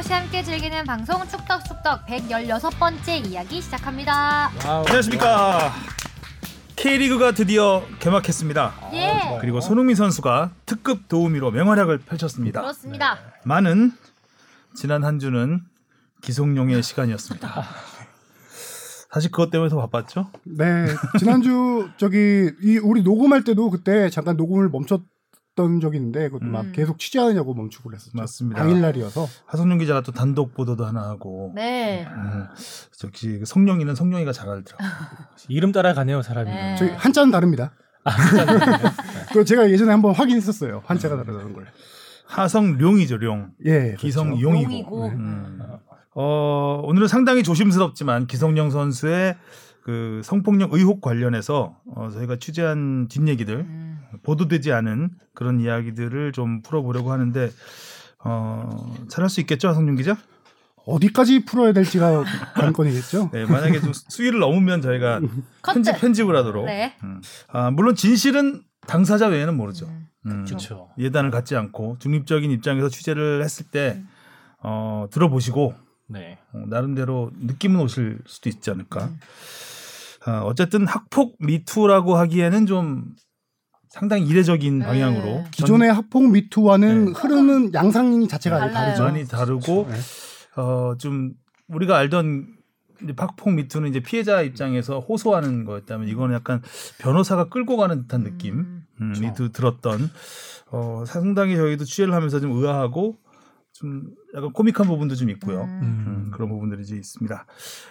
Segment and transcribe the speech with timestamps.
[0.00, 4.50] 틀림없이 함께 즐기는 방송 축덕축덕 116번째 이야기 시작합니다.
[4.64, 5.72] 안녕하십니까.
[6.76, 8.90] K리그가 드디어 개막했습니다.
[8.94, 12.62] 예, 그리고 손흥민 선수가 특급 도우미로 맹활약을 펼쳤습니다.
[12.62, 13.18] 그렇습니다.
[13.44, 13.92] 많은
[14.74, 15.60] 지난 한 주는
[16.22, 17.64] 기성용의 시간이었습니다.
[19.12, 20.30] 사실 그것 때문에 더 바빴죠?
[20.44, 20.86] 네
[21.18, 25.02] 지난주 저기 이 우리 녹음할 때도 그때 잠깐 녹음을 멈췄
[25.56, 26.72] 던 적이 있는데 그것도 막 음.
[26.72, 28.16] 계속 취재하느냐고 멈추고 그랬었죠.
[28.16, 28.62] 맞습니다.
[28.62, 32.06] 당일날이어서 하성룡 기자가 또 단독 보도도 하나 하고 네.
[32.08, 32.46] 음,
[33.04, 34.84] 역시 그 성룡이는 성룡이가 잘 알더라고.
[35.48, 36.50] 이름 따라가네요 사람이.
[36.50, 36.76] 네.
[36.76, 37.72] 저희 한자는 다릅니다.
[39.32, 41.66] 그 제가 예전에 한번 확인했었어요 한자가 다르다는 걸.
[42.26, 43.50] 하성룡이죠, 룡.
[43.64, 43.96] 예, 그렇죠.
[43.98, 44.52] 기성용이고.
[44.52, 45.06] 용이고.
[45.08, 45.58] 음.
[46.14, 49.36] 어, 오늘은 상당히 조심스럽지만 기성용 선수의
[49.82, 53.89] 그 성폭력 의혹 관련해서 어, 저희가 취재한 뒷얘기들 음.
[54.22, 57.50] 보도되지 않은 그런 이야기들을 좀 풀어보려고 하는데
[58.24, 60.16] 어, 잘할 수 있겠죠, 하성룡 기자?
[60.86, 63.30] 어디까지 풀어야 될지가 관건이겠죠.
[63.32, 65.20] 네, 만약에 좀 수위를 넘으면 저희가
[65.64, 65.98] 편집.
[66.00, 66.64] 편집을 하도록.
[66.66, 66.96] 네.
[67.04, 67.20] 음.
[67.48, 69.86] 아, 물론 진실은 당사자 외에는 모르죠.
[69.86, 70.06] 음.
[70.26, 70.44] 음.
[70.44, 70.88] 그렇죠.
[70.98, 74.08] 예단을 갖지 않고 중립적인 입장에서 취재를 했을 때 음.
[74.62, 75.74] 어, 들어보시고
[76.08, 76.38] 네.
[76.52, 79.04] 어, 나름대로 느낌은 오실 수도 있지 않을까.
[79.06, 79.20] 음.
[80.26, 83.04] 어, 어쨌든 학폭 미투라고 하기에는 좀
[83.90, 84.86] 상당히 이례적인 네.
[84.86, 87.12] 방향으로 기존의 학폭 미투와는 네.
[87.14, 88.72] 흐르는 양상이 자체가 달라요.
[88.74, 89.02] 다르죠.
[89.02, 90.60] 많이 다르고 네.
[90.62, 91.32] 어, 좀
[91.68, 92.46] 우리가 알던
[93.02, 96.62] 이제 학폭 미투는 이제 피해자 입장에서 호소하는 거였다면 이거는 약간
[96.98, 98.84] 변호사가 끌고 가는 듯한 느낌 음.
[99.00, 99.34] 음, 이 그렇죠.
[99.48, 100.10] 드- 들었던
[100.70, 103.16] 어, 상당히 저희도 취재를 하면서 좀 의아하고
[103.80, 104.02] 좀
[104.36, 105.62] 약간 코믹한 부분도 좀 있고요.
[105.62, 105.80] 음.
[106.06, 107.46] 음, 그런 부분들이 이제 있습니다.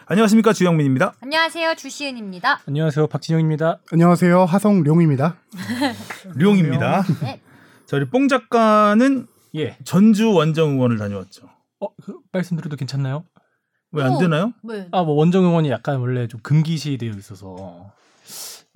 [0.06, 1.16] 안녕하십니까 주영민입니다.
[1.20, 2.60] 안녕하세요, 주시은입니다.
[2.68, 3.80] 안녕하세요 박진영입니다.
[3.92, 5.38] 안녕하세요 하성룡입니다.
[6.36, 7.04] 류용입니다.
[7.24, 7.42] 네.
[7.88, 9.78] 저희 뽕 작가는 예.
[9.84, 11.50] 전주 원정 응원을 다녀왔죠.
[11.80, 13.24] 어, 그 말씀드려도 괜찮나요?
[13.92, 14.20] 왜안 오.
[14.20, 14.54] 되나요?
[14.62, 17.92] 뭐, 아, 뭐 원정 응원이 약간 원래 좀 금기시 되어 있어서.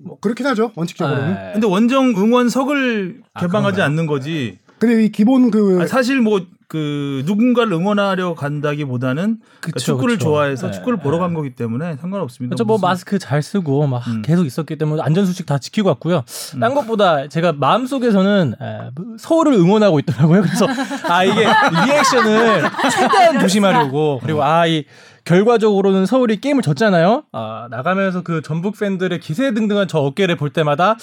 [0.00, 1.34] 뭐 그렇긴 하죠 원칙적으로는.
[1.34, 1.50] 네.
[1.52, 3.84] 근데 원정 응원석을 아, 개방하지 그런가요?
[3.84, 4.58] 않는 거지.
[4.80, 10.24] 근데 이 기본 그 아, 사실 뭐 그 누군가를 응원하려 간다기보다는 그러니까 그쵸, 축구를 그쵸.
[10.24, 11.20] 좋아해서 네, 축구를 보러 네.
[11.20, 12.50] 간 거기 때문에 상관없습니다.
[12.56, 12.64] 그렇죠.
[12.64, 14.22] 뭐 무슨- 마스크 잘 쓰고 막 음.
[14.22, 16.24] 계속 있었기 때문에 안전 수칙 다 지키고 왔고요.
[16.56, 16.58] 음.
[16.60, 20.42] 딴 것보다 제가 마음 속에서는 에, 뭐 서울을 응원하고 있더라고요.
[20.42, 20.66] 그래서
[21.08, 21.46] 아 이게
[21.86, 24.84] 리액션을 최대한 조심하려고 그리고 아이
[25.24, 27.24] 결과적으로는 서울이 게임을 졌잖아요.
[27.32, 30.96] 아 나가면서 그 전북 팬들의 기세 등등한 저 어깨를 볼 때마다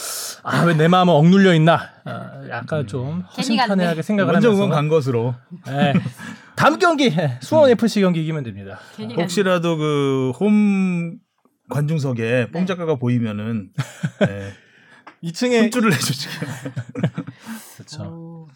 [0.43, 1.89] 아 왜 내 마음은 억눌려 있나.
[2.05, 3.25] 아, 약간 좀 갔네.
[3.37, 5.33] 허심탄회하게 생각을 하면서 응원 간 것으로
[5.69, 5.93] 예.
[6.55, 8.79] 다음 경기 예, 수원 FC 경기 이기면 됩니다.
[9.17, 11.17] 혹시라도 그 홈
[11.69, 12.51] 관중석에 네.
[12.51, 13.69] 뽕 작가가 보이면은
[14.19, 14.51] 네,
[15.23, 16.45] 2층에 혼쭐을 내주시게.
[17.77, 18.47] 그렇죠.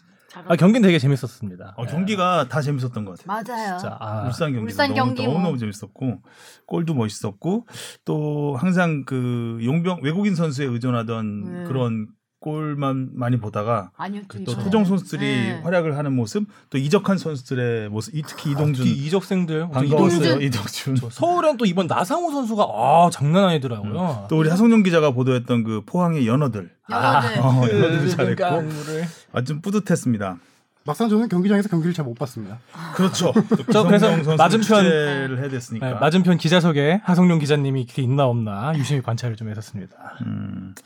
[0.48, 1.74] 아 경기는 되게 재밌었습니다.
[1.76, 3.26] 어, 경기가 다 재밌었던 것 같아요.
[3.26, 3.78] 맞아요.
[3.78, 5.42] 진짜 아, 울산 경기 울산 너무, 경기 너무 뭐.
[5.42, 6.22] 너무 재밌었고
[6.66, 7.66] 골도 멋있었고
[8.04, 11.64] 또 항상 그 용병 외국인 선수에 의존하던 네.
[11.64, 12.08] 그런
[12.50, 14.62] 골만 많이 보다가 아니요, 또 이번에.
[14.62, 15.60] 토종 선수들이 네.
[15.64, 20.96] 활약을 하는 모습 또 이적한 선수들의 모습 이- 특히 이동준 특히 이적생들 반가웠어요 이동준.
[21.10, 24.26] 서울엔 또 이번 나상호 선수가 아 장난 아니더라고요.
[24.30, 27.38] 또 우리 하성룡 기자가 보도했던 그 포항의 연어들 영어들.
[27.40, 30.36] 어, 그 연어들도 잘했고 를 아주 좀 뿌듯했습니다.
[30.84, 32.60] 막상 저는 경기장에서 경기를 잘 못 봤습니다.
[32.94, 33.32] 그렇죠.
[33.72, 35.84] 저 그래서 맞은편- 맞은편을 해야 됐으니까.
[35.88, 39.96] 네, 맞은편 기자석에 하성룡 기자님이 이렇게 있나 없나 유심히 관찰을 좀 했었습니다.
[40.24, 40.76] 음.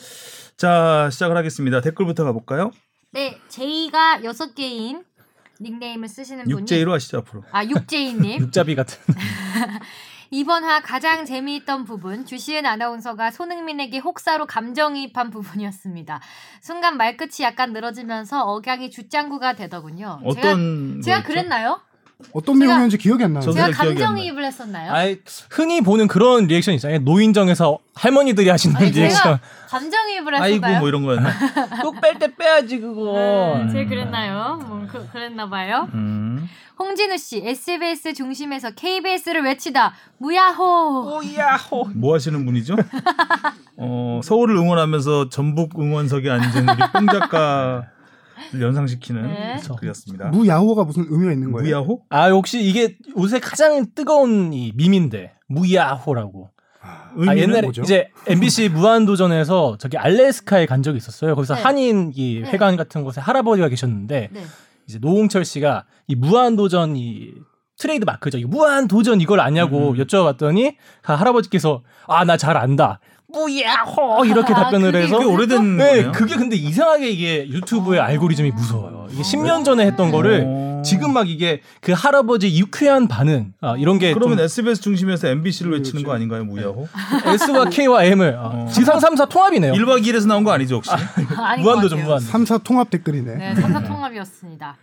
[0.61, 1.81] 자 시작을 하겠습니다.
[1.81, 2.71] 댓글부터 가볼까요?
[3.13, 5.03] 네, 제이가 여섯 개인
[5.59, 7.45] 닉네임을 쓰시는 분이 육제이로 하시죠 앞으로.
[7.51, 8.99] 아 육제이님 육잡이 같은.
[10.31, 16.21] 이번 화 가장 재미있던 부분 주시은 아나운서가 손흥민에게 혹사로 감정이입한 부분이었습니다.
[16.61, 20.21] 순간 말끝이 약간 늘어지면서 억양이 jut장구가 되더군요.
[20.25, 21.27] 어떤 제가, 제가?
[21.27, 21.81] 그랬나요?
[22.33, 23.51] 어떤 내용이었는지 기억이 안 나요.
[23.51, 24.93] 제가 감정이입을 했었나요?
[24.93, 25.15] 아
[25.51, 27.01] 흔히 보는 그런 리액션 있잖아요.
[27.01, 29.39] 노인정에서 할머니들이 하시는 아니, 리액션.
[29.69, 30.53] 감정이입을 했었나요?
[30.53, 31.31] 아이고 뭐 이런 거였나?
[31.83, 33.55] 또뺄때 빼야지 그거.
[33.57, 34.61] 음, 제가 그랬나요?
[34.67, 35.89] 뭐 그, 그랬나 봐요.
[35.95, 36.49] 음.
[36.81, 41.19] 홍진우 씨, SBS 중심에서 KBS를 외치다 무야호.
[41.19, 41.91] 오야호.
[41.95, 42.75] 뭐 하시는 분이죠?
[43.77, 47.83] 어, 서울을 응원하면서 전북 응원석에 앉은 우리 뽕 작가를
[48.61, 49.57] 연상시키는 네.
[49.79, 50.29] 글이었습니다.
[50.29, 51.83] 무야호가 무슨 의미가 있는 거예요?
[51.83, 52.03] 무야호?
[52.11, 56.51] 아 혹시 이게 요새 가장 뜨거운 이 밈인데 무야호라고.
[56.83, 57.83] 아, 의미는 옛날에 뭐죠?
[57.83, 61.35] 이제 MBC 무한도전에서 저기 알래스카에 간 적이 있었어요.
[61.35, 61.63] 거기서 네.
[61.63, 62.51] 한인 이 네.
[62.51, 64.43] 회관 같은 곳에 할아버지가 계셨는데 네.
[64.89, 67.33] 이제 노홍철 씨가 이 무한도전 이
[67.79, 68.39] 트레이드 마크죠.
[68.39, 69.97] 이 무한 도전 이걸 아냐고 음.
[69.97, 73.01] 여쭤봤더니 아, 할아버지께서 아 나 잘 안다.
[73.33, 76.13] 무야호 이렇게 아, 답변을 그게 해서 꽤 오래된 네, 거예요.
[76.13, 78.07] 그게 근데 이상하게 이게 유튜브의 아.
[78.07, 79.09] 알고리즘이 무서워요.
[79.11, 80.71] 이게 10년 전에 했던 거를 어.
[80.81, 80.83] 어.
[80.83, 85.73] 지금 막 이게 그 할아버지 유쾌한 반응 아, 이런 게 그러면 좀 SBS 중심에서 MBC를
[85.73, 86.89] 외치는 거 아닌가요, 무야호?
[87.41, 89.73] S와 K와 M을 어, 지상 3사 통합이네요.
[89.75, 90.91] 1박 2일에서 나온 거 아니죠, 혹시?
[91.61, 92.03] 무한도전.
[92.03, 92.27] 무한도.
[92.27, 93.35] 3사 통합 댓글이네.
[93.35, 94.77] 네, 삼사 통합이었습니다.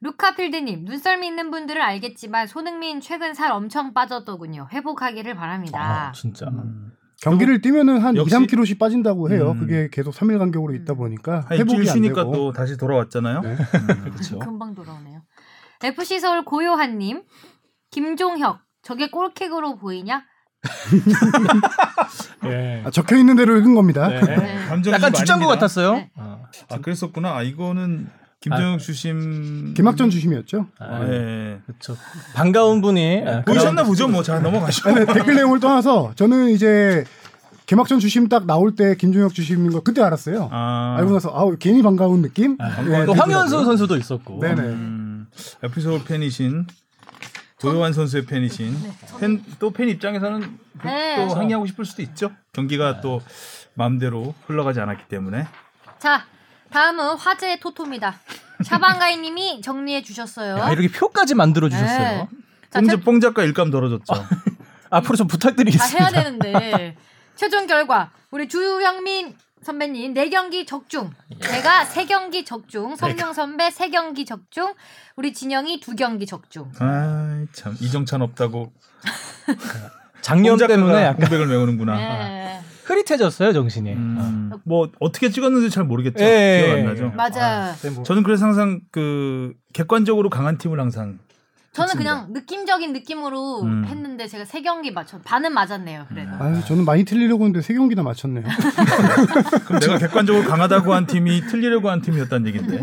[0.00, 4.68] 루카필드님, 눈썰미 있는 분들은 알겠지만 손흥민 최근 살 엄청 빠졌더군요.
[4.72, 6.08] 회복하기를 바랍니다.
[6.08, 6.46] 아, 진짜.
[6.46, 6.92] 음.
[7.22, 9.52] 경기를 뛰면은 한 2, 역시- 3kg씩 빠진다고 해요.
[9.52, 9.60] 음.
[9.60, 12.32] 그게 계속 3일 간격으로 있다 보니까 한 일주일 회복이 안 쉬니까 되고.
[12.34, 13.40] 또 다시 돌아왔잖아요.
[13.40, 13.48] 네.
[13.50, 13.56] 음.
[14.12, 14.38] 그렇죠.
[14.38, 15.22] 금방 돌아오네요.
[15.82, 17.22] FC 서울 고요한 님,
[17.90, 20.24] 김종혁, 저게 골킥으로 보이냐?
[22.46, 22.82] 예.
[22.86, 24.08] 아, 적혀 있는 대로 읽은 겁니다.
[24.08, 24.20] 네.
[24.70, 25.46] 약간 좀 주장구 아닙니다.
[25.48, 25.92] 같았어요.
[25.94, 26.10] 네.
[26.16, 26.42] 어.
[26.70, 27.36] 아 그랬었구나.
[27.36, 28.08] 아 이거는
[28.40, 29.74] 김정혁 주심.
[29.74, 30.66] 김학전 주심이었죠.
[30.78, 31.58] 아, 예.
[31.66, 31.96] 그렇죠.
[32.34, 34.08] 반가운 분이 예, 보셨나 보죠.
[34.08, 34.90] 뭐 잘 넘어가시고.
[34.90, 37.04] 아니, 댓글 내용을 떠나서 저는 이제
[37.66, 40.48] 개막전 주심 딱 나올 때 김종혁 주심인 거 그때 알았어요.
[40.52, 42.56] 아, 알고 나서 아우 괜히 반가운 느낌.
[42.60, 43.16] 예, 또 들더라고요.
[43.16, 44.38] 황현수 선수도 있었고.
[44.40, 44.60] 네네.
[44.62, 45.26] 음,
[45.64, 46.66] 에피소드 팬이신
[47.58, 48.76] 도요한 선수의 팬이신
[49.18, 50.40] 팬또 팬 입장에서는
[50.78, 51.26] 그- 네.
[51.26, 52.30] 또 항의하고 싶을 수도 있죠.
[52.52, 53.20] 경기가 또
[53.74, 55.46] 마음대로 흘러가지 않았기 때문에.
[55.98, 56.24] 자,
[56.70, 58.18] 다음은 화제의 토토입니다.
[58.64, 60.56] 샤방가이님이 정리해 주셨어요.
[60.58, 61.98] 야, 이렇게 표까지 만들어 주셨어요.
[61.98, 62.28] 네.
[62.70, 64.12] 자, 뽕, 제- 뽕 작가 일감 덜어줬죠.
[64.90, 65.98] 앞으로 좀다 부탁드리겠습니다.
[65.98, 66.96] 해야 되는데
[67.34, 71.10] 최종 결과 우리 주영민 선배님 4경기 적중
[71.42, 74.74] 제가 3경기 적중 성경 선배 3경기 적중
[75.16, 78.72] 우리 진영이 2경기 적중 아참 이정찬 없다고
[80.22, 81.96] 작년 때문에 약간 공백을 메우는구나.
[81.96, 82.62] 네.
[82.86, 83.92] 흐릿해졌어요 정신이.
[83.92, 86.22] 음, 뭐 어떻게 찍었는지 잘 모르겠죠.
[86.24, 87.04] 예, 기억 안 예, 나죠.
[87.04, 87.16] 예.
[87.16, 87.74] 맞아요.
[87.82, 88.04] 네, 뭐.
[88.04, 91.18] 저는 그래서 항상 그 객관적으로 강한 팀을 항상
[91.72, 91.96] 저는.
[91.96, 93.84] 그냥 느낌적인 느낌으로 음.
[93.84, 98.44] 했는데 제가 3경기 맞춰 반은 맞았네요 그래도 아유, 저는 많이 틀리려고 했는데 세 경기나 맞췄네요.
[99.66, 102.82] 그럼 내가 객관적으로 강하다고 한 팀이 틀리려고 한 팀이었다는 얘긴데.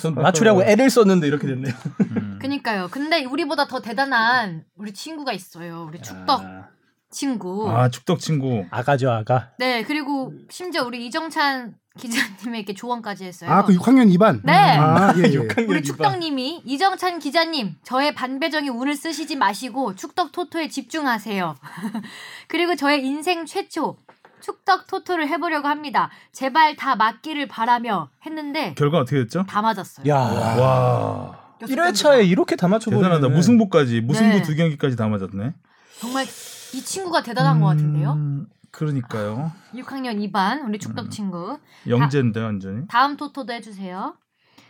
[0.00, 1.74] 전 맞추려고 애를 썼는데 이렇게 됐네요.
[2.16, 2.38] 음.
[2.40, 6.68] 그니까요 근데 우리보다 더 대단한 우리 친구가 있어요 우리 축덕 아,
[7.14, 8.66] 친구 아 축덕 친구.
[8.70, 9.50] 아가죠 아가.
[9.58, 14.40] 네 그리고 심지어 우리 이정찬 기자님에게 조언까지 했어요 아, 그 6학년 2반?
[14.42, 14.52] 네.
[14.52, 15.62] 아, 예, 예.
[15.68, 21.54] 우리 축덕님이 이정찬 기자님 저의 반배정의 운을 쓰시지 마시고 축덕 토토에 집중하세요.
[22.48, 23.96] 그리고 저의 인생 최초
[24.40, 26.10] 축덕 토토를 해보려고 합니다.
[26.32, 29.44] 제발 다 맞기를 바라며 했는데 결과 어떻게 됐죠?
[29.48, 30.06] 다 맞았어요.
[30.08, 30.16] 야.
[30.18, 33.02] 와 1회차에 이렇게 다 맞춰버리네.
[33.08, 33.34] 대단하다.
[33.34, 34.42] 무승부까지 무승부 네.
[34.42, 35.54] 두 경기까지 다 맞았네.
[36.00, 36.26] 정말
[36.74, 38.12] 이 친구가 대단한 것 같은데요.
[38.14, 39.52] 음, 그러니까요.
[39.74, 40.78] 6학년 2반 우리 음.
[40.78, 41.58] 축덕 친구.
[41.88, 42.86] 영재인데 완전히.
[42.88, 44.16] 다음 토토도 해주세요.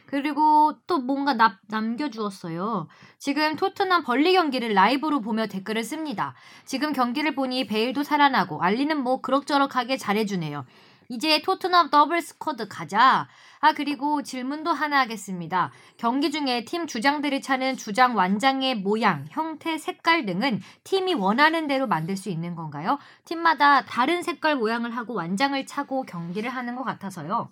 [0.07, 2.89] 그리고 또 뭔가 남, 남겨주었어요.
[3.19, 6.35] 지금 토트넘 번리 경기를 라이브로 보며 댓글을 씁니다.
[6.67, 10.67] 지금 경기를 보니 베일도 살아나고 알리는 뭐 그럭저럭하게 잘해주네요.
[11.09, 13.29] 이제 토트넘 double squad 가자.
[13.65, 15.73] 아 그리고 질문도 하나 하겠습니다.
[15.97, 22.15] 경기 중에 팀 주장들이 차는 주장 완장의 모양, 형태, 색깔 등은 팀이 원하는 대로 만들
[22.15, 22.99] 수 있는 건가요?
[23.25, 27.49] 팀마다 다른 색깔 모양을 하고 완장을 차고 경기를 하는 것 같아서요.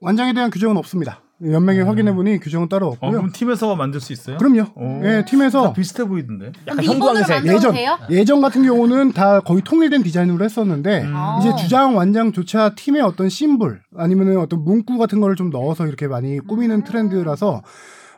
[0.00, 1.20] 완장에 대한 규정은 없습니다.
[1.40, 3.10] 연맹에 확인해 보니 규정은 따로 어, 없고요.
[3.12, 4.38] 그럼 팀에서 만들 수 있어요?
[4.38, 4.66] 그럼요.
[4.74, 5.00] 오.
[5.04, 6.52] 예, 다 팀에서 비슷해 보이던데.
[6.66, 7.46] 약간 형광색.
[7.46, 7.98] 예전 돼요?
[8.10, 11.12] 예전 같은 경우는 다 거의 통일된 디자인으로 했었는데 음.
[11.14, 11.38] 아.
[11.40, 16.38] 이제 주장 완장조차 팀의 어떤 심볼 아니면은 어떤 문구 같은 거를 좀 넣어서 이렇게 많이
[16.40, 16.84] 꾸미는 음.
[16.84, 17.62] 트렌드라서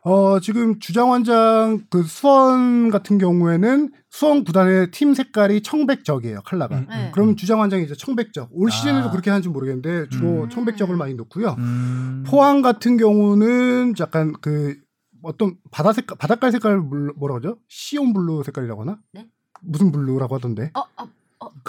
[0.03, 6.79] 어 지금 주장 완장 그 수원 같은 경우에는 수원 구단의 팀 색깔이 청백적이에요 컬러가.
[6.79, 7.11] 음, 네.
[7.13, 8.49] 그럼 주장 완장이 이제 청백적.
[8.53, 9.11] 올 시즌에도 아.
[9.11, 10.49] 그렇게 하는지 모르겠는데 주로 음.
[10.49, 11.55] 청백적을 많이 넣고요.
[11.59, 12.25] 음.
[12.27, 14.77] 포항 같은 경우는 약간 그
[15.23, 17.59] 어떤 바다 색깔 바닷가 색깔 물- 뭐라 그러죠?
[17.69, 18.99] cyan blue 색깔이라고 하나?
[19.13, 19.27] 네?
[19.61, 20.71] 무슨 blue라고 하던데?
[20.75, 21.09] 어, 어,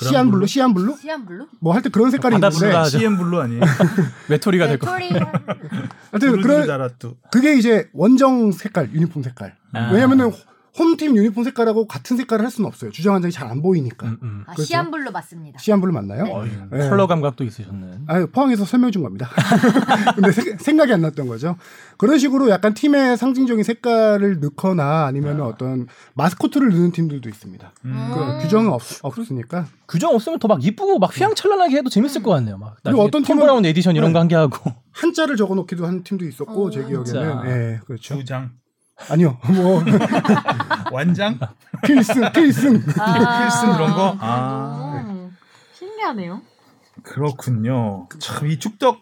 [0.02, 0.48] cyan blue, blue?
[0.48, 0.98] cyan blue?
[1.00, 1.48] cyan blue?
[1.60, 3.62] 뭐 할 때 그런 색깔이 바다 있는데 CNBLUE 아니에요?
[4.30, 4.88] 외톨이가 될 거.
[4.92, 6.90] 하여튼 그런.
[7.32, 9.56] 그게 이제 원정 색깔, 유니폼 색깔.
[9.74, 9.92] 아.
[9.92, 10.32] 왜냐면은
[10.80, 12.92] 홈팀 유니폼 색깔하고 같은 색깔을 할 수는 없어요.
[12.92, 14.08] 주장 완장이 잘 안 보이니까.
[14.08, 14.44] 음, 음.
[14.48, 14.64] 아, 그렇죠.
[14.64, 15.60] cyan blue 맞습니다.
[15.60, 16.24] cyan blue 맞나요?
[16.24, 16.32] 네.
[16.32, 16.90] 어이, 네.
[16.90, 18.04] 컬러 감각도 있으셨는.
[18.08, 19.30] 아, 포항에서 설명 준 겁니다.
[20.16, 21.58] 근데 세- 생각이 안 났던 거죠.
[21.98, 27.74] 그런 식으로 약간 팀의 상징적인 색깔을 넣거나 아니면 어떤 마스코트를 넣는 팀들도 있습니다.
[27.86, 28.12] 음.
[28.14, 28.40] 그 음.
[28.42, 29.66] 규정은 없, 없으니까.
[29.90, 32.58] 규정 없으면 더 막 이쁘고 막 휘황찬란하게 해도 재밌을 것 같네요.
[32.58, 34.14] 막 그리고 어떤 톰 팀은- 브라운 에디션 이런 네.
[34.14, 34.72] 거한 개 하고.
[34.92, 36.84] 한자를 적어 놓기도 한 팀도 있었고 어, 제.
[36.86, 38.18] 기억에는 예, 그렇죠.
[38.18, 38.52] 주장.
[39.10, 39.38] 아니요.
[39.54, 39.84] 뭐
[40.92, 41.40] 완장?
[41.84, 42.84] 필승 필승.
[43.00, 44.18] 아, 필승 이런 거?
[44.20, 45.30] 아.
[45.74, 46.42] 신기하네요.
[47.04, 48.08] 그렇군요.
[48.20, 49.00] 참 이 축덕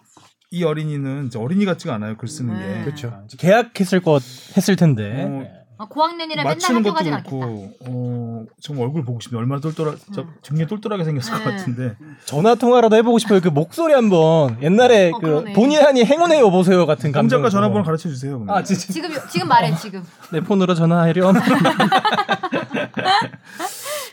[0.51, 2.17] 이 어린이는 이제 어린이 같지가 않아요.
[2.17, 2.79] 글 쓰는 네.
[2.79, 2.83] 게.
[2.85, 3.09] 그렇죠.
[3.09, 4.21] 아, 계약했을 것
[4.57, 5.23] 했을 텐데.
[5.27, 7.13] 어, 아, 고학년이라 맨날 학교 것도 가진.
[7.13, 9.39] 그렇고 어, 정말 얼굴 보고 싶네.
[9.39, 10.33] 얼마나 똘똘하, 저, 음.
[10.43, 11.45] 굉장히 똘똘하게 생겼을 것 네.
[11.55, 11.95] 같은데.
[12.25, 13.39] 전화 통화라도 해보고 싶어요.
[13.39, 15.45] 그 목소리 한번 옛날에 어, 그.
[15.55, 17.39] 본의 아니 행운의 여보세요 같은 강 감정.
[17.39, 18.39] 작가 전화번호 가르쳐 주세요.
[18.39, 18.55] 그러면.
[18.57, 20.03] 아 진짜 지금 지금 말해 지금.
[20.33, 21.33] 내 폰으로 전화하렴.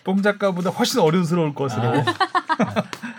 [0.05, 1.83] 뽕 작가보다 훨씬 어른스러울 것으로.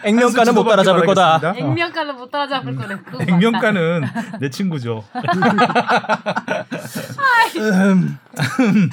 [0.06, 1.34] 액면가는 못 따라잡을 거다.
[1.36, 1.68] 하겠습니다.
[1.68, 2.96] 액면가는 못 따라잡을 거네.
[3.28, 4.06] 액면가는
[4.40, 5.04] 내 친구죠.
[7.46, 8.90] 음,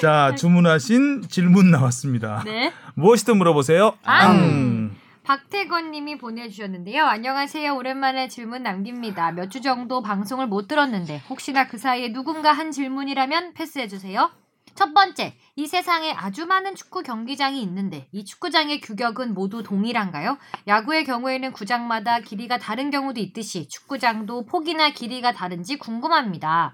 [0.00, 2.42] 자, 주문하신 질문 나왔습니다.
[2.44, 2.72] 네.
[2.94, 3.94] 무엇이든 물어보세요.
[4.04, 4.30] 앙.
[4.30, 4.90] 앙.
[5.24, 7.04] 박태권님이 보내주셨는데요.
[7.04, 7.76] 안녕하세요.
[7.76, 9.30] 오랜만에 질문 남깁니다.
[9.32, 14.30] 몇 주 정도 방송을 못 들었는데 혹시나 그 사이에 누군가 한 질문이라면 패스해주세요.
[14.74, 20.38] 첫 번째, 이 세상에 아주 많은 축구 경기장이 있는데 이 축구장의 규격은 모두 동일한가요?
[20.66, 26.72] 야구의 경우에는 구장마다 길이가 다른 경우도 있듯이 축구장도 폭이나 길이가 다른지 궁금합니다.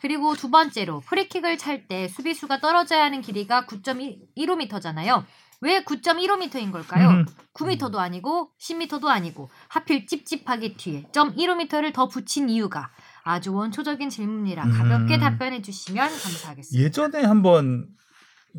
[0.00, 5.24] 그리고 두 번째로 프리킥을 찰 때 수비수가 떨어져야 하는 길이가 9.15m잖아요.
[5.62, 7.08] 왜 9.15m인 걸까요?
[7.10, 7.26] 음.
[7.54, 12.90] 9m도 아니고 10m도 아니고 하필 찝찝하게 뒤에 0.15m를 더 붙인 이유가
[13.22, 15.20] 아주 원초적인 질문이라 가볍게 음.
[15.20, 16.82] 답변해 주시면 감사하겠습니다.
[16.84, 17.88] 예전에 한번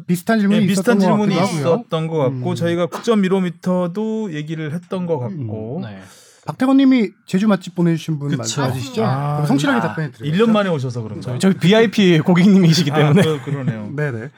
[0.07, 1.60] 비슷한 질문이 예, 비슷한 있었던 것 질문이 하고요.
[1.60, 2.55] 있었던 것 같고 음.
[2.55, 6.01] 저희가 9.15m도 얘기를 했던 것 같고 네.
[6.45, 8.36] 박태건 님이 제주 맛집 보내주신 분.
[8.36, 9.05] 맞으시죠?
[9.05, 10.31] 아, 그럼 성실하게 아, 답변해 드려요.
[10.33, 11.38] 1년 만에 오셔서 그런가?
[11.38, 13.21] 저희, 저희 VIP 고객님이시기 때문에.
[13.21, 13.91] 아, 그, 그러네요.
[13.95, 14.29] 네네.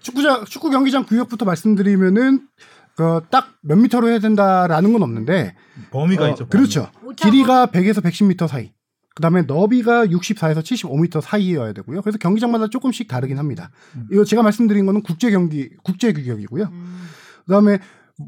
[0.00, 2.48] 축구장 축구 경기장 구역부터 말씀드리면은
[2.96, 5.54] 그딱몇 미터로 해야 된다라는 건 없는데
[5.90, 6.46] 범위가 어, 있죠.
[6.46, 6.50] 범위.
[6.50, 6.90] 그렇죠.
[7.04, 8.72] 5.5 길이가 100에서 110m 사이.
[9.14, 12.00] 그다음에 너비가 64에서 75m 사이여야 되고요.
[12.00, 13.70] 그래서 경기장마다 조금씩 다르긴 합니다.
[13.96, 14.06] 음.
[14.10, 16.64] 이거 제가 말씀드린 거는 국제 경기 국제 규격이고요.
[16.64, 17.08] 음,
[17.44, 17.80] 그다음에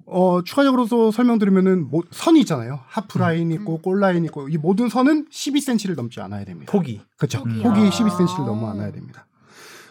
[0.07, 2.81] 어 추가적으로 또 설명드리면은 뭐 선이 있잖아요.
[2.87, 3.53] 하프 라인 음.
[3.53, 6.71] 있고 골 라인 있고 이 모든 선은 12cm를 넘지 않아야 됩니다.
[6.73, 7.01] 폭이.
[7.17, 7.43] 그렇죠.
[7.45, 7.63] 폭이요.
[7.63, 9.27] 폭이 12cm를 넘어 않아야 됩니다.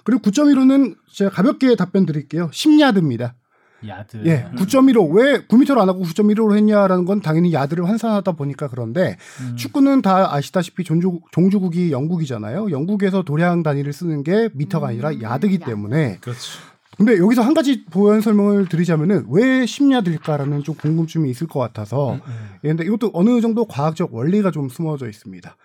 [0.04, 2.50] 그리고 9.15는 제가 가볍게 답변 드릴게요.
[2.52, 3.34] 10야드입니다.
[3.88, 4.22] 야드.
[4.26, 9.56] 예, 9.15 왜 9m로 안 하고 9.15로 했냐라는 건 당연히 야드를 환산하다 보니까 그런데 음.
[9.56, 12.70] 축구는 다 아시다시피 종주, 종주국이 영국이잖아요.
[12.72, 15.66] 영국에서 도량 단위를 쓰는 게 미터가 아니라 음, 야드기 야드.
[15.66, 16.40] 때문에 그렇죠.
[17.04, 22.20] 근데 여기서 한 가지 보완 설명을 드리자면은 왜 10야드일까라는 좀 궁금증이 있을 것 같아서 음.
[22.64, 25.58] 예, 근데 이것도 어느 정도 과학적 원리가 좀 숨어져 있습니다.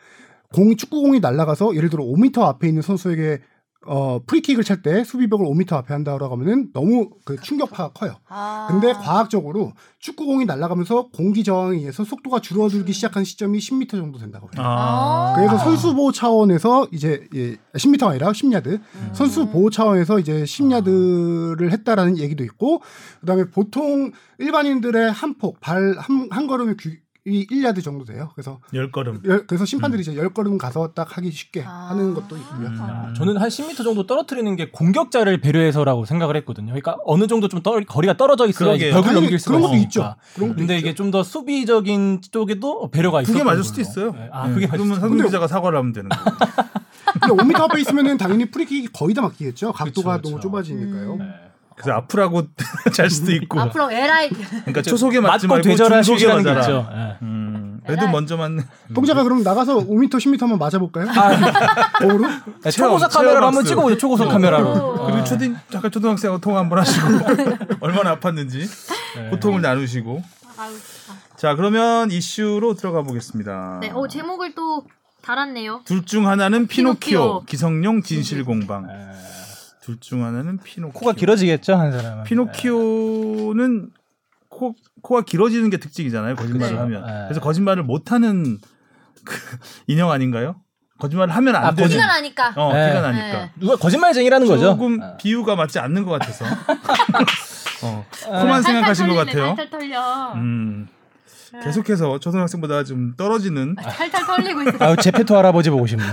[0.54, 3.40] 공이 축구공이 날아가서 예를 들어 5m 앞에 있는 선수에게
[3.86, 8.16] 어 프리킥을 찰 때 수비벽을 5m 앞에 한다고 하면은 너무 그 충격파가 커요.
[8.28, 8.66] 아.
[8.70, 14.64] 근데 과학적으로 축구공이 날아가면서 공기 저항에 의해서 속도가 줄어들기 시작한 시점이 10m 정도 된다고 해요.
[14.64, 15.32] 아.
[15.36, 19.10] 그래서 선수 보호 차원에서 이제 예, 10m가 아니라 10야드 음.
[19.12, 22.82] 선수 보호 차원에서 이제 10야드를 했다라는 얘기도 있고
[23.20, 28.30] 그다음에 보통 일반인들의 한 폭 발한 한 걸음의 규, 이 1야드 정도 돼요.
[28.34, 29.20] 그래서 열 걸음.
[29.24, 31.88] 열- 그래서 심판들이 이제 열 걸음 가서 딱 하기 쉽게 아.
[31.90, 32.68] 하는 것도 있고요.
[32.68, 32.78] 음.
[32.80, 36.66] 아, 저는 한 10m 정도 떨어뜨리는 게 공격자를 배려해서라고 생각을 했거든요.
[36.68, 38.90] 그러니까 어느 정도 좀 떨, 거리가 떨어져 있어야 그러게요.
[38.92, 39.86] 벽을 당연히 넘길 수가 그런 것도 있으니까.
[39.88, 40.14] 있죠.
[40.34, 40.86] 그런 것도 근데 있죠.
[40.86, 43.32] 이게 좀 더 수비적인 쪽에도 배려가 있어.
[43.32, 44.14] 그게 맞을 수도 있어요.
[44.32, 44.54] 아, 네.
[44.54, 46.24] 그게 맞을 그러면 근데- 기자가 사과를 하면 되는 거예요.
[47.36, 49.72] 근데 5m 앞에 있으면은 당연히 프리킥이 거의 다 막히겠죠.
[49.72, 50.48] 각도가 그쵸, 너무 그쵸.
[50.48, 51.12] 좁아지니까요.
[51.14, 51.18] 음.
[51.18, 51.26] 네.
[51.76, 52.44] 그래서 앞으라고
[52.94, 53.60] 잘 수도 있고.
[53.60, 56.60] 앞으로 에라이 그러니까 초속에 맞지 말고 시기라는 게 맞아라.
[56.62, 56.88] 있죠.
[56.92, 57.16] 예.
[57.22, 58.12] 음, 그래도 에라이.
[58.12, 58.62] 먼저 맞네.
[58.94, 61.06] 뽕자가 그럼 나가서 5m, 10m 한번 맞아볼까요?
[62.00, 62.26] 볼로?
[62.64, 63.64] 네, 체험, 초고속 카메라로 한번.
[63.64, 63.98] 찍어보죠.
[63.98, 64.68] 초고속 카메라로.
[64.68, 65.06] 어.
[65.06, 67.06] 그리고 초딩 잠깐 초등학생하고 통화 한번 하시고
[67.80, 68.68] 얼마나 아팠는지
[69.16, 69.28] 네.
[69.30, 70.22] 고통을 나누시고.
[70.58, 70.72] 아유,
[71.36, 73.78] 자 그러면 이슈로 들어가 보겠습니다.
[73.82, 74.84] 네, 오 제목을 또
[75.22, 75.82] 달았네요.
[75.84, 77.44] 둘 중 하나는 피노키오, 피노키오.
[77.44, 78.86] 기성용 진실 공방.
[79.88, 79.92] 예.
[79.92, 80.98] 둘중 하나는 피노키오.
[81.00, 82.24] 코가 길어지겠죠 한 사람은.
[82.24, 83.90] 피노키오는
[84.48, 86.34] 코, 코가 길어지는 게 특징이잖아요.
[86.36, 86.82] 거짓말을 그렇죠.
[86.82, 87.06] 하면.
[87.06, 87.24] 네.
[87.28, 88.58] 그래서 거짓말을 못하는
[89.24, 89.36] 그
[89.86, 90.56] 인형 아닌가요?
[90.98, 91.90] 거짓말을 하면 안 아, 되는.
[91.90, 92.54] 티가 나니까.
[92.56, 92.88] 어, 네.
[92.88, 93.38] 티가 나니까.
[93.38, 93.50] 네.
[93.56, 94.62] 누가 거짓말쟁이라는 거죠.
[94.64, 95.16] 조금 아.
[95.18, 96.44] 비유가 맞지 않는 것 같아서.
[97.84, 98.40] 어, 아.
[98.40, 99.54] 코만 생각하신 것 같아요.
[99.54, 100.32] 탈탈 털려.
[100.36, 100.88] 음,
[101.62, 104.72] 계속해서 초등학생보다 좀 떨어지는 탈탈 털리고 있어.
[104.80, 106.02] 아유 제페토 할아버지 보고 싶네.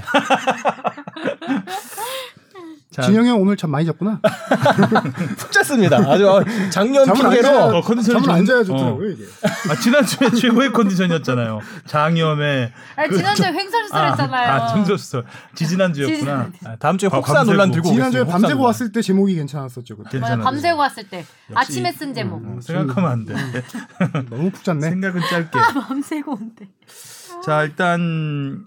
[2.94, 4.20] 자, 진영이 형 오늘 참 많이 잤구나.
[5.38, 5.98] 푹 잤습니다.
[5.98, 9.24] 아주 어, 작년 핑계로 어, 컨디션이 잠을 안 좀- 자야 좋더라고요 이게.
[9.70, 11.60] 아, 지난주에 최고의 컨디션이었잖아요.
[11.88, 12.72] 장염에.
[12.96, 14.52] 아니, 지난주에 횡설수설 했잖아요.
[14.52, 15.24] 아, 정졌어.
[15.56, 16.52] 지지난주였구나.
[16.66, 17.52] 아, 다음 주에 아, 혹사 밤새고.
[17.52, 18.24] 논란 들고 지난주에.
[18.26, 19.98] 밤새고 혹사 왔을 때 제목이 괜찮았었죠.
[19.98, 20.12] 그때.
[20.20, 20.44] 괜찮아.
[20.44, 22.44] 밤새고 왔을 때 아침에 쓴 제목.
[22.44, 23.34] 음, 생각하면 안 돼.
[24.30, 24.88] 너무 푹 잤네.
[24.92, 25.60] 생각은 짧게.
[25.88, 26.68] 밤새고 온대.
[27.44, 28.66] 자, 일단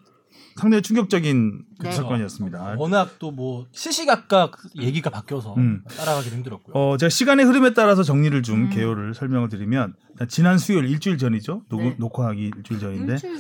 [0.57, 1.93] 상당히 충격적인 그 네.
[1.93, 2.59] 사건이었습니다.
[2.59, 2.79] 논란.
[2.79, 5.83] 워낙 또 뭐 시시각각 얘기가 바뀌어서 음.
[5.97, 6.75] 따라가기 힘들었고요.
[6.75, 8.71] 어, 제가 시간의 흐름에 따라서 정리를 좀 음.
[8.71, 9.95] 개요를 설명을 드리면
[10.29, 11.63] 지난 수요일 일주일 전이죠.
[11.69, 11.95] 녹, 네.
[11.99, 13.37] 녹화하기 일주일 전인데 일주일.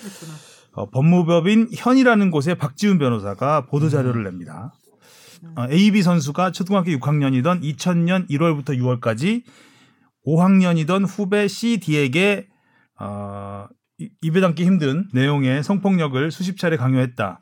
[0.73, 4.75] 어, 법무법인 현이라는 곳에 박지훈 변호사가 보도 자료를 냅니다.
[5.55, 9.43] 어, AB 선수가 초등학교 6학년이던 2000년 1월부터 6월까지
[10.27, 12.49] 5학년이던 후배 CD에게
[12.99, 17.41] 어, 이- 입에 담기 힘든 내용의 성폭력을 수십 차례 강요했다.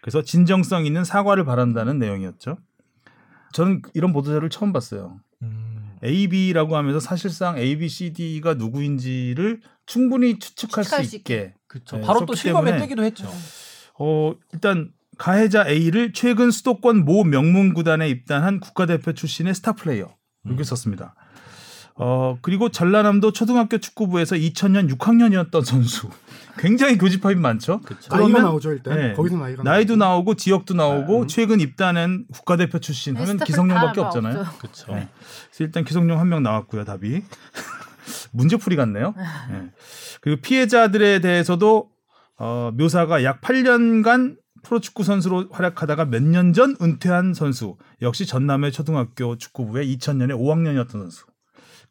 [0.00, 2.58] 그래서 진정성 있는 사과를 바란다는 내용이었죠.
[3.52, 5.18] 저는 이런 보도자를 처음 봤어요.
[5.42, 5.96] 음.
[6.04, 11.54] AB라고 하면서 사실상 A, B, C, D가 누구인지를 충분히 추측할, 추측할 수수 있게.
[11.66, 11.96] 그렇죠.
[11.96, 13.26] 네, 바로 또 실검에 뜨기도 했죠.
[13.98, 20.62] 어, 일단 가해자 A를 최근 수도권 모 명문 구단에 입단한 국가대표 출신의 스타 플레이어 이렇게
[20.62, 20.64] 음.
[20.64, 21.14] 썼습니다.
[21.96, 26.10] 어 그리고 전라남도 초등학교 축구부에서 2000년 6학년이었던 선수
[26.58, 27.80] 굉장히 교집합이 많죠.
[27.82, 28.16] 그렇죠.
[28.16, 28.96] 나이가 나오죠 일단.
[28.96, 29.12] 네.
[29.14, 30.14] 거기서 나이가 나이도 나오고.
[30.14, 31.26] 나오고 지역도 나오고 음.
[31.28, 34.44] 최근 입단한 국가대표 출신 하면 기성용밖에 다 없잖아요.
[34.58, 34.92] 그렇죠.
[34.94, 35.08] 네.
[35.50, 37.22] 그래서 일단 기성용 한 명 나왔고요, 답이.
[38.32, 39.14] 문제풀이 같네요.
[39.50, 39.70] 네.
[40.20, 41.90] 그리고 피해자들에 대해서도
[42.38, 47.76] 어, 묘사가 약 8년간 프로축구 선수로 활약하다가 몇 년 전 은퇴한 선수.
[48.02, 51.26] 역시 전남의 초등학교 축구부의 2000년에 5학년이었던 선수.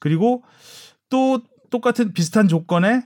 [0.03, 0.43] 그리고
[1.10, 3.03] 또 똑같은 비슷한 조건의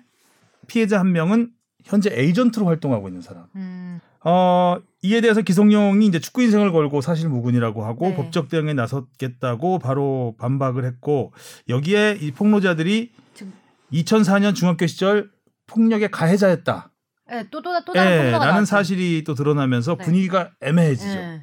[0.66, 1.52] 피해자 한 명은
[1.86, 3.46] 현재 에이전트로 활동하고 있는 사람.
[3.56, 8.16] 음, 어, 이에 대해서 기성용이 이제 축구 인생을 걸고 사실 무근이라고 하고 네.
[8.16, 11.34] 법적 대응에 나섰겠다고 바로 반박을 했고
[11.70, 13.54] 여기에 이 폭로자들이 지금-
[13.94, 15.30] 2004년 중학교 시절
[15.68, 16.92] 폭력의 가해자였다.
[17.30, 18.66] 네, 또, 또, 또 다른 예, 폭로가 라는.
[18.66, 20.04] 사실이 또 드러나면서 네.
[20.04, 21.14] 분위기가 애매해지죠.
[21.14, 21.42] 네.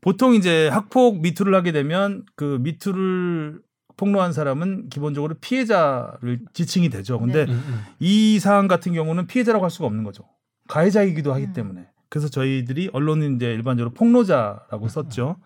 [0.00, 3.60] 보통 이제 학폭 미투를 하게 되면 그 미투를
[3.96, 7.18] 폭로한 사람은 기본적으로 피해자를 지칭이 되죠.
[7.18, 7.52] 근데 네.
[7.52, 7.84] 음, 음.
[7.98, 10.24] 이 사안 같은 경우는 피해자라고 할 수가 없는 거죠.
[10.68, 11.52] 가해자이기도 하기 음.
[11.52, 11.88] 때문에.
[12.08, 15.36] 그래서 저희들이 언론은 이제 일반적으로 폭로자라고 썼죠.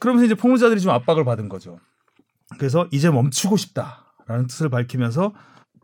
[0.00, 1.78] 그러면서 이제 폭로자들이 좀 압박을 받은 거죠.
[2.58, 5.32] 그래서 이제 멈추고 싶다라는 뜻을 밝히면서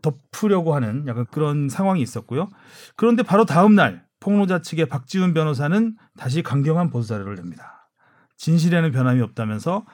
[0.01, 2.49] 덮으려고 하는 약간 그런 상황이 있었고요.
[2.95, 7.89] 그런데 바로 다음 날 폭로자 측의 박지훈 변호사는 다시 강경한 보도 자료를 냅니다.
[8.37, 9.85] 진실에는 변함이 없다면서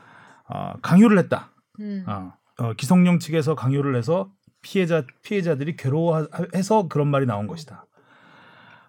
[0.50, 1.52] 어, 강요를 했다.
[1.80, 2.04] 음.
[2.08, 4.32] 어, 어, 기성용 측에서 강요를 해서
[4.62, 7.86] 피해자 피해자들이 괴로워해서 그런 말이 나온 것이다.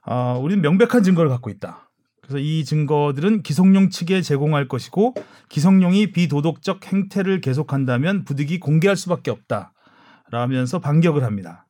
[0.07, 1.90] 어, 우리는 명백한 증거를 갖고 있다.
[2.22, 5.14] 그래서 이 증거들은 기성용 측에 제공할 것이고
[5.48, 9.72] 기성용이 비도덕적 행태를 계속한다면 부득이 공개할 수밖에 없다.
[10.31, 11.66] 라면서 반격을 합니다.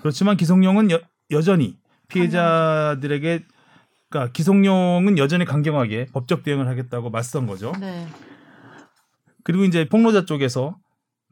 [0.00, 1.76] 그렇지만 기성용은 여, 여전히
[2.08, 3.44] 피해자들에게
[4.08, 7.72] 그러니까 기성용은 여전히 강경하게 법적 대응을 하겠다고 맞선 거죠.
[7.78, 8.06] 네.
[9.44, 10.76] 그리고 이제 폭로자 쪽에서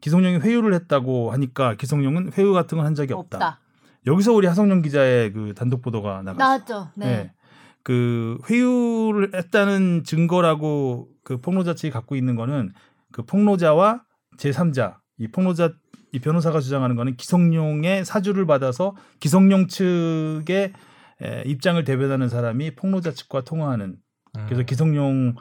[0.01, 3.37] 기성용이 회유를 했다고 하니까 기성용은 회유 같은 건 한 적이 없다.
[3.37, 3.59] 없다.
[4.05, 6.37] 여기서 우리 하성룡 기자의 그 단독 보도가 나갔어요.
[6.37, 6.91] 나왔죠.
[6.95, 7.05] 네.
[7.05, 7.33] 네.
[7.83, 12.71] 그 회유를 했다는 증거라고 그 폭로자 측이 갖고 있는 거는
[13.11, 14.03] 그 폭로자와
[14.37, 15.73] 제3자 이 폭로자
[16.11, 20.73] 이 변호사가 주장하는 거는 기성용의 사주를 받아서 기성용 측의
[21.21, 23.97] 에, 입장을 대변하는 사람이 폭로자 측과 통화하는
[24.37, 24.45] 음.
[24.45, 25.35] 그래서 기성용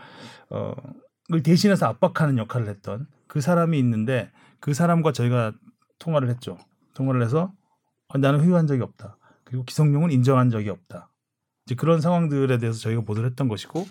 [0.50, 1.07] 어, 을
[1.42, 5.52] 대신해서 압박하는 역할을 했던 그 사람이 있는데 그 사람과 저희가
[5.98, 6.58] 통화를 했죠.
[6.94, 7.52] 통화를 해서
[8.08, 9.18] 어, 나는 회유한 적이 없다.
[9.44, 11.10] 그리고 기성용은 인정한 적이 없다.
[11.66, 13.86] 이제 그런 상황들에 대해서 저희가 보도를 했던 것이고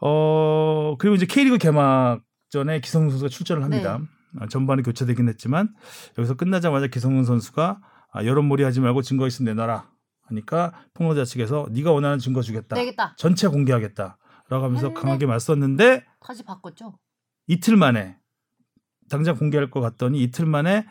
[0.00, 3.98] 어 그리고 이제 K리그 개막 전에 기성용 선수가 출전을 합니다.
[3.98, 4.06] 네.
[4.40, 5.74] 아, 전반에 교체되긴 했지만
[6.16, 7.80] 여기서 끝나자마자 기성용 선수가
[8.12, 9.90] 아, 여론몰이 하지 말고 증거 있으면 내놔라
[10.28, 12.76] 하니까 폭로자 측에서 네가 원하는 증거 주겠다.
[12.76, 13.14] 내겠다.
[13.18, 14.16] 전체 공개하겠다
[14.50, 16.98] 라고 하면서 강하게 맞섰는데 다시 바꿨죠.
[17.46, 18.16] 이틀 만에
[19.08, 20.86] 당장 공개할 것 같더니 이틀 만에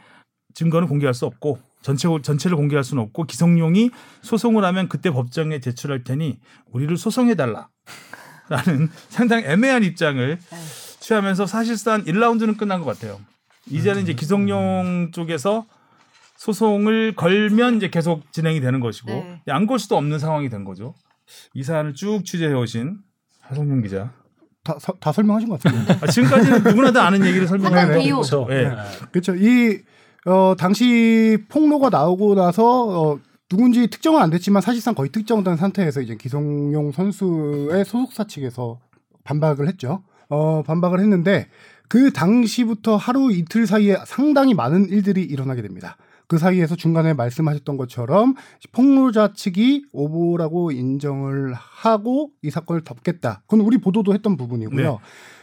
[0.53, 3.91] 증거는 공개할 수 없고 전체 전체를 공개할 수는 없고 기성용이
[4.21, 6.39] 소송을 하면 그때 법정에 제출할 테니
[6.71, 10.57] 우리를 소송해 달라라는 상당히 애매한 입장을 네.
[10.99, 13.19] 취하면서 사실상 1라운드는 끝난 것 같아요.
[13.67, 14.03] 이제는 음.
[14.03, 15.65] 이제 기성용 쪽에서
[16.37, 19.41] 소송을 걸면 이제 계속 진행이 되는 것이고 네.
[19.47, 20.93] 안 걸 수도 없는 상황이 된 거죠.
[21.53, 22.97] 이 사안을 쭉 취재해 오신
[23.49, 24.11] 하성룡 기자.
[24.63, 25.97] 다, 서- 다 설명하신 것 같습니다.
[26.01, 27.99] 아, 지금까지는 누구나 다 아는 얘기를 한강 네네.
[28.03, 28.15] 비유.
[28.15, 28.47] 그렇죠.
[28.51, 28.71] 예.
[29.11, 29.35] 그렇죠.
[29.35, 29.79] 이
[30.25, 32.63] 어, 당시 폭로가 나오고 나서
[33.13, 38.79] 어, 누군지 특정은 안 됐지만 사실상 거의 특정된 상태에서 이제 기성용 선수의 소속사 측에서
[39.23, 40.03] 반박을 했죠.
[40.29, 41.47] 어, 반박을 했는데
[41.87, 45.97] 그 당시부터 하루 이틀 사이에 상당히 많은 일들이 일어나게 됩니다.
[46.29, 48.35] 그 사이에서 중간에 말씀하셨던 것처럼
[48.71, 53.41] 폭로자 측이 오보라고 인정을 하고 이 사건을 덮겠다.
[53.47, 54.91] 그건 우리 보도도 했던 부분이고요.
[54.91, 54.97] 네.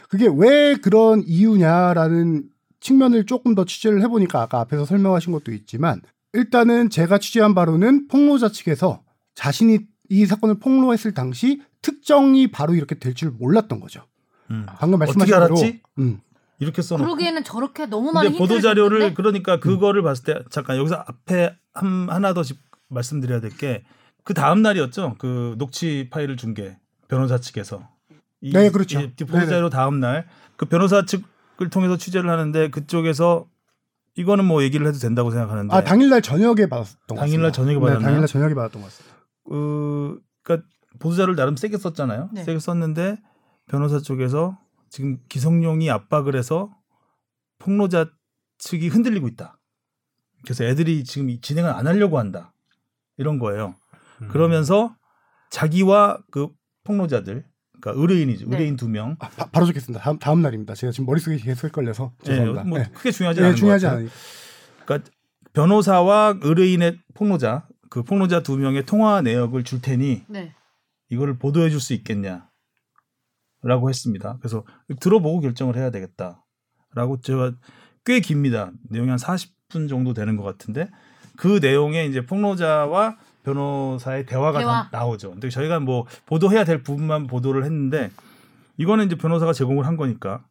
[0.09, 2.45] 그게 왜 그런 이유냐라는
[2.79, 8.47] 측면을 조금 더 취재를 해보니까 아까 앞에서 설명하신 것도 있지만 일단은 제가 취재한 바로는 폭로자
[8.49, 9.03] 측에서
[9.35, 14.03] 자신이 이 사건을 폭로했을 당시 특정이 바로 이렇게 될 줄 몰랐던 거죠.
[14.51, 14.65] 음.
[14.77, 15.81] 방금 어떻게 말씀하신 대로 알았지?
[15.99, 16.21] 음.
[16.59, 17.05] 이렇게 써놓고.
[17.05, 19.13] 그러기에는 저렇게 너무 많이 근데 보도 자료를?
[19.13, 23.83] 그러니까 그거를 봤을 때 잠깐 여기서 앞에 한, 하나 더 짚- 말씀드려야 될 게
[24.23, 25.15] 그 다음 날이었죠.
[25.19, 27.87] 그 녹취 파일을 준 게 변호사 측에서
[28.41, 28.99] 이, 네, 그렇죠.
[28.99, 33.45] 이 보도 자료 다음 날 그 변호사 측을 통해서 취재를 하는데 그쪽에서
[34.15, 37.51] 이거는 뭐 얘기를 해도 된다고 생각하는데 아 당일날 저녁에 받았던 것 당일날 같습니다.
[37.51, 38.01] 저녁에 네, 받았나요?
[38.03, 39.15] 당일날 저녁에 받았던 것 같습니다.
[39.47, 40.67] 그 그러니까
[40.99, 42.29] 보도 자료를 나름 세게 썼잖아요.
[42.33, 42.43] 네.
[42.43, 43.17] 세게 썼는데
[43.67, 44.57] 변호사 쪽에서
[44.89, 46.69] 지금 기성용이 압박을 해서
[47.59, 48.09] 폭로자
[48.59, 49.59] 측이 흔들리고 있다.
[50.43, 52.53] 그래서 애들이 지금 이 진행을 안 하려고 한다.
[53.17, 53.75] 이런 거예요.
[54.21, 54.27] 음.
[54.29, 54.95] 그러면서
[55.49, 56.49] 자기와 그
[56.83, 57.45] 폭로자들,
[57.79, 58.47] 그러니까 의뢰인이죠.
[58.47, 58.55] 네.
[58.55, 59.15] 의뢰인 두 명.
[59.19, 60.03] 아, 바, 바로 적겠습니다.
[60.03, 60.73] 다음, 다음 날입니다.
[60.75, 62.63] 제가 지금 머릿속에 계속 헷갈려서 예, 죄송합니다.
[62.65, 62.89] 뭐 네.
[62.93, 63.87] 크게 중요하지 네, 않은 중요하지.
[63.87, 64.13] 않으니까.
[64.85, 65.11] 그러니까
[65.53, 70.53] 변호사와 의뢰인의 폭로자, 그 폭로자 두 명의 통화 내역을 줄 테니 네.
[71.09, 72.47] 이거를 보도해 줄 수 있겠냐?
[73.63, 74.37] 라고 했습니다.
[74.39, 74.63] 그래서
[74.99, 76.43] 들어보고 결정을 해야 되겠다.
[76.93, 77.53] 라고 제가
[78.05, 78.71] 꽤 깁니다.
[78.89, 80.89] 내용이 한 40분 정도 되는 것 같은데
[81.37, 84.83] 그 내용에 이제 폭로자와 변호사의 대화가 대화.
[84.83, 85.31] 다 나오죠.
[85.31, 88.11] 근데 저희가 뭐 보도해야 될 부분만 보도를 했는데
[88.77, 90.45] 이거는 이제 변호사가 제공을 한 거니까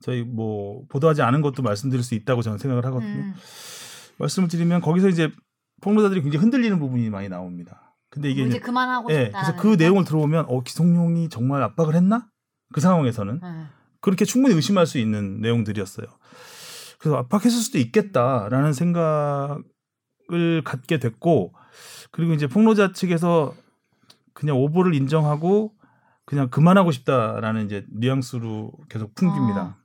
[0.00, 3.10] 저희 뭐 보도하지 않은 것도 말씀드릴 수 있다고 저는 생각을 하거든요.
[3.10, 3.34] 음.
[4.18, 5.30] 말씀을 드리면 거기서 이제
[5.82, 7.96] 폭로자들이 굉장히 흔들리는 부분이 많이 나옵니다.
[8.08, 9.42] 근데 이게 뭐 이제 이제 그만하고 예, 싶다.
[9.42, 12.28] 그래서 그 내용을 들어보면 어 기성용이 정말 압박을 했나?
[12.72, 13.66] 그 상황에서는 네.
[14.00, 16.06] 그렇게 충분히 의심할 수 있는 내용들이었어요.
[16.98, 19.62] 그래서 압박했을 수도 있겠다라는 생각을
[20.64, 21.52] 갖게 됐고
[22.10, 23.54] 그리고 이제 폭로자 측에서
[24.32, 25.74] 그냥 오보를 인정하고
[26.24, 29.60] 그냥 그만하고 싶다라는 이제 뉘앙스로 계속 풍깁니다.
[29.60, 29.76] 아.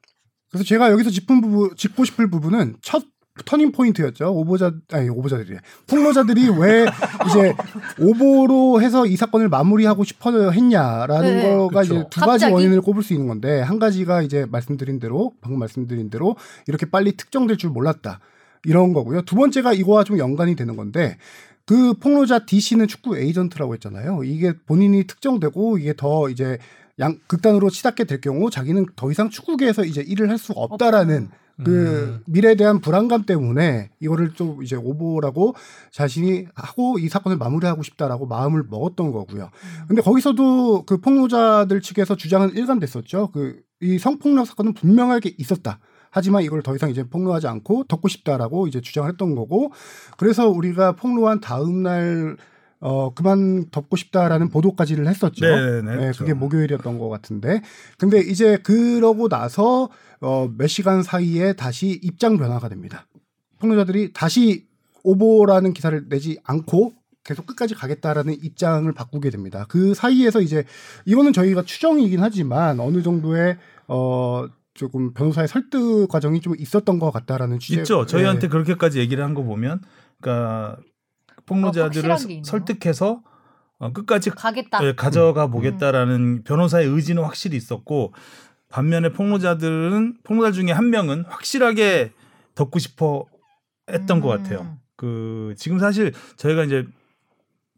[0.49, 3.05] 그래서 제가 여기서 짚은 부분, 짚고 싶을 부분은 첫
[3.45, 4.33] 터닝 포인트였죠.
[4.33, 6.85] 오보자 아니 오보자들이 폭로자들이 왜
[7.29, 7.53] 이제
[7.99, 11.55] 오보로 해서 이 사건을 마무리하고 싶어 했냐라는 네.
[11.55, 11.93] 거가 그쵸.
[11.93, 12.53] 이제 두 가지 갑자기?
[12.53, 16.35] 원인을 꼽을 수 있는 건데 한 가지가 이제 말씀드린 대로 방금 말씀드린 대로
[16.67, 18.19] 이렇게 빨리 특정될 줄 몰랐다
[18.65, 19.21] 이런 거고요.
[19.21, 21.17] 두 번째가 이거와 좀 연관이 되는 건데
[21.65, 24.23] 그 폭로자 D 씨는 축구 에이전트라고 했잖아요.
[24.25, 26.57] 이게 본인이 특정되고 이게 더 이제
[26.99, 31.29] 양 극단으로 치닫게 될 경우 자기는 더 이상 축구계에서 이제 일을 할 수가 없다라는
[31.63, 32.23] 그 음.
[32.27, 35.55] 미래에 대한 불안감 때문에 이거를 좀 이제 오보라고
[35.91, 39.49] 자신이 하고 이 사건을 마무리하고 싶다라고 마음을 먹었던 거고요.
[39.87, 43.31] 근데 거기서도 그 폭로자들 측에서 주장은 일관됐었죠.
[43.31, 45.79] 그 이 성폭력 사건은 분명하게 있었다.
[46.11, 49.71] 하지만 이걸 더 이상 이제 폭로하지 않고 덮고 싶다라고 이제 주장을 했던 거고
[50.17, 52.37] 그래서 우리가 폭로한 다음 날
[52.81, 55.45] 어, 그만 덮고 싶다라는 보도까지를 했었죠.
[55.45, 56.19] 네네네, 네, 그렇죠.
[56.23, 57.61] 그게 목요일이었던 것 같은데.
[57.97, 59.89] 근데 이제 그러고 나서
[60.19, 63.07] 어, 몇 시간 사이에 다시 입장 변화가 됩니다.
[63.59, 64.67] 폭로자들이 다시
[65.03, 69.65] 오보라는 기사를 내지 않고 계속 끝까지 가겠다라는 입장을 바꾸게 됩니다.
[69.69, 70.63] 그 사이에서 이제
[71.05, 77.59] 이거는 저희가 추정이긴 하지만 어느 정도의 어 조금 변호사의 설득 과정이 좀 있었던 것 같다라는
[77.59, 77.81] 취재.
[77.81, 78.05] 있죠.
[78.07, 78.47] 저희한테 네.
[78.47, 79.81] 그렇게까지 얘기를 한 거 보면,
[80.19, 80.77] 그러니까
[81.45, 82.17] 폭로자들을 어.
[82.43, 83.21] 설득해서
[83.79, 84.83] 어, 끝까지 가겠다.
[84.85, 88.13] 예, 가져가 보겠다라는 변호사의 의지는 확실히 있었고
[88.69, 92.11] 반면에 폭로자들은 폭로자 중에 한 명은 확실하게
[92.55, 93.25] 덮고 싶어
[93.89, 94.21] 했던 음.
[94.21, 94.77] 것 같아요.
[94.95, 96.85] 그 지금 사실 저희가 이제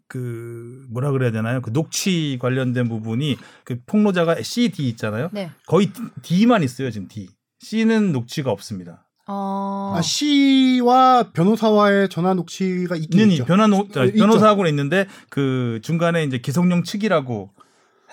[0.07, 1.61] 그 뭐라 그래야 되나요?
[1.61, 5.29] 그 녹취 관련된 부분이 그 폭로자가 CD 있잖아요.
[5.31, 5.51] 네.
[5.65, 5.89] 거의
[6.21, 7.29] D만 있어요 지금 D.
[7.61, 9.07] C는 녹취가 없습니다.
[9.33, 9.93] 어.
[9.97, 13.45] 아, C와 변호사와의 전화 녹취가 있긴 는 있죠.
[13.45, 14.13] 변화 노, 어, 있죠.
[14.17, 17.49] 변호사하고는 있는데 그 중간에 이제 기성용 측이라고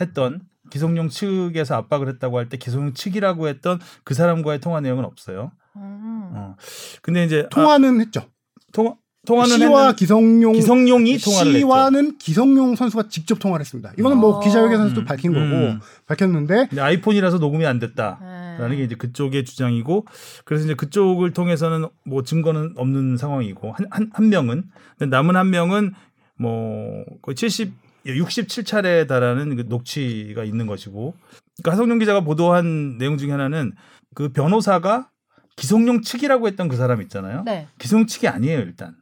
[0.01, 5.53] 했던 기성용 측에서 압박을 했다고 할 때 기성용 측이라고 했던 그 사람과의 통화 내용은 없어요.
[5.77, 6.31] 음.
[6.33, 6.57] 어.
[7.03, 8.21] 근데 이제 통화는 했죠.
[8.21, 8.27] 아,
[8.73, 8.95] 통화
[9.27, 11.67] 통화는 했는 기성용 기성용이 통화를 했죠.
[11.67, 13.93] C와는 기성용 선수가 직접 통화를 했습니다.
[13.99, 14.41] 이거는 뭐 어.
[14.41, 15.81] 기자회견에서도 음, 밝힌 거고 음.
[16.07, 18.19] 밝혔는데 근데 아이폰이라서 녹음이 안 됐다.
[18.23, 18.40] 네.
[18.59, 20.07] 라는 게 이제 그쪽의 주장이고
[20.45, 24.65] 그래서 이제 그쪽을 통해서는 뭐 증거는 없는 상황이고 한 한 한 명은
[24.99, 25.93] 근데 남은 한 명은
[26.37, 27.73] 뭐 거의 70
[28.07, 31.15] 67차례에 달하는 그 녹취가 있는 것이고
[31.59, 33.73] 그러니까 하성룡 기자가 보도한 내용 중에 하나는
[34.15, 35.11] 그 변호사가
[35.57, 37.43] 기성용 측이라고 했던 그 사람 있잖아요.
[37.45, 37.69] 네.
[37.79, 38.97] 기성용 측이 아니에요, 일단.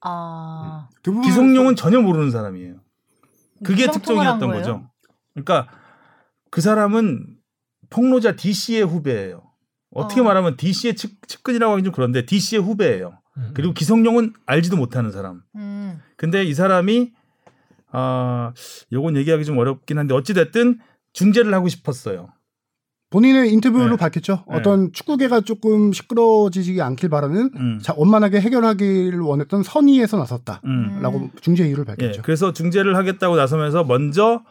[0.00, 0.88] 아.
[0.96, 2.80] 그 부분 기성용은 전혀 모르는 사람이에요.
[3.62, 4.50] 그게 특종이었던?
[4.50, 4.90] 거죠.
[5.34, 5.68] 그러니까
[6.50, 7.36] 그 사람은
[7.92, 9.42] 폭로자 D 씨의 후배예요.
[9.94, 10.24] 어떻게 어.
[10.24, 13.18] 말하면 D 씨의 측, 측근이라고 하기 좀 그런데 D 씨의 후배예요.
[13.36, 13.50] 음.
[13.54, 15.42] 그리고 기성용은 알지도 못하는 사람.
[15.56, 16.00] 음.
[16.16, 17.12] 근데 이 사람이
[17.92, 18.52] 아,
[18.92, 20.78] 요건 얘기하기 좀 어렵긴 한데 어찌 됐든
[21.12, 22.30] 중재를 하고 싶었어요.
[23.10, 23.96] 본인의 인터뷰로 네.
[23.96, 24.44] 밝혔죠.
[24.48, 24.56] 네.
[24.56, 27.78] 어떤 축구계가 조금 시끄러지지 않길 바라는 음.
[27.82, 31.30] 자, 원만하게 해결하기를 원했던 선의에서 나섰다라고 음.
[31.42, 32.22] 중재 이유를 예, 밝혔죠.
[32.22, 34.42] 그래서 중재를 하겠다고 나서면서 먼저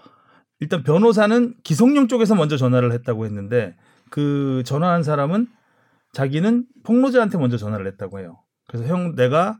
[0.61, 3.75] 일단 변호사는 기성용 쪽에서 먼저 전화를 했다고 했는데
[4.09, 5.47] 그 전화한 사람은
[6.13, 8.37] 자기는 폭로자한테 먼저 전화를 했다고 해요.
[8.67, 9.57] 그래서 형 내가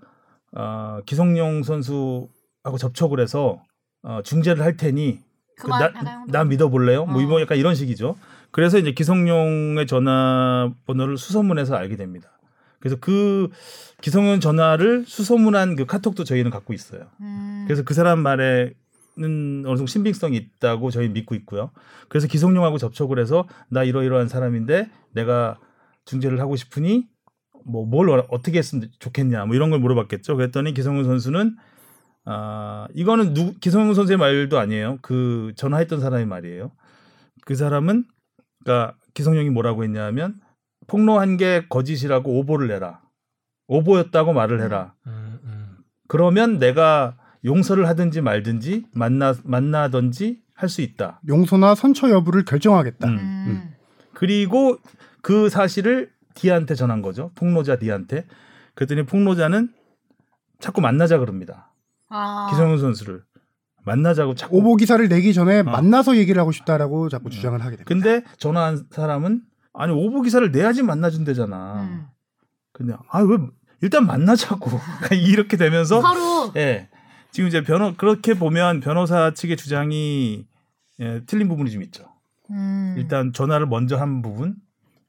[0.56, 3.64] 어, 기성용 선수하고 접촉을 해서
[4.04, 5.20] 어, 중재를 할 테니
[5.58, 6.26] 그만 나.
[6.28, 7.06] 나 믿어볼래요?
[7.06, 7.22] 뭐 어.
[7.22, 8.16] 이거 약간 이런 식이죠.
[8.52, 12.30] 그래서 이제 기성용의 전화번호를 수소문해서 알게 됩니다.
[12.80, 13.50] 그래서 그
[14.02, 17.08] 기성용 전화를 수소문한 그 카톡도 저희는 갖고 있어요.
[17.22, 17.64] 음.
[17.66, 18.74] 그래서 그 사람 말에
[19.18, 21.72] 는 어느 정도 신빙성이 있다고 저희 믿고 있고요.
[22.08, 25.60] 그래서 기성용하고 접촉을 해서 나 이러이러한 사람인데 내가
[26.06, 27.08] 중재를 하고 싶으니
[27.66, 30.36] 뭐 뭘 어떻게 했으면 좋겠냐 뭐 이런 걸 물어봤겠죠.
[30.38, 31.58] 그랬더니 기성용 선수는
[32.26, 35.00] 아 이거는 누 기성용 선수의 말도 아니에요.
[35.02, 36.72] 그 전화했던 사람의 말이에요.
[37.46, 38.06] 그 사람은
[38.64, 40.40] 그러니까 기성용이 뭐라고 했냐면
[40.88, 43.02] 폭로한 게 거짓이라고 오보를 내라.
[43.68, 44.94] 오보였다고 말을 해라.
[45.08, 45.78] 음, 음.
[46.08, 51.22] 그러면 내가 용서를 하든지 말든지 만나 만나든지 할 수 있다.
[51.28, 53.08] 용서나 선처 여부를 결정하겠다.
[53.08, 53.18] 음.
[53.18, 53.74] 음.
[54.14, 54.78] 그리고
[55.24, 57.32] 그 사실을 D한테 전한 거죠.
[57.36, 58.26] 폭로자 D한테.
[58.76, 59.70] 그랬더니 폭로자는
[60.60, 61.74] 자꾸 만나자 그럽니다.
[62.10, 62.48] 아.
[62.52, 63.24] 기성용 선수를
[63.84, 64.58] 만나자고 자꾸.
[64.58, 65.64] 오보 기사를 내기 전에 어.
[65.64, 67.86] 만나서 얘기를 하고 싶다라고 자꾸 주장을 하게 됩니다.
[67.88, 69.42] 근데 전화한 사람은
[69.74, 71.82] 아니 오보 기사를 내야지 만나준대잖아.
[71.82, 72.06] 음.
[72.72, 73.38] 근데 아 왜
[73.82, 74.70] 일단 만나자고
[75.12, 76.90] 이렇게 되면서 서로 예.
[77.32, 80.46] 지금 이제 변호 그렇게 보면 변호사 측의 주장이
[81.00, 82.06] 예, 틀린 부분이 좀 있죠.
[82.50, 82.96] 음.
[82.98, 84.56] 일단 전화를 먼저 한 부분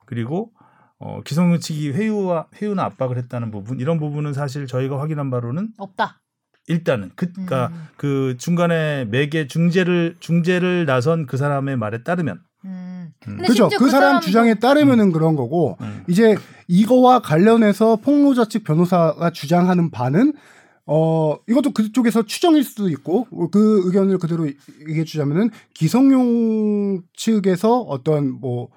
[0.06, 0.52] 그리고
[0.98, 6.20] 어, 기성용 측이 회유와 회유나 압박을 했다는 부분 이런 부분은 사실 저희가 확인한 바로는 없다.
[6.68, 7.88] 일단은 그니까 음.
[7.96, 13.12] 그 중간에 매개 중재를 중재를 나선 그 사람의 말에 따르면 음.
[13.26, 13.37] 음.
[13.38, 13.68] 그죠?
[13.68, 16.04] 심지어 그 사람 주장에 따르면은 그런 거고 음.
[16.08, 16.37] 이제
[16.68, 20.35] 이거와 관련해서 폭로자 측 변호사가 주장하는 바는
[20.87, 28.68] 어 이것도 그쪽에서 추정일 수도 있고 그 의견을 그대로 얘기해 주자면은 기성용 측에서 어떤 뭐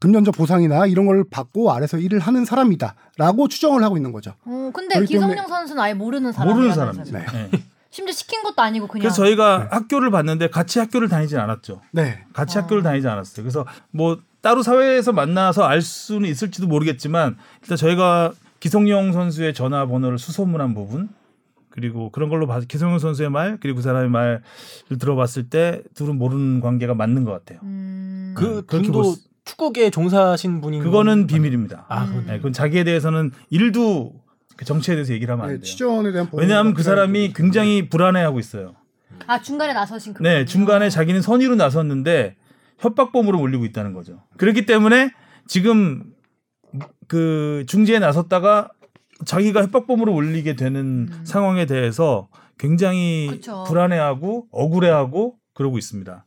[0.00, 4.34] 금전적 보상이나 이런 걸 받고 아래서 일을 하는 사람이다라고 추정을 하고 있는 거죠.
[4.44, 6.54] 어, 근데 기성용 선수는 아예 모르는 사람이야.
[6.54, 7.12] 모르는 사람이죠.
[7.12, 7.26] 네.
[7.34, 7.50] 예.
[7.90, 9.02] 심지어 시킨 것도 아니고 그냥.
[9.02, 9.68] 그래서 저희가 네.
[9.70, 11.80] 학교를 봤는데 같이 학교를 다니진 않았죠.
[11.92, 12.24] 네.
[12.34, 12.62] 같이 아.
[12.62, 13.42] 학교를 다니지 않았어요.
[13.42, 18.32] 그래서 뭐 따로 사회에서 만나서 알 수는 있을지도 모르겠지만 일단 저희가
[18.70, 21.08] 기성용 선수의 전화번호를 수소문한 부분
[21.70, 24.42] 그리고 그런 걸로 봐서 기성용 선수의 말 그리고 그 사람의 말을
[24.98, 27.60] 들어봤을 때 둘은 모르는 관계가 맞는 것 같아요.
[27.62, 28.34] 음.
[28.36, 31.84] 그 분도 수- 축구계 종사하신 분인 그거는 건- 비밀입니다.
[31.88, 32.08] 아, 음.
[32.08, 34.14] 그건 네, 그건 자기에 대해서는 일도
[34.56, 35.62] 그 정치에 대해서 얘기를 하면 안 네, 돼요.
[35.62, 37.34] 치전에 대한 보호가 왜냐하면 그 사람이.
[37.34, 38.74] 굉장히 불안해하고 있어요.
[39.28, 40.22] 아 중간에 나서신 그.
[40.24, 42.34] 네, 중간에 자기는 선의로 나섰는데
[42.78, 44.22] 협박범으로 몰리고 있다는 거죠.
[44.38, 45.12] 그렇기 때문에
[45.46, 46.02] 지금
[47.08, 48.70] 그 중재에 나섰다가
[49.24, 51.20] 자기가 협박범으로 올리게 되는 음.
[51.24, 53.64] 상황에 대해서 굉장히 그쵸.
[53.66, 56.24] 불안해하고 억울해하고 그러고 있습니다.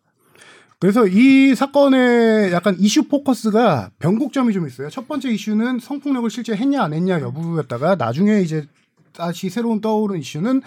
[0.79, 4.89] 그래서 이 사건의 약간 이슈 포커스가 변곡점이 좀 있어요.
[4.89, 8.65] 첫 번째 이슈는 성폭력을 실제 했냐 안 했냐 여부였다가 나중에 이제
[9.11, 10.61] 다시 새로운 떠오른 이슈는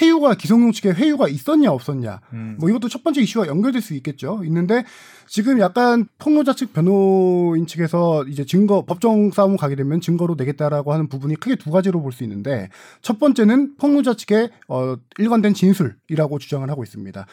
[0.00, 2.20] 회유가 기성용 측에 회유가 있었냐 없었냐.
[2.32, 2.56] 음.
[2.58, 4.42] 뭐 이것도 첫 번째 이슈와 연결될 수 있겠죠.
[4.44, 4.84] 있는데
[5.26, 11.08] 지금 약간 폭로자 측 변호인 측에서 이제 증거 법정 싸움 가게 되면 증거로 내겠다라고 하는
[11.08, 12.68] 부분이 크게 두 가지로 볼 수 있는데
[13.02, 17.26] 첫 번째는 폭로자 측의 어 일관된 진술이라고 주장을 하고 있습니다.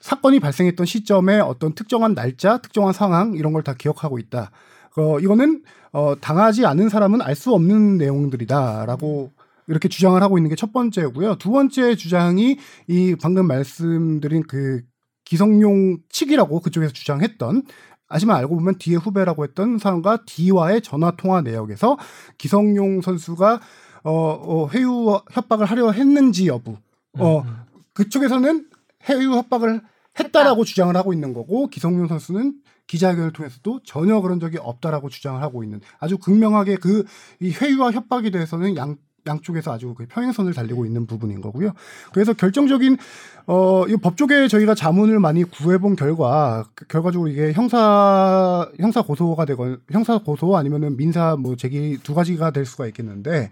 [0.00, 4.50] 사건이 발생했던 시점에 어떤 특정한 날짜, 특정한 상황 이런 걸 다 기억하고 있다.
[4.96, 9.32] 어, 이거는 어, 당하지 않은 사람은 알 수 없는 내용들이다라고
[9.68, 11.36] 이렇게 주장을 하고 있는 게 첫 번째고요.
[11.36, 14.82] 두 번째 주장이 이 방금 말씀드린 그
[15.24, 17.62] 기성용 측이라고 그쪽에서 주장했던
[18.08, 21.98] 하지만 알고 보면 D의 후배라고 했던 사람과 D와의 전화 통화 내역에서
[22.38, 23.60] 기성용 선수가
[24.04, 26.76] 어, 어 회유 협박을 하려 했는지 여부.
[27.18, 27.56] 어 음, 음.
[27.94, 28.66] 그쪽에서는
[29.08, 29.82] 해유 협박을
[30.18, 32.54] 했다라고 주장을 하고 있는 거고 기성용 선수는
[32.86, 37.04] 기자회견을 통해서도 전혀 그런 적이 없다라고 주장을 하고 있는 아주 극명하게 그
[37.40, 38.96] 이 회유와 협박에 대해서는 양
[39.26, 41.72] 양쪽에서 아주 그 평행선을 달리고 있는 부분인 거고요.
[42.12, 42.96] 그래서 결정적인
[43.48, 49.78] 어, 이 법조계 저희가 자문을 많이 구해본 결과 그 결과적으로 이게 형사 형사 고소가 되건
[49.90, 53.50] 형사 고소 아니면은 민사 뭐 제기 두 가지가 될 수가 있겠는데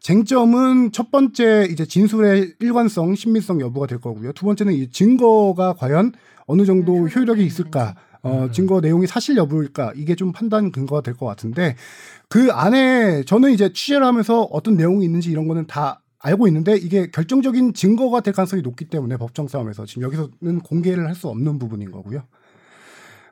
[0.00, 4.32] 쟁점은 첫 번째 이제 진술의 일관성, 신빙성 여부가 될 거고요.
[4.32, 6.12] 두 번째는 이 증거가 과연
[6.46, 7.96] 어느 정도 음, 효력이 있을까?
[8.26, 8.52] 어, 음.
[8.52, 9.92] 증거 내용이 사실 여부일까?
[9.96, 11.76] 이게 좀 판단 근거가 될 것 같은데
[12.28, 17.08] 그 안에 저는 이제 취재를 하면서 어떤 내용이 있는지 이런 거는 다 알고 있는데 이게
[17.10, 21.90] 결정적인 증거가 될 가능성이 높기 때문에 법정 싸움에서 지금 여기서는 공개를 할 수 없는 부분인
[21.92, 22.24] 거고요.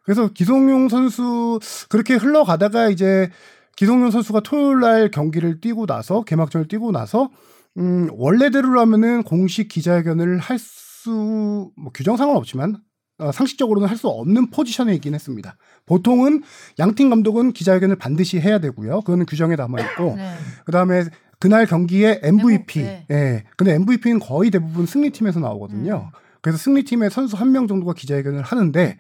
[0.05, 3.31] 그래서 기성용 선수 그렇게 흘러가다가 이제
[3.77, 7.31] 기성용 선수가 토요일 날 경기를 뛰고 나서 개막전을 뛰고 나서
[7.79, 12.79] 음 원래대로라면은 공식 기자회견을 할 수 뭐 규정상은 없지만
[13.19, 15.57] 어, 상식적으로는 할 수 없는 포지션에 있긴 했습니다.
[15.87, 16.43] 보통은
[16.79, 19.03] 양팀 감독은 기자회견을 반드시 해야 되고요.
[19.03, 20.35] 그거는 규정에 남아 있고 네.
[20.67, 21.05] 그다음에
[21.39, 22.83] 그날 경기의 MVP.
[22.83, 23.07] 네.
[23.11, 23.45] 예.
[23.57, 26.11] 근데 MVP는 거의 대부분 승리팀에서 나오거든요.
[26.13, 26.19] 음.
[26.41, 28.97] 그래서 승리팀의 선수 한 명 정도가 기자회견을 하는데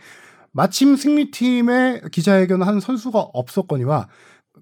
[0.52, 4.08] 마침 승리팀의 기자회견을 하는 선수가 없었거니와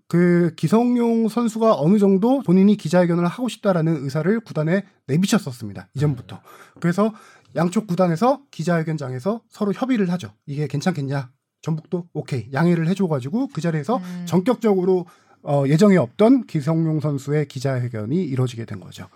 [0.09, 5.89] 그 기성용 선수가 어느 정도 본인이 기자회견을 하고 싶다라는 의사를 구단에 내비쳤었습니다.
[5.95, 6.41] 이전부터.
[6.81, 7.13] 그래서
[7.57, 10.33] 양쪽 구단에서 기자회견장에서 서로 협의를 하죠.
[10.47, 11.31] 이게 괜찮겠냐?
[11.63, 14.25] 전북도 오케이 양해를 해줘가지고 그 자리에서 음.
[14.27, 15.07] 전격적으로
[15.45, 19.09] 어, 예정에 없던 기성용 선수의 기자회견이 이루어지게 된 거죠.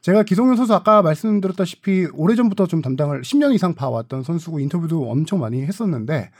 [0.00, 5.62] 제가 기성용 선수 아까 말씀드렸다시피 오래전부터 좀 담당을 10년 이상 봐왔던 선수고 인터뷰도 엄청 많이
[5.62, 6.30] 했었는데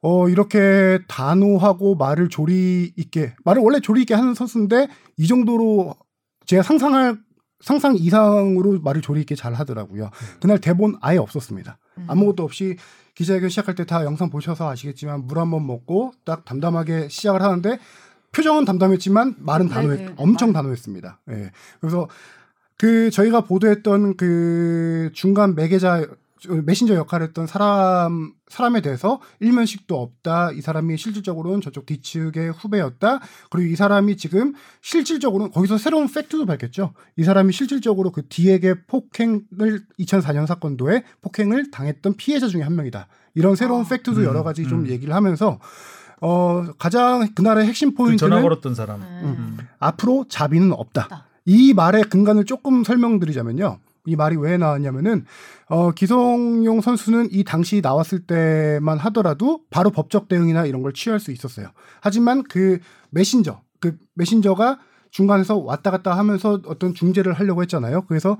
[0.00, 5.94] 어 이렇게 단호하고 말을 조리 있게 말을 원래 조리 있게 하는 선수인데 이 정도로
[6.46, 7.18] 제가 상상할
[7.60, 10.10] 상상 이상으로 말을 조리 있게 잘 하더라고요.
[10.40, 11.78] 그날 대본 아예 없었습니다.
[11.98, 12.04] 음.
[12.08, 12.76] 아무것도 없이
[13.14, 17.78] 기자회견 시작할 때 다 영상 보셔서 아시겠지만 물 한 번 먹고 딱 담담하게 시작을 하는데
[18.32, 20.54] 표정은 담담했지만 말은 네, 단호했 네, 엄청 말.
[20.62, 21.20] 단호했습니다.
[21.30, 21.50] 예.
[21.80, 22.08] 그래서
[22.76, 26.06] 그 저희가 보도했던 그 중간 매개자
[26.64, 30.52] 메신저 역할을 했던 사람 사람에 대해서 일면식도 없다.
[30.52, 33.20] 이 사람이 실질적으로는 저쪽 뒤측의 후배였다.
[33.50, 36.92] 그리고 이 사람이 지금 실질적으로는 거기서 새로운 팩트도 밝혔죠.
[37.16, 43.08] 이 사람이 실질적으로 그 뒤에게 폭행을 2004년 사건도에 폭행을 당했던 피해자 중에 한 명이다.
[43.34, 43.88] 이런 새로운 아.
[43.88, 44.88] 팩트도 음, 여러 가지 좀 음.
[44.88, 45.58] 얘기를 하면서
[46.20, 49.00] 어 가장 그날의 핵심 그 포인트는 전화 걸었던 사람.
[49.00, 49.06] 네.
[49.22, 49.58] 음.
[49.78, 51.02] 앞으로 자비는 없다.
[51.02, 51.26] 없다.
[51.44, 53.78] 이 말의 근간을 조금 설명드리자면요.
[54.08, 55.24] 이 말이 왜 나왔냐면은
[55.68, 61.30] 어 기성용 선수는 이 당시 나왔을 때만 하더라도 바로 법적 대응이나 이런 걸 취할 수
[61.30, 61.68] 있었어요.
[62.00, 62.78] 하지만 그
[63.10, 64.78] 메신저, 그 메신저가
[65.10, 68.02] 중간에서 왔다 갔다 하면서 어떤 중재를 하려고 했잖아요.
[68.08, 68.38] 그래서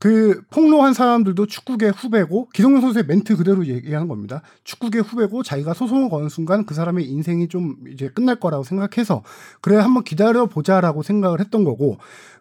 [0.00, 4.42] 그 폭로한 사람들도 축구계 후배고 기성용 선수의 멘트 그대로 얘기하는 겁니다.
[4.62, 9.24] 축구계 후배고 자기가 소송을 거는 순간 그 사람의 인생이 좀 이제 끝날 거라고 생각해서
[9.60, 11.98] 그래 한번 기다려 보자라고 생각을 했던 거고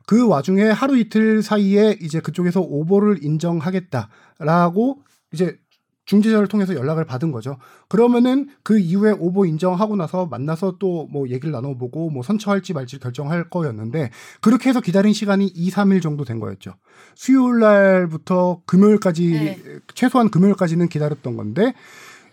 [0.08, 5.02] 그 와중에 하루 이틀 사이에 이제 그쪽에서 오보를 인정하겠다라고
[5.34, 5.60] 이제
[6.06, 7.58] 중재자를 통해서 연락을 받은 거죠.
[7.90, 13.50] 그러면은 그 이후에 오보 인정하고 나서 만나서 또 뭐 얘기를 나눠보고 뭐 선처할지 말지 결정할
[13.50, 14.10] 거였는데
[14.42, 16.76] 그렇게 해서 기다린 시간이 2, 3일 정도 된 거였죠.
[17.16, 19.80] 수요일 날부터 금요일까지 네.
[19.94, 21.74] 최소한 금요일까지는 기다렸던 건데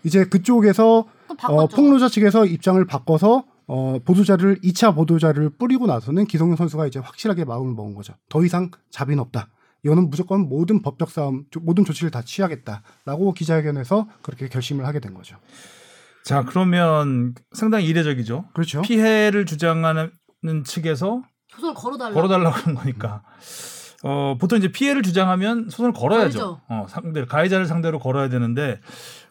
[0.05, 1.05] 이제 그쪽에서
[1.47, 1.67] 또 어.
[1.67, 7.73] 폭로자 측에서 입장을 바꿔서 어, 보도자를 2차 보도자를 뿌리고 나서는 기성용 선수가 이제 확실하게 마음을
[7.73, 8.13] 먹은 거죠.
[8.29, 9.49] 더 이상 자비는 없다.
[9.83, 15.13] 이거는 무조건 모든 법적 싸움, 조- 모든 조치를 다 취하겠다라고 기자회견에서 그렇게 결심을 하게 된
[15.13, 15.37] 거죠.
[16.23, 18.45] 자 그러면 상당히 이례적이죠.
[18.53, 18.81] 그렇죠.
[18.81, 20.11] 피해를 주장하는
[20.65, 22.15] 측에서 소설 걸어달라고.
[22.15, 23.23] 걸어달라고 하는 거니까.
[24.03, 26.37] 어, 보통 이제 피해를 주장하면 소송을 걸어야죠.
[26.39, 26.61] 걸죠.
[26.69, 28.79] 어, 상대 가해자를 상대로 걸어야 되는데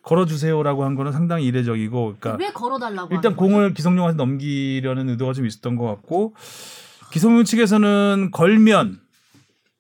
[0.05, 3.15] 걸어주세요라고 한 거는 상당히 이례적이고, 그러니까 왜 걸어달라고?
[3.15, 3.37] 일단 거죠?
[3.37, 6.35] 공을 기성용한테 넘기려는 의도가 좀 있었던 것 같고
[7.13, 9.01] 기성용 측에서는 걸면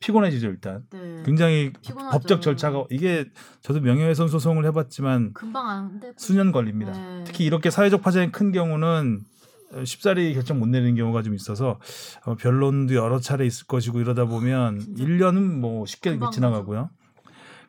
[0.01, 0.83] 피곤해지죠 일단.
[0.91, 1.23] 네.
[1.25, 2.11] 굉장히 피곤하죠.
[2.11, 3.27] 법적 절차가 이게
[3.63, 6.13] 저도 명예훼손 소송을 해봤지만 금방 안 돼.
[6.17, 6.93] 수년 걸립니다.
[6.93, 7.25] 네.
[7.25, 9.21] 특히 이렇게 사회적 파장이 큰 경우는
[9.85, 11.81] 쉽사리 결정 못 내리는 경우가 좀 있어서
[12.27, 15.05] 어, 변론도 여러 차례 있을 것이고 이러다 보면 진짜.
[15.05, 16.91] 1년은 뭐 쉽게 지나가고요.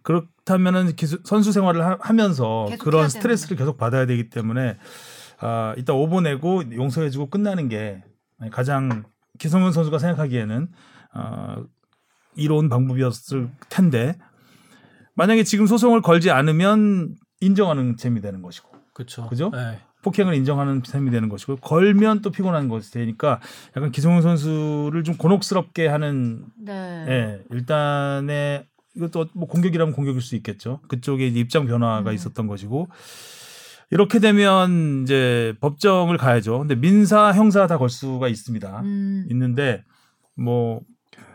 [0.05, 4.77] 그렇다면은 기수, 선수 생활을 하, 면서 그런 스트레스를 계속 받아야 되기 때문에
[5.39, 8.03] 아, 이따 오보 내고 용서해주고 끝나는 게
[8.51, 9.03] 가장
[9.39, 10.67] 기성용 선수가 생각하기에는
[11.15, 11.63] 어,
[12.35, 14.15] 이로운 방법이었을 텐데
[15.15, 19.27] 만약에 지금 소송을 걸지 않으면 인정하는 셈이 되는 것이고 그렇죠.
[19.27, 19.49] 그죠?
[19.51, 19.79] 네.
[20.03, 23.39] 폭행을 인정하는 셈이 되는 것이고 걸면 또 피곤한 것이 되니까
[23.75, 27.05] 약간 기성용 선수를 좀 곤혹스럽게 하는 네.
[27.09, 30.79] 예, 일단의 이것도 뭐 공격이라면 공격일 수 있겠죠.
[30.87, 32.13] 그쪽에 입장 변화가 음.
[32.15, 32.87] 있었던 것이고
[33.91, 36.59] 이렇게 되면 이제 법정을 가야죠.
[36.59, 38.81] 근데 민사, 형사 다 걸 수가 있습니다.
[38.81, 39.25] 음.
[39.31, 39.83] 있는데
[40.35, 40.81] 뭐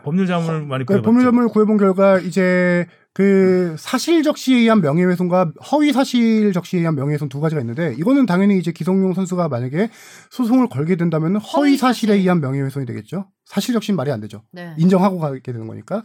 [0.03, 1.05] 법률 자문을 많이 그 구해봤죠.
[1.05, 7.39] 법률점을 구해본 결과 이제 그 사실 적시에 의한 명예훼손과 허위 사실 적시에 의한 명예훼손 두
[7.41, 9.89] 가지가 있는데 이거는 당연히 이제 기성용 선수가 만약에
[10.29, 12.21] 소송을 걸게 된다면 허위 사실에 사실.
[12.21, 13.27] 의한 명예훼손이 되겠죠.
[13.45, 14.43] 사실 적시는 말이 안 되죠.
[14.51, 14.73] 네.
[14.77, 16.03] 인정하고 가게 되는 거니까.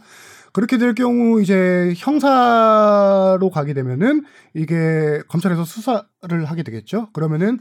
[0.57, 4.23] 그렇게 될 경우 이제 형사로 가게 되면은
[4.55, 6.01] 이게 검찰에서 수사를
[6.45, 7.09] 하게 되겠죠.
[7.13, 7.59] 그러면은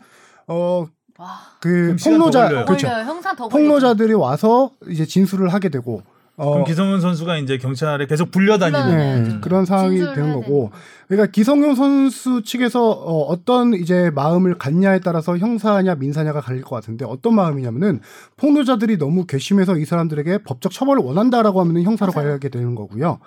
[0.49, 0.87] 어
[1.19, 1.39] 와.
[1.61, 2.65] 그 폭로자.
[2.65, 2.89] 그렇죠.
[2.89, 3.35] 형사.
[3.35, 6.05] 폭로자들이 와서 이제 진술을 하게 되고
[6.39, 9.41] 어 그럼 기성용 선수가 이제 경찰에 계속 불려다니는 불러다니는 네, 음.
[9.41, 10.71] 그런 상황이 되는 거고.
[11.09, 17.07] 그러니까 기성용 선수 측에서 어, 어떤 이제 마음을 갖냐에 따라서 형사냐 민사냐가 갈릴 것 같은데
[17.07, 18.01] 어떤 마음이냐면은
[18.37, 22.33] 폭로자들이 너무 괘씸해서 이 사람들에게 법적 처벌을 원한다라고 하면은 형사로 맞아요.
[22.33, 23.19] 가게 되는 거고요.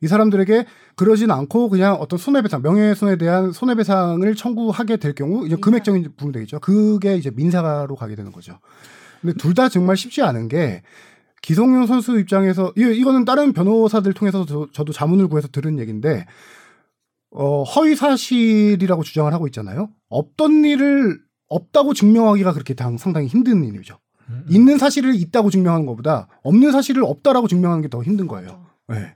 [0.00, 0.64] 이 사람들에게
[0.96, 5.56] 그러진 않고 그냥 어떤 손해배상, 명예훼손에 대한 손해배상을 청구하게 될 경우 이제.
[5.56, 6.58] 금액적인 부분 되겠죠.
[6.60, 8.58] 그게 이제 민사로 가게 되는 거죠.
[9.20, 10.82] 근데 둘 다 정말 쉽지 않은 게
[11.42, 16.26] 기성용 선수 입장에서 이, 이거는 다른 변호사들 통해서 저, 저도 자문을 구해서 들은 얘기인데
[17.30, 19.90] 어, 허위 사실이라고 주장을 하고 있잖아요.
[20.08, 23.98] 없던 일을 없다고 증명하기가 그렇게 당- 상당히 힘든 일이죠.
[24.30, 24.44] 음.
[24.48, 28.66] 있는 사실을 있다고 증명하는 것보다 없는 사실을 없다라고 증명하는 게 더 힘든 거예요.
[28.88, 29.14] 네.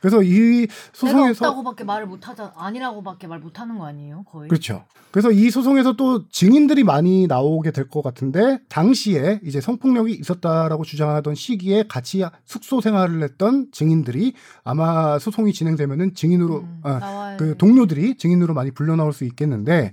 [0.00, 4.84] 그래서 이 소송에서 없다고밖에 말을 못 하자 아니라고밖에 말 못 하는 거 아니에요 거의 그렇죠.
[5.10, 11.34] 그래서 이 소송에서 또 증인들이 많이 나오게 될 것 같은데 당시에 이제 성폭력이 있었다라고 주장하던
[11.34, 17.54] 시기에 같이 숙소 생활을 했던 증인들이 아마 소송이 진행되면은 증인으로 음, 아, 그 돼.
[17.56, 19.92] 동료들이 증인으로 많이 불려 나올 수 있겠는데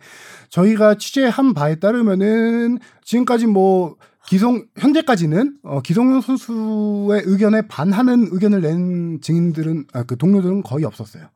[0.49, 3.95] 저희가 취재한 바에 따르면은 지금까지 뭐
[4.27, 11.29] 기성 현재까지는 어, 기성용 선수의 의견에 반하는 의견을 낸 증인들은 아, 그 동료들은 거의 없었어요.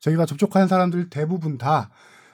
[0.00, 1.88] 저희가 접촉한 사람들 대부분 다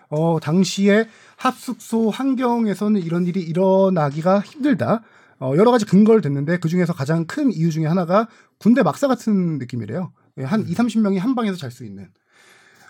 [0.08, 1.06] 어, 당시에
[1.36, 5.02] 합숙소 환경에서는 이런 일이 일어나기가 힘들다.
[5.38, 8.26] 어, 여러 가지 근거를 댔는데 그 중에서 가장 큰 이유 중에 하나가
[8.58, 10.12] 군대 막사 같은 느낌이래요.
[10.38, 12.08] 예, 한 2, 30명이 한 방에서 잘 수 있는.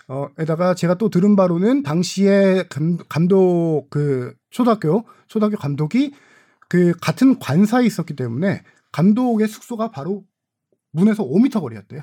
[0.07, 6.13] 어, 에다가 제가 또 들은 바로는 당시에 감, 감독 그 초등학교 초등학교 감독이
[6.71, 8.63] 그 같은 관사에 있었기 때문에
[8.93, 10.23] 감독의 숙소가 바로
[10.93, 12.01] 문에서 5m 거리였대요.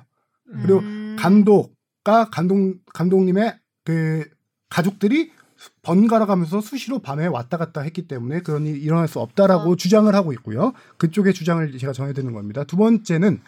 [0.61, 1.17] 그리고 음.
[1.19, 4.29] 감독과 감독 감독님의 그
[4.69, 5.33] 가족들이
[5.81, 9.77] 번갈아 가면서 수시로 밤에 왔다 갔다 했기 때문에 그런 일이 일어날 수 없다라고 어.
[9.77, 10.75] 주장을 하고 있고요.
[10.99, 12.65] 그쪽의 주장을 제가 전해드리는 겁니다.
[12.65, 13.41] 두 번째는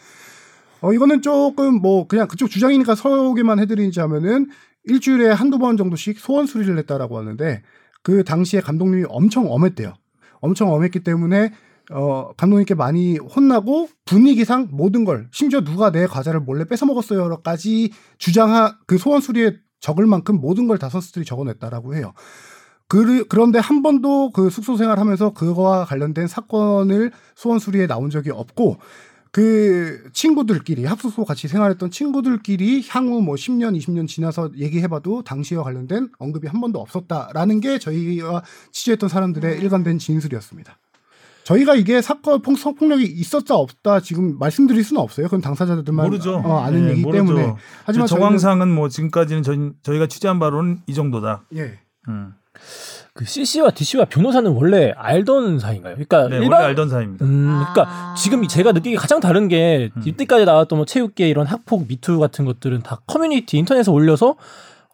[0.80, 4.48] 어 이거는 조금 뭐 그냥 그쪽 주장이니까 소개만 해드리자면은
[4.84, 7.62] 일주일에 한두 번 정도씩 소원 수리를 했다라고 하는데
[8.02, 9.99] 그 당시에 감독님이 엄청 엄했대요.
[10.40, 11.52] 엄청 엄했기 때문에
[11.92, 18.76] 어 감독님께 많이 혼나고 분위기상 모든 걸 심지어 누가 내 과자를 몰래 뺏어 먹었어요까지 주장하
[18.86, 22.12] 그 소원 수리에 적을 만큼 모든 걸 다 선수들이 적어냈다라고 해요.
[22.88, 28.78] 그, 그런데 한 번도 그 숙소 생활하면서 그거와 관련된 사건을 소원 수리에 나온 적이 없고
[29.32, 36.48] 그 친구들끼리 합숙소 같이 생활했던 친구들끼리 향후 뭐 10년, 20년 지나서 얘기해봐도 당시와 관련된 언급이
[36.48, 40.76] 한 번도 없었다라는 게 저희가 취재했던 사람들의 일관된 진술이었습니다.
[41.44, 45.26] 저희가 이게 사건 폭- 성 폭력이 있었다 없다 지금 말씀드릴 수는 없어요.
[45.26, 46.36] 그건 당사자들만 모르죠.
[46.44, 47.24] 어, 아는 네, 얘기 모르죠.
[47.24, 47.54] 때문에.
[47.84, 51.44] 하지만 정황상은 뭐 지금까지는 저희, 저희가 취재한 바로는 이 정도다.
[51.56, 51.78] 예.
[52.08, 52.34] 음.
[53.20, 55.92] 그 C 씨와 D 씨와 변호사는 원래 알던 사이인가요?
[55.96, 57.26] 그러니까 네, 일반 원래 알던 사이입니다.
[57.26, 57.70] 음, 아.
[57.74, 60.02] 그러니까 지금 제가 느끼기 가장 다른 게 음.
[60.06, 64.36] 이때까지 나왔던 뭐 체육계 이런 학폭 미투 같은 것들은 다 커뮤니티 인터넷에 올려서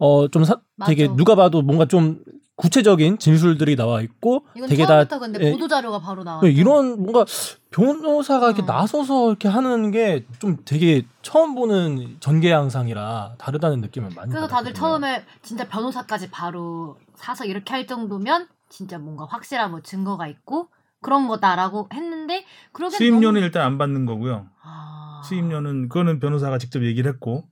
[0.01, 0.45] 어좀
[0.89, 1.07] 되게.
[1.07, 2.19] 누가 봐도 뭔가 좀
[2.57, 6.49] 구체적인 진술들이 나와 있고 이건 되게 다 처음부터 근데 예, 보도 자료가 바로 나왔죠.
[6.49, 7.25] 이런 뭔가
[7.71, 8.65] 변호사가 이렇게 어.
[8.65, 14.73] 나서서 이렇게 하는 게 좀 되게 처음 보는 전개 양상이라 다르다는 느낌을 많이 그래서 다들
[14.73, 14.75] 받았거든요.
[14.75, 20.69] 처음에 진짜 변호사까지 바로 사서 이렇게 할 정도면 진짜 뭔가 확실한 뭐 증거가 있고
[21.01, 23.45] 그런 거다라고 했는데 그러긴 수임료는 너무...
[23.45, 24.49] 일단 안 받는 거고요.
[24.63, 25.23] 아...
[25.25, 27.49] 수임료는 그거는 변호사가 직접 얘기를 했고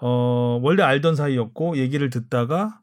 [0.00, 2.80] 어 원래 알던 사이였고 얘기를 듣다가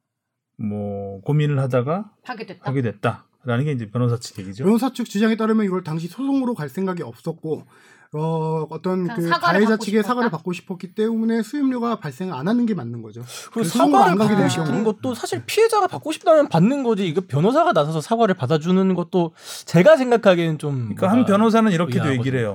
[0.57, 2.69] 뭐 고민을 하다가 하게 됐다.
[2.69, 4.63] 하게 됐다 라는 게 이제 변호사 측 얘기죠.
[4.63, 7.65] 변호사 측 주장에 따르면 이걸 당시 소송으로 갈 생각이 없었고
[8.13, 10.07] 어, 어떤 그 가해자 측의 싶었다?
[10.07, 13.21] 사과를 받고 싶었기 때문에 수임료가 발생 안 하는 게 맞는 거죠.
[13.53, 14.83] 그리고 그 사과를 안 가게 받고 될 싶은 경우.
[14.83, 19.33] 것도 사실 피해자가 받고 싶다면 받는 거지 이거 변호사가 나서서 사과를 받아주는 것도
[19.65, 22.11] 제가 생각하기에는 좀 그러니까 한 변호사는 이렇게도.
[22.11, 22.53] 얘기를 해요.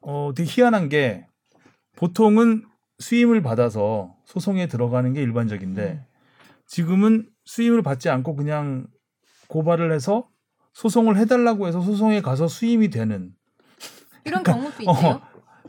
[0.00, 1.26] 어, 되게 희한한 게
[1.96, 2.64] 보통은
[3.00, 6.06] 수임을 받아서 소송에 들어가는 게 일반적인데
[6.68, 8.86] 지금은 수임을 받지 않고 그냥
[9.48, 10.28] 고발을 해서
[10.74, 13.32] 소송을 해달라고 해서 소송에 가서 수임이 되는
[14.24, 14.86] 이런 경우도 있대요.
[15.20, 15.20] 어,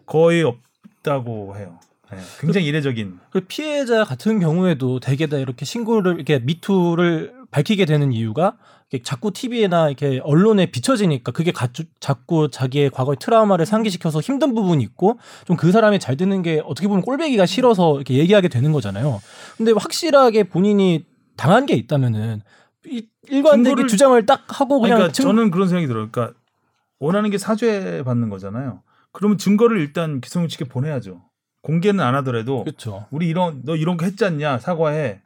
[0.05, 1.79] 거의 없다고 해요.
[2.11, 3.19] 네, 굉장히 이례적인.
[3.31, 8.57] 그 피해자 같은 경우에도 대개 다 이렇게 신고를 이렇게 미투를 밝히게 되는 이유가
[8.91, 11.67] 이렇게 자꾸 TV나 이렇게 언론에 비춰지니까 그게 가,
[11.99, 16.87] 자꾸 자기의 과거의 트라우마를 상기시켜서 힘든 부분이 있고 좀 그 사람이 잘 되는 게 어떻게
[16.87, 19.19] 보면 꼴배기가 싫어서 이렇게 얘기하게 되는 거잖아요.
[19.57, 21.05] 근데 확실하게 본인이
[21.37, 22.41] 당한 게 있다면은
[22.87, 26.07] 이- 일관되게 증거를- 주장을 딱 하고 그냥 그러니까 증- 저는 그런 생각이 들어요.
[26.11, 26.37] 그러니까
[26.99, 28.81] 원하는 게 사죄 받는 거잖아요.
[29.11, 31.21] 그러면 증거를 일단 기성용 측에 보내야죠.
[31.61, 33.07] 공개는 안 하더라도 그렇죠.
[33.11, 35.21] 우리 이런 너 이런 거 했지 않냐 사과해.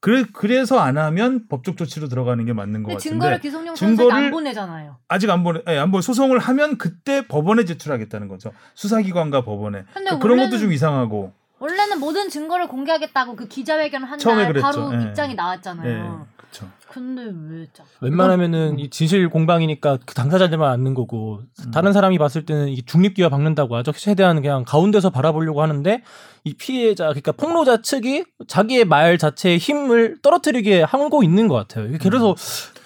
[0.00, 4.30] 그래 그래서 안 하면 법적 조치로 들어가는 게 맞는 것 같은데 증거를 기성용 증거를- 안
[4.30, 4.96] 보내잖아요.
[5.08, 8.52] 아직 안 보내 예, 안 보내 소송을 하면 그때 법원에 제출하겠다는 거죠.
[8.74, 11.32] 수사기관과 법원에 근데 그런 것도 좀 이상하고.
[11.58, 14.64] 원래는 모든 증거를 공개하겠다고 그 기자회견 한 처음에 날 그랬죠.
[14.88, 15.08] 바로 예.
[15.08, 16.26] 입장이 예, 나왔잖아요.
[16.50, 16.70] 그렇죠.
[16.90, 17.84] 근데 왜 짜?
[18.00, 21.70] 웬만하면은 이 진실 공방이니까 그 당사자들만 아는 거고 음.
[21.70, 23.92] 다른 사람이 봤을 때는 이게 중립기와 박는다고 하죠.
[23.92, 26.02] 최대한 그냥 가운데서 바라보려고 하는데
[26.44, 31.96] 이 피해자 그러니까 폭로자 측이 자기의 말 자체의 힘을 떨어뜨리게 하고 있는 것 같아요.
[32.00, 32.34] 그래서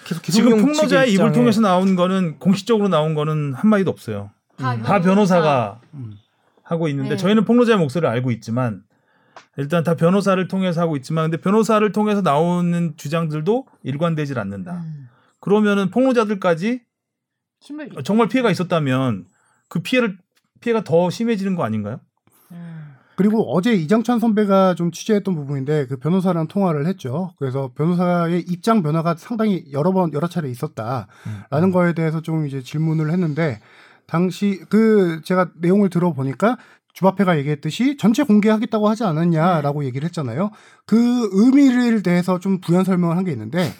[0.05, 4.31] 계속 지금 폭로자의 입을 입장에 통해서 나온 거는 공식적으로 나온 거는 한 마디도 없어요.
[4.57, 6.13] 다, 다 변호사가 음.
[6.61, 7.17] 하고 있는데 네.
[7.17, 8.83] 저희는 폭로자의 목소리를 알고 있지만
[9.57, 14.73] 일단 다 변호사를 통해서 하고 있지만 근데 변호사를 통해서 나오는 주장들도 일관되질 않는다.
[14.73, 15.09] 음.
[15.39, 16.81] 그러면은 폭로자들까지
[18.03, 19.25] 정말 피해가 있었다면
[19.69, 20.17] 그 피해를
[20.61, 21.99] 피해가 더 심해지는 거 아닌가요?
[22.51, 22.93] 음.
[23.15, 27.33] 그리고 어제 이정찬 선배가 좀 취재했던 부분인데 그 변호사랑 통화를 했죠.
[27.37, 33.11] 그래서 변호사의 입장 변화가 상당히 여러 번 여러 차례 있었다라는 거에 대해서 좀 이제 질문을
[33.11, 33.59] 했는데
[34.07, 36.57] 당시 그 제가 내용을 들어보니까
[36.93, 40.51] 주바페가 얘기했듯이 전체 공개하겠다고 하지 않았냐라고 얘기를 했잖아요.
[40.85, 43.71] 그 의미를 대해서 좀 부연 설명을 한 게 있는데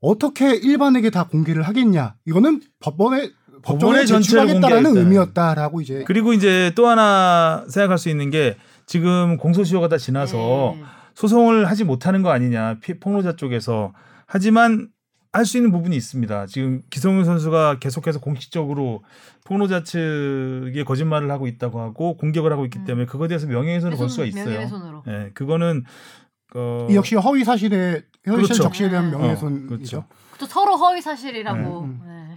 [0.00, 2.14] 어떻게 일반에게 다 공개를 하겠냐?
[2.26, 3.30] 이거는 법원에
[4.06, 5.00] 제출하겠다라는 공개하겠다.
[5.00, 8.56] 의미였다라고 이제 그리고 이제 또 하나 생각할 수 있는 게
[8.86, 10.82] 지금 공소시효가 다 지나서 네.
[11.14, 13.92] 소송을 하지 못하는 거 아니냐 피- 폭로자 쪽에서
[14.26, 14.88] 하지만
[15.34, 16.46] 할 수 있는 부분이 있습니다.
[16.46, 19.02] 지금 기성용 선수가 계속해서 공식적으로
[19.44, 22.84] 폭로자 측에 거짓말을 하고 있다고 하고 공격을 하고 있기 음.
[22.84, 24.44] 때문에 그거에 대해서 명예훼손을 걸 수가 있어요.
[24.44, 25.02] 명예훼손으로.
[25.08, 25.84] 예, 그거는
[26.54, 28.62] 어, 이 역시 허위 사실에 허위 사실 그렇죠.
[28.62, 29.16] 적시에 대한 네.
[29.16, 29.64] 명예훼손이죠.
[29.64, 30.04] 어, 그렇죠.
[30.38, 31.80] 또 서로 허위 사실이라고.
[31.80, 32.00] 음.
[32.06, 32.36] 네.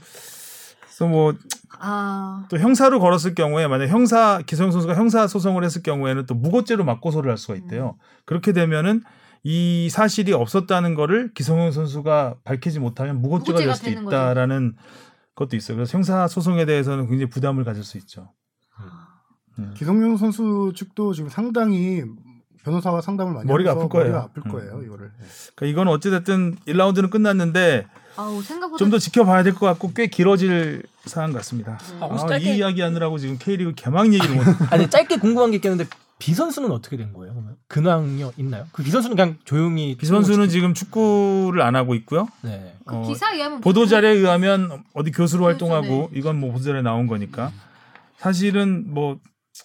[0.82, 1.34] 그래서 뭐
[1.80, 2.45] 아.
[2.49, 7.30] 또 형사로 걸었을 경우에 만약 형사 기성 선수가 형사 소송을 했을 경우에는 또 무고죄로 맞고소를
[7.30, 7.97] 할 수가 있대요.
[8.26, 9.03] 그렇게 되면은
[9.47, 14.18] 이 사실이 없었다는 거를 기성용 선수가 밝히지 못하면 무고죄가 무고죄가 될 수도 되는 거죠.
[15.36, 15.77] 있다라는 것도 있어요.
[15.77, 18.31] 그래서 형사 소송에 대해서는 굉장히 부담을 가질 수 있죠.
[19.77, 22.03] 기성용 선수 측도 지금 상당히
[22.63, 24.05] 변호사와 상담을 많이 머리가 아플 거예요.
[24.11, 24.51] 머리가 아플 음.
[24.51, 24.81] 거예요.
[24.83, 25.11] 이거를.
[25.55, 27.86] 그러니까 이건 어찌 됐든 1라운드는 끝났는데
[28.17, 31.77] 아우 생각보다 좀더 지켜봐야 될 것 같고 꽤 길어질 사안 같습니다.
[31.99, 34.43] 아, 혹시 아, 짧게- 이 이야기 하느라고 지금 K리그 개막 얘기를 못.
[34.73, 35.88] 아니 짧게 궁금한 게 있겠는데
[36.18, 37.34] 비 선수는 어떻게 된 거예요?
[37.34, 38.66] 그러면 근황이 있나요?
[38.72, 42.28] 그 비 선수는 그냥 조용히 비 선수는 지금 축구를 안 하고 있고요.
[42.41, 42.76] 네.
[42.86, 47.07] 그 어, 기사에 의하면 보도 자료에 의하면 어디 교수로 활동하고 이건 뭐 보도 자료에 나온
[47.07, 47.51] 거니까
[48.18, 49.20] 사실은 뭐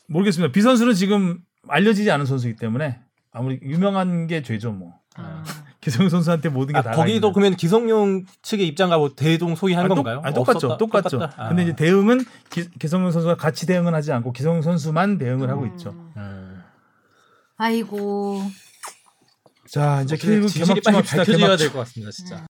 [0.09, 0.53] 모르겠습니다.
[0.53, 1.39] 비 선수는 지금
[1.69, 2.99] 알려지지 않은 선수이기 때문에
[3.33, 4.95] 아무리 유명한 게 죄죠 뭐.
[5.17, 5.45] 아.
[5.81, 6.91] 기성 선수한테 모든 게 아, 다.
[6.91, 10.21] 거기도 그러면 기성용 측의 입장과 뭐 대동 소이한 똑- 건가요?
[10.23, 10.67] 아니, 똑같죠.
[10.67, 10.77] 없었다?
[10.77, 11.09] 똑같죠.
[11.19, 11.35] 똑같다?
[11.43, 11.49] 아.
[11.49, 15.91] 근데 이제 대응은 기, 기성용 선수가 같이 대응은 하지 않고 기성용 선수만 대응을 하고 있죠.
[15.91, 16.13] 음.
[16.17, 16.63] 음.
[17.57, 18.43] 아이고.
[19.71, 21.17] 자 이제 K리그 개막 좀 합시다.
[21.19, 21.73] 밝혀져야 개막 될 좀.
[21.73, 22.47] 것 같습니다, 진짜.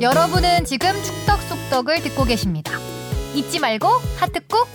[0.00, 2.72] 여러분은 지금 축덕 속덕을 듣고 계십니다.
[3.34, 3.88] 잊지 말고
[4.18, 4.66] 하트 꾹.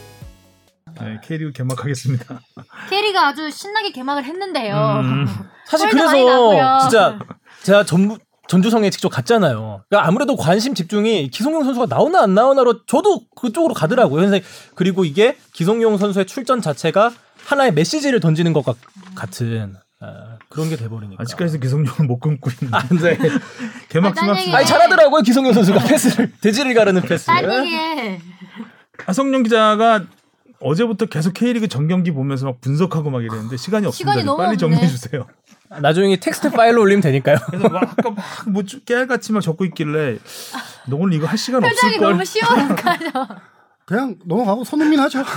[1.01, 2.41] 네, K리그 개막하겠습니다.
[2.89, 5.01] 캐리가 아주 신나게 개막을 했는데요.
[5.03, 5.25] 음.
[5.65, 6.79] 사실 그래서.
[6.81, 7.19] 진짜
[7.63, 9.83] 제가 전부 전주성에 직접 갔잖아요.
[9.87, 14.39] 그러니까 아무래도 관심 집중이 기성용 선수가 나오나 안 나오나로 저도 그쪽으로 가더라고요.
[14.73, 17.11] 그리고 이게 기성용 선수의 출전 자체가
[17.45, 18.77] 하나의 메시지를 던지는 것 같,
[19.15, 21.21] 같은 아, 그런 게 돼버리니까.
[21.21, 22.73] 아직까지도 기성용을 못 끊고 있는.
[22.73, 23.17] 아, 근데
[23.89, 24.57] 개막 아, 좀딴 합시다.
[24.57, 27.25] 아니 잘하더라고요 기성용 선수가 패스를 돼지를 가르는 패스.
[27.25, 28.19] 딴 얘기에
[29.05, 30.05] 하성룡 기자가
[30.61, 34.19] 어제부터 계속 K리그 정경기 보면서 막 분석하고 막 이랬는데 시간이 없습니다.
[34.19, 34.57] 시간이 빨리 없네.
[34.57, 35.25] 정리해 주세요.
[35.81, 37.37] 나중에 텍스트 파일로 올리면 되니까요.
[37.47, 38.09] 그래서 막 아까
[38.45, 40.17] 막뭐 깨알같이 막 적고 있길래
[40.87, 42.11] 너 오늘 이거 할 시간 없을 표정이 걸.
[42.13, 43.27] 너무 시원하죠.
[43.85, 45.23] 그냥 넘어가고 손흥민 하죠.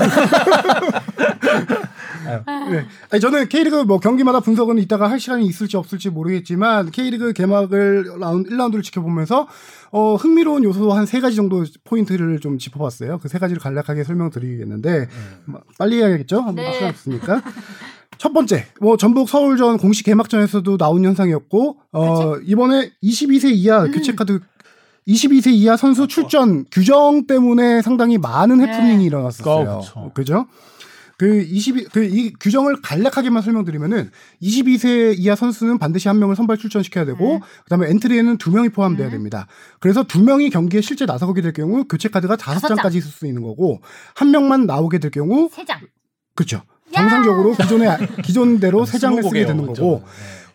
[2.71, 2.87] 네.
[3.11, 8.45] 아니, 저는 K리그 뭐 경기마다 분석은 이따가 할 시간이 있을지 없을지 모르겠지만 K리그 개막을 라운
[8.45, 9.49] 1라운드를 지켜보면서
[9.91, 13.19] 어, 흥미로운 요소 한 세 가지 정도 포인트를 좀 짚어봤어요.
[13.19, 15.09] 그 세 가지를 간략하게 설명드리겠는데
[15.47, 16.37] 마- 빨리 해야겠죠?
[16.41, 16.73] 한번 네.
[16.75, 17.43] 시간 없으니까.
[18.19, 24.39] 첫 번째, 뭐 전북 서울전 공식 개막전에서도 나온 현상이었고 어, 이번에 22세 이하 교체 카드
[25.09, 28.67] 22세 이하 선수 출전 규정 때문에 상당히 많은 네.
[28.69, 29.81] 해프닝이 일어났었어요.
[29.97, 30.11] 어.
[30.15, 30.47] 그죠?
[31.23, 34.11] 그 22, 그이 규정을 간략하게만 설명드리면은
[34.43, 37.41] 22세 이하 선수는 반드시 한 명을 선발 출전시켜야 되고 네.
[37.63, 39.13] 그 다음에 엔트리에는 두 명이 포함돼야 네.
[39.13, 39.47] 됩니다.
[39.79, 42.77] 그래서 두 명이 경기에 실제 나서게 될 경우 교체 카드가 다섯 장.
[42.77, 43.81] 장까지 있을 수 있는 거고
[44.17, 45.79] 한 명만 나오게 될 경우 세 장.
[46.35, 46.63] 그렇죠.
[46.93, 49.65] 정상적으로 기존의 기존대로 세 장을 쓰게 되는?
[49.65, 50.03] 거고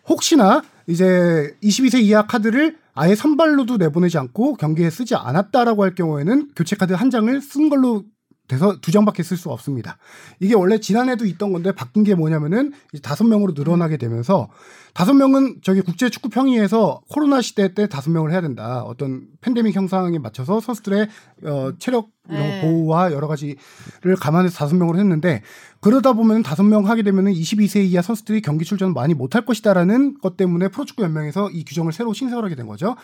[0.06, 6.76] 혹시나 이제 22세 이하 카드를 아예 선발로도 내보내지 않고 경기에 쓰지 않았다라고 할 경우에는 교체
[6.76, 8.04] 카드 한 장을 쓴 걸로
[8.48, 9.98] 돼서 두 장밖에 쓸 수 없습니다.
[10.40, 14.48] 이게 원래 지난해도 있던 건데 바뀐 게 뭐냐면은 이제 다섯 명으로 늘어나게 되면서
[14.94, 18.82] 다섯 명은 저기 국제 축구 평의에서 코로나 시대 때 다섯 명을 해야 된다.
[18.82, 21.08] 어떤 팬데믹 형상에 맞춰서 선수들의
[21.44, 22.60] 어, 체력 네.
[22.60, 25.42] 보호와 여러 가지를 감안해서 다섯 명으로 했는데
[25.80, 30.36] 그러다 보면 다섯 명 하게 되면은 22세 이하 선수들이 경기 출전 많이 못할 것이다라는 것
[30.36, 32.96] 때문에 프로축구 연맹에서 이 규정을 새로 신설하게 된 거죠.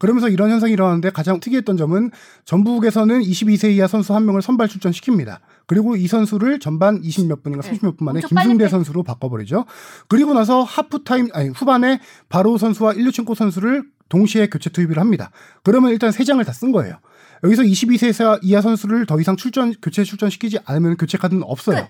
[0.00, 2.10] 그러면서 이런 현상이 일어나는데 가장 특이했던 점은
[2.44, 5.38] 전북에서는 22세 이하 선수 한 명을 선발 출전시킵니다.
[5.66, 9.66] 그리고 이 선수를 전반 20몇 분인가 30몇 분 만에 김승대 빼- 선수로 바꿔버리죠.
[10.08, 15.30] 그리고 나서 하프타임 아니 후반에 바로 선수와 일류첸코 선수를 동시에 교체 투입을 합니다.
[15.62, 16.96] 그러면 일단 세 장을 다 쓴 거예요.
[17.44, 21.88] 여기서 22세 이하 선수를 더 이상 출전 교체 출전시키지 않으면 교체 카드는 없어요.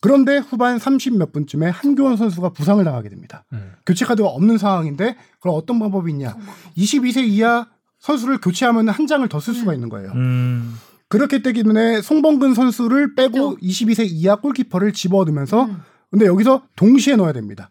[0.00, 3.44] 그런데 후반 30 몇 분쯤에 한교원 선수가 부상을 당하게 됩니다.
[3.52, 3.72] 음.
[3.84, 6.36] 교체 카드가 없는 상황인데 그럼 어떤 방법이 있냐?
[6.76, 7.66] 22세 이하
[7.98, 10.12] 선수를 교체하면 한 장을 더 쓸 수가 있는 거예요.
[10.14, 10.74] 음.
[11.08, 13.66] 그렇기 때문에 송범근 선수를 빼고 그죠.
[13.66, 15.82] 22세 이하 골키퍼를 집어넣으면서 음.
[16.10, 17.70] 근데 여기서 동시에 넣어야 됩니다.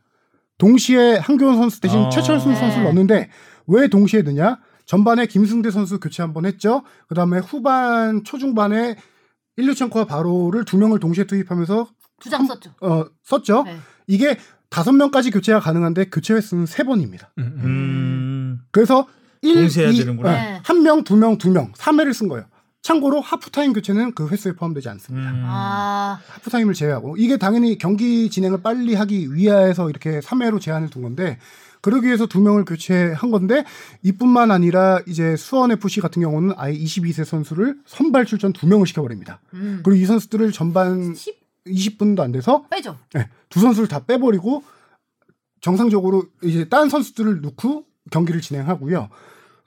[0.58, 2.10] 동시에 한교원 선수 대신 아.
[2.10, 2.60] 최철순 네.
[2.60, 3.30] 선수를 넣는데
[3.68, 4.60] 왜 동시에 넣냐?
[4.92, 6.84] 전반에 김승대 선수 교체 한 번 했죠.
[7.08, 8.96] 그 다음에 후반 초중반에
[9.58, 11.88] 일류첸코와 바로를 두 명을 동시에 투입하면서
[12.20, 12.72] 두 장 썼죠.
[12.82, 13.64] 어, 썼죠.
[13.64, 13.78] 네.
[14.08, 14.38] 이게
[14.70, 17.32] 다섯 명까지 교체가 가능한데 교체 횟수는 세 번입니다.
[17.40, 17.62] 음, 음.
[17.64, 18.60] 음.
[18.72, 19.08] 그래서
[19.42, 20.32] 1, 동시에 해야 2, 되는구나.
[20.32, 20.62] 네.
[20.64, 22.46] 한 명, 두 명, 두 명, 3회를 쓴 거예요.
[22.82, 25.32] 참고로 하프타임 교체는 그 횟수에 포함되지 않습니다.
[25.32, 25.44] 음.
[25.46, 31.38] 아, 하프타임을 제외하고 이게 당연히 경기 진행을 빨리 하기 위하여서 이렇게 3회로 제한을 둔 건데
[31.82, 33.66] 그러기 위해서 두 명을 교체한 건데
[34.04, 39.42] 이뿐만 아니라 이제 수원 FC 같은 경우는 아예 22세 선수를 선발 출전 두 명을 시켜버립니다.
[39.54, 39.82] 음.
[39.84, 42.98] 그리고 이 선수들을 전반 10 20분도 안 돼서 빼죠.
[43.14, 44.64] 네, 두 선수를 다 빼버리고
[45.62, 49.10] 정상적으로 이제 다른 선수들을 넣고 경기를 진행하고요.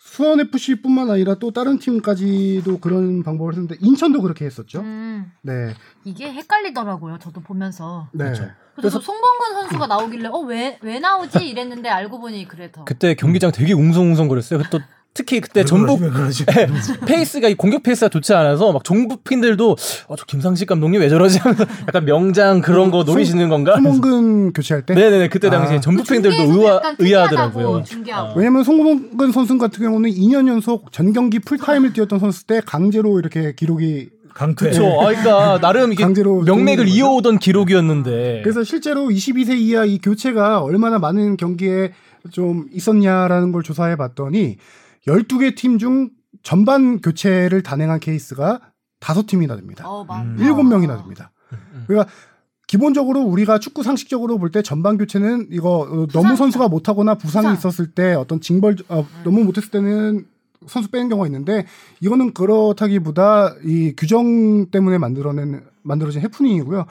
[0.07, 4.81] 수원 FC뿐만 아니라 또 다른 팀까지도 그런 방법을 했는데 인천도 그렇게 했었죠.
[4.81, 5.75] 음, 네,
[6.05, 7.19] 이게 헷갈리더라고요.
[7.19, 8.09] 저도 보면서.
[8.13, 8.25] 네.
[8.27, 8.49] 그렇죠.
[8.77, 12.85] 그래서 송범근 선수가 나오길래 어 왜 왜 나오지 이랬는데 알고 보니 그래서.
[12.85, 14.63] 그때 경기장 되게 웅성웅성 거렸어요.
[14.71, 14.79] 또
[15.15, 16.45] 특히 그때 왜 전북 그러지?
[16.47, 16.67] 네,
[17.07, 19.77] 페이스가 이 공격 페이스가 좋지 않아서 막 전북 팬들도
[20.09, 23.77] 어, 저 김상식 감독님 왜 저러지 하면서 약간 명장 그런 거 노리시는 건가?
[23.77, 25.81] 송범근 교체할 때 네네네 그때 당시에 아.
[25.81, 27.85] 전북 그 팬들도 의아, 의아하더라고요.
[27.85, 28.39] 중계하고.
[28.39, 33.55] 왜냐면 송범근 선수 같은 경우는 2년 연속 전 경기 풀타임을 뛰었던 선수 때 강제로 이렇게
[33.55, 34.71] 기록이 강퇴.
[34.71, 35.01] 그렇죠.
[35.01, 36.89] 아, 그러니까 나름 이게 강제로 명맥을.
[36.89, 38.41] 이어오던 기록이었는데.
[38.43, 41.93] 그래서 실제로 22세 이하 이 교체가 얼마나 많은 경기에
[42.33, 44.57] 좀 있었냐라는 걸 조사해 봤더니
[45.07, 46.11] 12개 팀 중
[46.43, 48.61] 전반 교체를 단행한 케이스가
[49.01, 49.85] 다섯 팀이나 됩니다.
[49.89, 50.07] 어.
[50.11, 50.37] 음.
[50.39, 51.31] 일곱 명이나 됩니다.
[51.53, 51.85] 음.
[51.87, 52.11] 그러니까
[52.67, 56.37] 기본적으로 우리가 축구 상식적으로 볼 때 전반 교체는 이거 어, 너무 부상이다.
[56.37, 57.55] 선수가 못하거나 부상이 부상.
[57.55, 60.27] 있었을 때 어떤 징벌 어, 너무 못했을 때는
[60.67, 61.67] 선수 빼는 경우가 있는데
[62.01, 66.87] 이거는 그렇다기보다 이 규정 때문에 만들어낸 만들어진 해프닝이고요.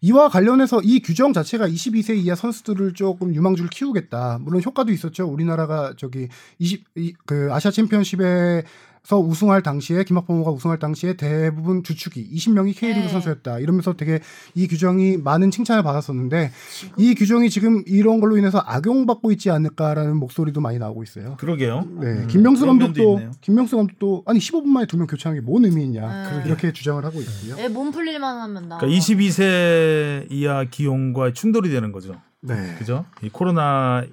[0.00, 4.38] 이와 관련해서 이 규정 자체가 22세 이하 선수들을 조금 유망주를 키우겠다.
[4.40, 5.26] 물론 효과도 있었죠.
[5.26, 8.64] 우리나라가 저기 20, 이, 그 아시아 챔피언십에
[9.08, 13.08] 서 우승할 당시에 김학범호가 우승할 당시에 대부분 주축이 20명이 K리그 네.
[13.08, 13.58] 선수였다.
[13.58, 14.20] 이러면서 되게
[14.54, 20.14] 이 규정이 많은 칭찬을 받았었는데 지금 이 규정이 지금 이런 걸로 인해서 악용받고 있지 않을까라는
[20.18, 21.36] 목소리도 많이 나오고 있어요.
[21.38, 21.86] 그러게요.
[22.00, 23.20] 네, 음, 김명수 감독도.
[23.40, 26.42] 김명수 감독도 아니 15분 만에 두 명 교체하는 게 뭔 의미 있냐 네.
[26.44, 27.56] 이렇게 주장을 하고 있고요.
[27.64, 28.76] 애몸 풀릴만 하면 나.
[28.76, 32.20] 그러니까 22세 이하 기용과 충돌이 되는 거죠.
[32.42, 32.74] 네.
[32.78, 33.06] 그죠?
[33.22, 34.06] 이 코로나에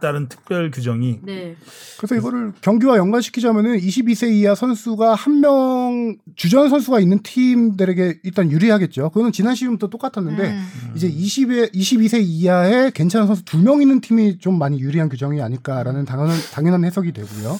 [0.00, 1.56] 따른 특별 규정이 네.
[1.96, 9.08] 그래서 이거를 경기와 연관시키자면은 22세 이하 선수가 한 명 주전 선수가 있는 팀들에게 일단 유리하겠죠.
[9.10, 10.92] 그거는 지난 시즌부터 똑같았는데 음.
[10.94, 16.04] 이제 20에 22세 이하의 괜찮은 선수 두 명 있는 팀이 좀 많이 유리한 규정이 아닐까라는
[16.04, 17.58] 당연한 당연한 해석이 되고요.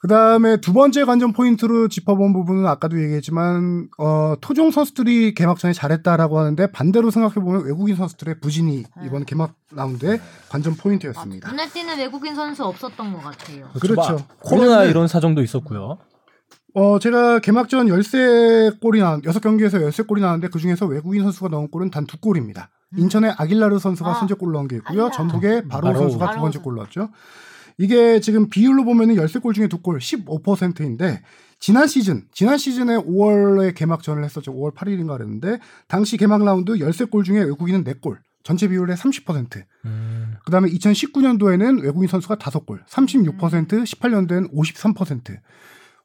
[0.00, 6.38] 그 다음에 두 번째 관전 포인트로 짚어본 부분은 아까도 얘기했지만 어, 토종 선수들이 개막전에 잘했다라고
[6.38, 10.20] 하는데 반대로 생각해 보면 외국인 선수들의 부진이 이번 개막 라운드의
[10.50, 11.50] 관전 아, 포인트였습니다.
[11.50, 13.68] 눈에 띄는 외국인 선수 없었던 것 같아요.
[13.80, 14.12] 그렇죠.
[14.12, 15.98] 막 코로나 이런 사정도 있었고요.
[16.74, 22.06] 어, 제가 개막전 13골이 나, 6경기에서 13골이 나왔는데 그 중에서 외국인 선수가 넣은 골은 단
[22.06, 22.70] 두 골입니다.
[22.96, 25.10] 인천의 아길라르 선수가 아, 선제골 넣은 게 있고요.
[25.10, 25.98] 전북의 바로 바로.
[25.98, 26.58] 선수가 두 번째.
[26.60, 27.10] 골 넣었죠.
[27.78, 31.22] 이게 지금 비율로 보면은 13골 중에 두 골, 15%인데
[31.60, 34.52] 지난 시즌, 지난 시즌에 5월에 개막전을 했었죠.
[34.52, 38.18] 5월 8일인가 그랬는데 당시 개막 라운드 13골 중에 외국인은 4골.
[38.42, 39.62] 전체 비율의 30%.
[39.84, 40.34] 음.
[40.44, 45.36] 그다음에 2019년도에는 외국인 선수가 5골, 36%, 18년도에는 53%.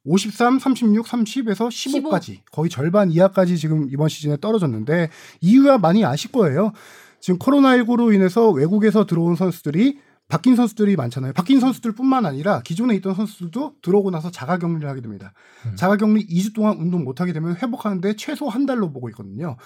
[0.05, 5.09] 53, 36, 30에서 15까지 거의 절반 이하까지 지금 이번 시즌에 떨어졌는데
[5.39, 6.74] 이유야 많이 아실 거예요.
[7.21, 9.99] 지금 코로나19로 인해서 외국에서 들어온 선수들이
[10.34, 11.34] 바뀐 선수들이 많잖아요.
[11.34, 15.31] 바뀐 선수들뿐만 아니라 기존에 있던 선수들도 들어오고 나서 자가격리를 하게 됩니다.
[15.75, 19.57] 자가격리 2주 동안 운동 못 하게 되면 회복하는데 최소 한 달로 보고 있거든요.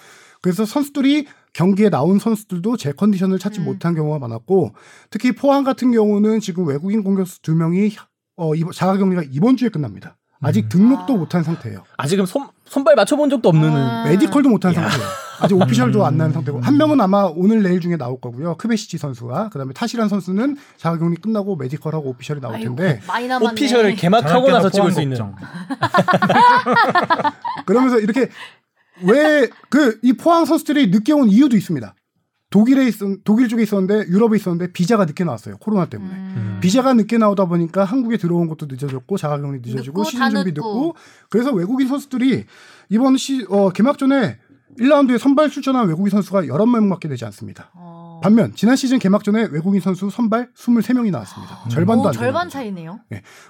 [0.42, 3.64] 그래서 선수들이 경기에 나온 선수들도 제 컨디션을 찾지 음.
[3.64, 4.74] 못한 경우가 많았고
[5.08, 7.92] 특히 포항 같은 경우는 지금 외국인 공격수 두 명이
[8.36, 10.18] 어, 자가격리가 이번 주에 끝납니다.
[10.42, 10.68] 아직 음.
[10.68, 11.16] 등록도 아.
[11.16, 11.82] 못한 상태예요.
[11.96, 14.04] 아직은 손, 손발 맞춰본 적도 없는 아.
[14.04, 14.82] 메디컬도 못한 야.
[14.88, 15.08] 상태예요.
[15.40, 16.32] 아직 오피셜도 안난 음.
[16.32, 18.56] 상태고 한 명은 아마 오늘 내일 중에 나올 거고요.
[18.56, 23.46] 크베시치 선수와 그다음에 타시란 선수는 자가격리 끝나고 메디컬하고 오피셜이 나올 아이고, 텐데 남았네.
[23.52, 25.16] 오피셜을 개막하고 나서 찍을 수 있는.
[27.66, 28.28] 그러면서 이렇게
[29.02, 31.94] 왜 그 이 포항 선수들이 늦게 온 이유도 있습니다.
[32.50, 32.94] 독일에 있
[33.24, 35.58] 독일 쪽에 있었는데 유럽에 있었는데 비자가 늦게 나왔어요.
[35.58, 36.14] 코로나 때문에.
[36.14, 36.58] 음.
[36.62, 40.66] 비자가 늦게 나오다 보니까 한국에 들어온 것도 늦어졌고 자가격리 늦어지고 늦고, 시즌 다 준비 늦고.
[40.66, 40.96] 늦고
[41.28, 42.44] 그래서 외국인 선수들이
[42.88, 44.38] 이번 시 어, 개막전에
[44.78, 47.70] 1라운드에 선발 출전한 외국인 선수가 11명밖에 되지 않습니다.
[47.74, 48.20] 어.
[48.22, 51.68] 반면 지난 시즌 개막전에 외국인 선수 선발 23명이 나왔습니다.
[51.68, 52.52] 절반도 오, 안 되는 절반 거죠.
[52.54, 53.00] 차이네요.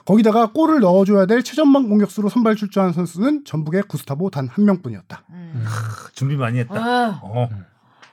[0.04, 5.24] 거기다가 골을 넣어줘야 될 최전방 공격수로 선발 출전한 선수는 전북의 구스타보 단 한 명뿐이었다.
[5.30, 5.64] 음.
[6.14, 7.20] 준비 많이 했다.
[7.22, 7.48] 어, 어.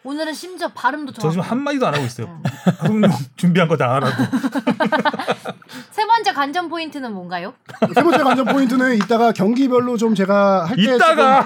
[0.05, 1.29] 오늘은 심지어 발음도 저.
[1.31, 2.39] 지금 한 마디도 안 하고 있어요.
[2.79, 4.23] 하성룡 준비한 거 다 안 하고.
[5.91, 7.53] 세 번째 관전 포인트는 뭔가요?
[7.93, 11.39] 세 번째 관전 포인트는 이따가 경기별로 좀 제가 할 때 이따가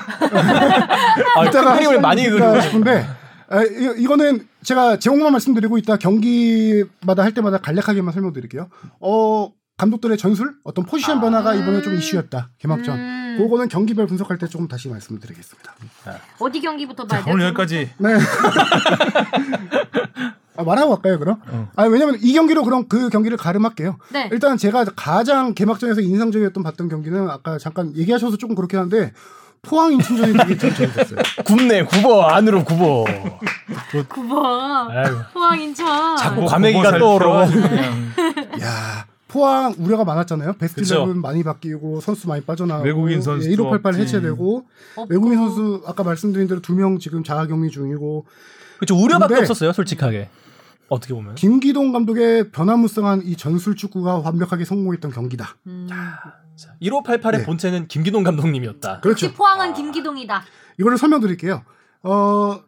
[1.37, 3.07] 아, 이따가 큰 그림을 많이 그리고 싶은데
[3.49, 8.67] 아, 이, 이거는 제가 제목만 말씀드리고 이따 경기마다 할 때마다 간략하게만 설명드릴게요.
[8.99, 12.97] 어 감독들의 전술 어떤 포지션 변화가 이번에 좀 이슈였다 개막전.
[12.99, 13.18] 음.
[13.43, 15.73] 그거는 경기별 분석할 때 조금 다시 말씀을 드리겠습니다.
[16.39, 17.33] 어디 경기부터 봐야 자, 돼요?
[17.33, 17.89] 오늘 여기까지.
[17.97, 18.09] 네.
[20.57, 21.41] 아, 말하고 갈까요, 그럼?
[21.47, 21.69] 어.
[21.77, 23.97] 아, 왜냐면 이 경기로 그럼 그 경기를 가름할게요.
[24.11, 24.27] 네.
[24.33, 29.13] 일단 제가 가장 개막전에서 인상적이었던 봤던 경기는 아까 잠깐 얘기하셔서 조금 그렇긴 한데
[29.61, 31.19] 포항 인천전이 되게 좀 재밌었어요.
[31.45, 33.05] 굽네 굽어 안으로 굽어.
[33.91, 35.17] 9번 아이고.
[35.33, 36.17] 포항 인천.
[36.17, 37.33] 자꾸 뭐 과메기가 그거 떠오르고.
[38.61, 40.53] 야 포항 우려가 많았잖아요.
[40.53, 40.95] 베스트 그쵸.
[41.05, 44.01] 11 많이 바뀌고 선수 많이 빠져나오고 외국인 선수도 1588 없지.
[44.01, 44.65] 해체되고
[44.97, 45.07] 없고.
[45.09, 48.25] 외국인 선수 아까 말씀드린 대로 두 명 지금 자가격리 중이고
[48.77, 50.29] 그렇죠 우려밖에 없었어요 솔직하게.
[50.89, 51.35] 어떻게 보면.
[51.35, 55.55] 김기동 감독의 변화무쌍한 이 전술 축구가 완벽하게 성공했던 경기다.
[55.67, 55.87] 음.
[56.81, 57.43] 1588의 네.
[57.45, 58.99] 본체는 김기동 감독님이었다.
[59.01, 59.31] 그렇죠.
[59.33, 60.43] 포항은 김기동이다.
[60.79, 61.63] 이거를 설명드릴게요.
[62.01, 62.59] 어,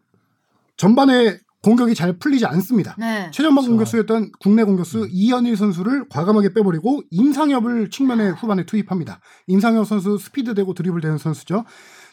[0.77, 2.95] 전반에 공격이 잘 풀리지 않습니다.
[2.97, 3.29] 네.
[3.31, 3.69] 최전방 그렇죠.
[3.69, 9.19] 공격수였던 국내 공격수 이현일 선수를 과감하게 빼버리고 임상엽을 측면에 후반에 투입합니다.
[9.47, 11.65] 임상엽 선수 스피드 되고 드리블 되는 선수죠.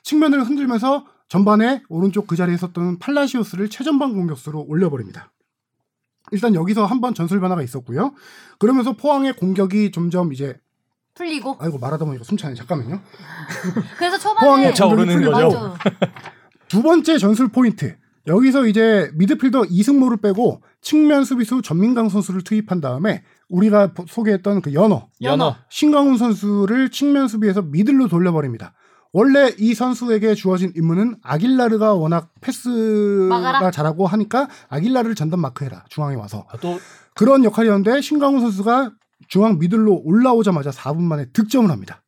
[0.02, 5.32] 측면을 흔들면서 전반에 오른쪽 그 자리에 섰던 팔라시오스를 최전방 공격수로 올려버립니다.
[6.30, 8.14] 일단 여기서 한번 전술 변화가 있었고요.
[8.58, 10.60] 그러면서 포항의 공격이 점점 이제
[11.14, 11.56] 풀리고.
[11.58, 12.54] 아이고 말하다 보니까 숨차네.
[12.54, 13.00] 잠깐만요.
[13.96, 15.74] 그래서 초반에 차오르는 공격이 풀리고 거죠.
[16.68, 17.96] 두 번째 전술 포인트.
[18.28, 24.74] 여기서 이제 미드필더 이승모를 빼고 측면 수비수 전민강 선수를 투입한 다음에 우리가 보- 소개했던 그
[24.74, 25.56] 연어 연어.
[25.70, 28.74] 신강훈 선수를 측면 수비에서 미들로 돌려버립니다.
[29.14, 33.70] 원래 이 선수에게 주어진 임무는 아길라르가 워낙 패스가 막아라?
[33.70, 36.78] 잘하고 하니까 아길라르를 전담 마크해라 중앙에 와서 아, 또
[37.14, 38.92] 그런 역할이었는데 신강훈 선수가
[39.28, 42.02] 중앙 미들로 올라오자마자 4분 만에 득점을 합니다.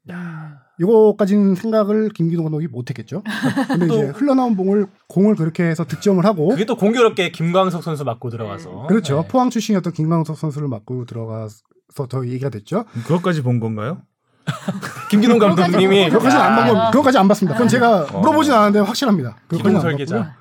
[0.81, 3.23] 이거까지는 생각을 김기동 감독이 못했겠죠.
[3.69, 8.05] 근데 또- 이제 흘러나온 공을 공을 그렇게 해서 득점을 하고 그게 또 공교롭게 김광석 선수
[8.05, 8.87] 맞고 들어가서.
[8.87, 9.23] 그렇죠.
[9.23, 9.29] 네.
[9.29, 11.59] 포항 출신이었던 김광석 선수를 맞고 들어가서
[12.09, 12.85] 더 얘기가 됐죠.
[13.07, 14.03] 그것까지 본 건가요?
[15.11, 16.67] 김기동 감독님이 그것까지 안 야.
[16.73, 17.55] 보고 그것까지 안 봤습니다.
[17.57, 18.21] 그건 제가 어.
[18.21, 19.37] 물어보진 않았는데 확실합니다.
[19.51, 20.37] 기동 안 설계자.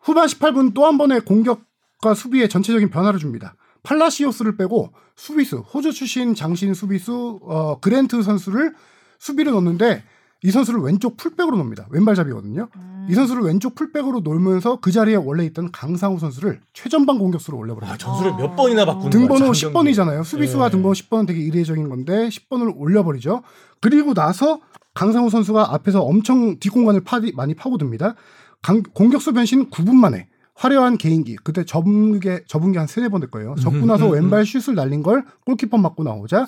[0.00, 3.54] 후반 18분 또 한 번의 공격과 수비에 전체적인 변화를 줍니다.
[3.82, 8.74] 팔라시오스를 빼고 수비수 호주 출신 장신 수비수 어, 그랜트 선수를
[9.18, 10.02] 수비를 넣는데
[10.42, 11.86] 이 선수를 왼쪽 풀백으로 놓습니다.
[11.90, 12.68] 왼발잡이거든요.
[12.76, 13.06] 음.
[13.08, 17.94] 이 선수를 왼쪽 풀백으로 놓으면서 그 자리에 원래 있던 강상우 선수를 최전방 공격수로 올려버립니다.
[17.94, 19.90] 아, 전술을 몇 번이나 바꾸는 등번호 거야, 한 경기.
[19.92, 20.24] 10번이잖아요.
[20.24, 20.70] 수비수가 예.
[20.70, 23.42] 등번호 10번은 되게 이례적인 건데 10번을 올려버리죠.
[23.80, 24.60] 그리고 나서
[24.92, 28.14] 강상우 선수가 앞에서 엄청 뒷공간을 파디, 많이 파고듭니다.
[28.62, 33.20] 강- 공격수 변신 9분 만에 화려한 개인기 그때 접은 게 접은 게 한 세네 번
[33.20, 33.54] 될 거예요.
[33.56, 34.14] 접고 나서 음, 음, 음.
[34.22, 36.44] 왼발 슛을 날린 걸 골키퍼 맞고 나오자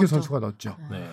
[0.00, 0.06] 넣었죠.
[0.16, 0.76] 선수가 넣었죠.
[0.90, 1.08] 네.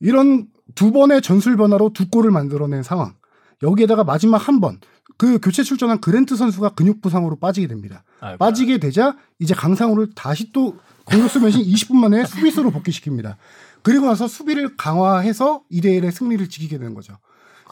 [0.00, 3.14] 이런 두 번의 전술 변화로 두 골을 만들어낸 상황.
[3.62, 4.78] 여기에다가 마지막 한 번
[5.16, 8.04] 그 교체 출전한 그랜트 선수가 근육 부상으로 빠지게 됩니다.
[8.20, 8.38] 아이고.
[8.38, 10.76] 빠지게 되자 이제 강상우를 다시 또
[11.06, 13.34] 공격수 변신 20분 만에 수비수로 복귀시킵니다.
[13.82, 17.18] 그리고 나서 수비를 강화해서 2대 1의 승리를 지키게 되는 거죠.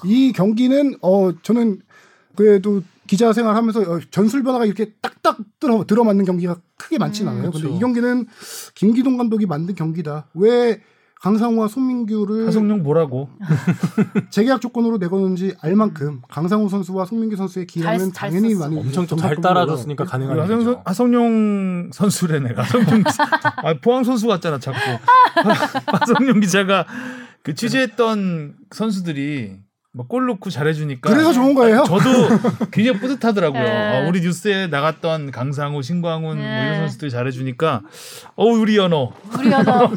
[0.04, 1.82] 이 경기는 어 저는
[2.34, 7.50] 그래도 기자 생활하면서 어, 전술 변화가 이렇게 딱딱 들어 들어맞는 경기가 크게 많지는 음, 않아요.
[7.52, 7.76] 근데 그렇죠.
[7.76, 8.26] 이 경기는
[8.74, 10.26] 김기동 감독이 만든 경기다.
[10.34, 10.82] 왜
[11.22, 13.30] 강상우와 송민규를 하성룡 뭐라고?
[14.30, 18.68] 재계약 조건으로 내거는 지 알 만큼 강상우 선수와 송민규 선수의 기량은 잘- 잘 당연히 썼어.
[18.68, 20.04] 많이 엄청 좀잘 따라줬으니까.
[20.04, 20.82] 가능한 하성, 일이죠.
[20.84, 22.62] 하성룡 선수래 내가.
[22.62, 23.02] 하성룡
[23.64, 24.78] 아, 포항 선수 같잖아 자꾸.
[25.86, 26.86] 하성룡 기자가
[27.42, 29.56] 그 취재했던 선수들이
[29.92, 31.08] 막골 넣고 잘해주니까.
[31.08, 31.82] 그래서 좋은 거예요.
[31.86, 33.62] 저도 굉장히 뿌듯하더라고요.
[33.62, 34.04] 네.
[34.04, 36.42] 어, 우리 뉴스에 나갔던 강상우, 신광훈 뭐 네.
[36.66, 37.80] 이런 선수들이 잘해주니까
[38.36, 39.12] 어 우리 연어.
[39.38, 39.90] 우리 여자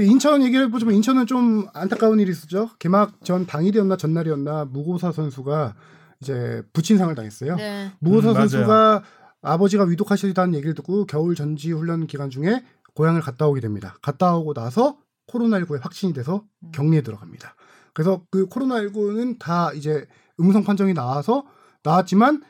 [0.00, 2.70] 인천 얘기를 해보자면 인천은 좀 안타까운 일이 있었죠.
[2.78, 5.74] 개막 전 당일이었나 전날이었나 무고사 선수가
[6.20, 7.56] 이제 부친상을 당했어요.
[7.56, 7.92] 네.
[8.00, 8.34] 무고사 음.
[8.34, 9.02] 선수가
[9.42, 13.96] 아버지가 위독하시다는 얘기를 듣고 겨울 전지 훈련 기간 중에 고향을 갔다 오게 됩니다.
[14.02, 16.72] 갔다 오고 나서 코로나19에 확진이 돼서 음.
[16.72, 17.54] 격리에 들어갑니다.
[17.92, 20.06] 그래서 그 코로나19는 다 이제
[20.40, 21.44] 음성 판정이 나와서
[21.82, 22.42] 나왔지만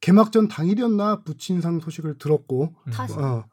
[0.00, 3.44] 개막전 당일이었나 부친상 소식을 들었고 다시 어,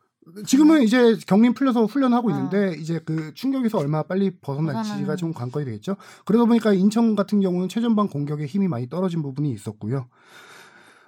[0.46, 2.32] 지금은 이제 격리 풀려서 훈련하고 어.
[2.32, 5.96] 있는데 이제 그 충격에서 얼마나 빨리 벗어날지가 좀 관건이 되겠죠.
[6.26, 10.08] 그러다 보니까 인천 같은 경우는 최전방 공격에 힘이 많이 떨어진 부분이 있었고요.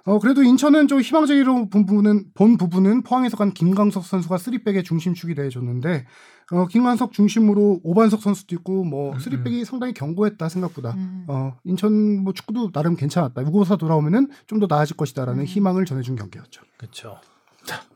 [0.04, 5.34] 어 그래도 인천은 좀 희망적으로 본 부분은 본 부분은 포항에서 간 김광석 선수가 쓰리백의 중심축이
[5.34, 6.06] 돼줬는데
[6.52, 11.24] 어 김광석 중심으로 오반석 선수도 있고 뭐 음, 쓰리백이 상당히 견고했다 생각보다 음.
[11.26, 13.42] 어 인천 뭐 축구도 나름 괜찮았다.
[13.42, 15.44] 무고사 돌아오면은 좀 더 나아질 것이다라는 음.
[15.44, 16.62] 희망을 전해준 경기였죠.
[16.76, 17.18] 그렇죠.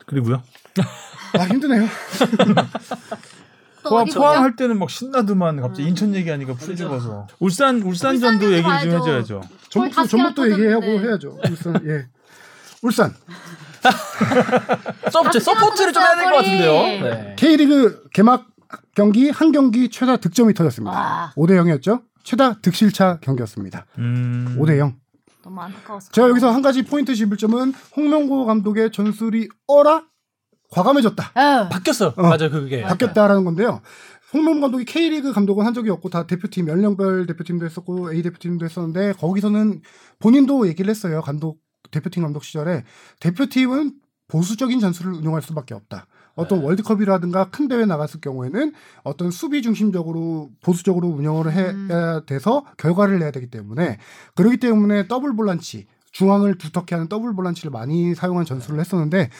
[0.05, 0.43] 그리고요.
[1.39, 1.87] 아 힘드네요.
[3.83, 4.43] 또 포항, 포항?
[4.43, 5.89] 할 때는 막 신나더만 갑자기 음.
[5.89, 9.01] 인천 얘기하니까 풀 죽어서 울산 울산전도 울산 얘기를 좀.
[9.01, 9.41] 해줘야죠.
[9.71, 10.87] 전북도 전북도 얘기하고.
[10.87, 11.39] 해야죠.
[11.49, 12.07] 울산 예.
[12.83, 13.15] 울산
[15.11, 16.37] support 아, support를 좀 해야 될 것.
[16.37, 16.73] 같은데요.
[17.03, 17.37] 네.
[17.39, 18.47] K리그 개막
[18.95, 20.95] 경기 한 경기 최다 득점이 터졌습니다.
[20.95, 21.33] 와.
[21.37, 22.03] 5대 0이었죠.
[22.23, 23.87] 최다 득실차 경기였습니다.
[23.99, 24.57] 음.
[24.61, 24.95] 5대 0.
[25.43, 26.11] 너무 안타까웠어.
[26.13, 30.03] 제가 여기서 한 가지 포인트 짚을 점은 홍명보 감독의 전술이 어라
[30.71, 31.33] 과감해졌다.
[31.37, 31.69] 에.
[31.69, 32.15] 바뀌었어.
[32.17, 32.23] 어.
[32.23, 32.51] 맞아요.
[32.51, 32.83] 그게.
[32.83, 33.81] 바뀌었다라는 건데요.
[34.33, 39.15] 홍명보 감독이 K리그 감독은 한 적이 없고 다 대표팀 연령별 대표팀도 했었고 A 대표팀도 했었는데
[39.15, 39.83] 거기서는
[40.21, 41.21] 본인도 얘기를 했어요.
[41.21, 41.59] 감독
[41.91, 42.85] 대표팀 감독 시절에
[43.19, 43.95] 대표팀은
[44.29, 46.07] 보수적인 전술을 운영할 수밖에 없다.
[46.37, 53.33] 어떤 월드컵이라든가 큰 대회 나갔을 경우에는 어떤 수비 중심적으로 보수적으로 운영을 해야 돼서 결과를 내야
[53.33, 53.99] 되기 때문에
[54.37, 59.31] 그렇기 때문에 더블 볼란치 중앙을 두텁게 하는 더블 볼란치를 많이 사용한 전술을 했었는데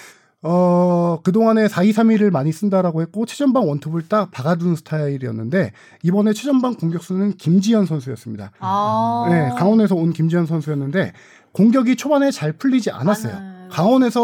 [0.43, 5.73] 어, 그동안에 4-2-3-1을 많이 쓴다라고 했고, 최전방 원톱을 딱 박아두는 스타일이었는데,
[6.03, 8.53] 이번에 최전방 공격수는 김지현 선수였습니다.
[8.61, 9.27] 아.
[9.29, 11.13] 네, 강원에서 온 김지현 선수였는데,
[11.53, 13.69] 공격이 초반에 잘 풀리지 않았어요.
[13.71, 14.21] 강원에서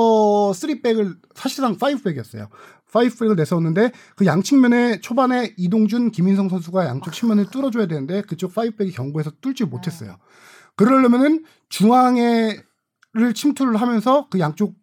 [0.54, 2.48] 3백을, 사실상 5백이었어요.
[2.92, 9.32] 5백을 내세웠는데, 그 양측면에 초반에 이동준, 김인성 선수가 양쪽 측면을 뚫어줘야 되는데, 그쪽 5백이 경고해서
[9.42, 10.16] 뚫지 못했어요.
[10.76, 12.62] 그러려면은 중앙에를
[13.34, 14.74] 침투를 하면서 그 양쪽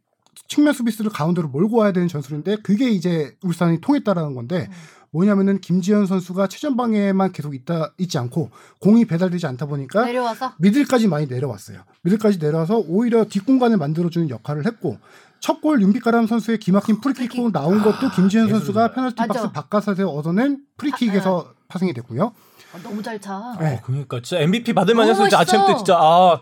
[0.47, 4.69] 측면 수비수를 가운데로 몰고 와야 되는 전술인데 그게 이제 울산이 통했다라는 건데
[5.11, 8.49] 뭐냐면은 김지현 선수가 최전방에만 계속 있다 있지 않고
[8.81, 11.79] 공이 배달되지 않다 보니까 내려와서 미들까지 많이 내려왔어요.
[12.01, 14.97] 미들까지 내려와서 오히려 뒷공간을 만들어주는 역할을 했고
[15.39, 17.51] 첫 골 윤빛가람 선수의 기막힌 프리킥 프리킥.
[17.51, 18.57] 나온 것도 김지현 예술이다.
[18.59, 19.33] 선수가 페널티 맞아.
[19.33, 22.23] 박스 바깥에서 얻어낸 프리킥에서 파생이 됐고요.
[22.73, 23.55] 어, 너무 잘 차.
[23.59, 23.75] 네.
[23.75, 25.23] 어, 그러니까 진짜 MVP 받을 만했어.
[25.23, 25.75] 진짜 아침 때.
[25.75, 26.41] 진짜 아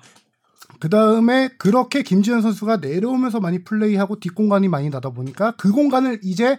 [0.81, 6.57] 그 다음에 그렇게 김지현 선수가 내려오면서 많이 플레이하고 뒷공간이 많이 나다 보니까 그 공간을 이제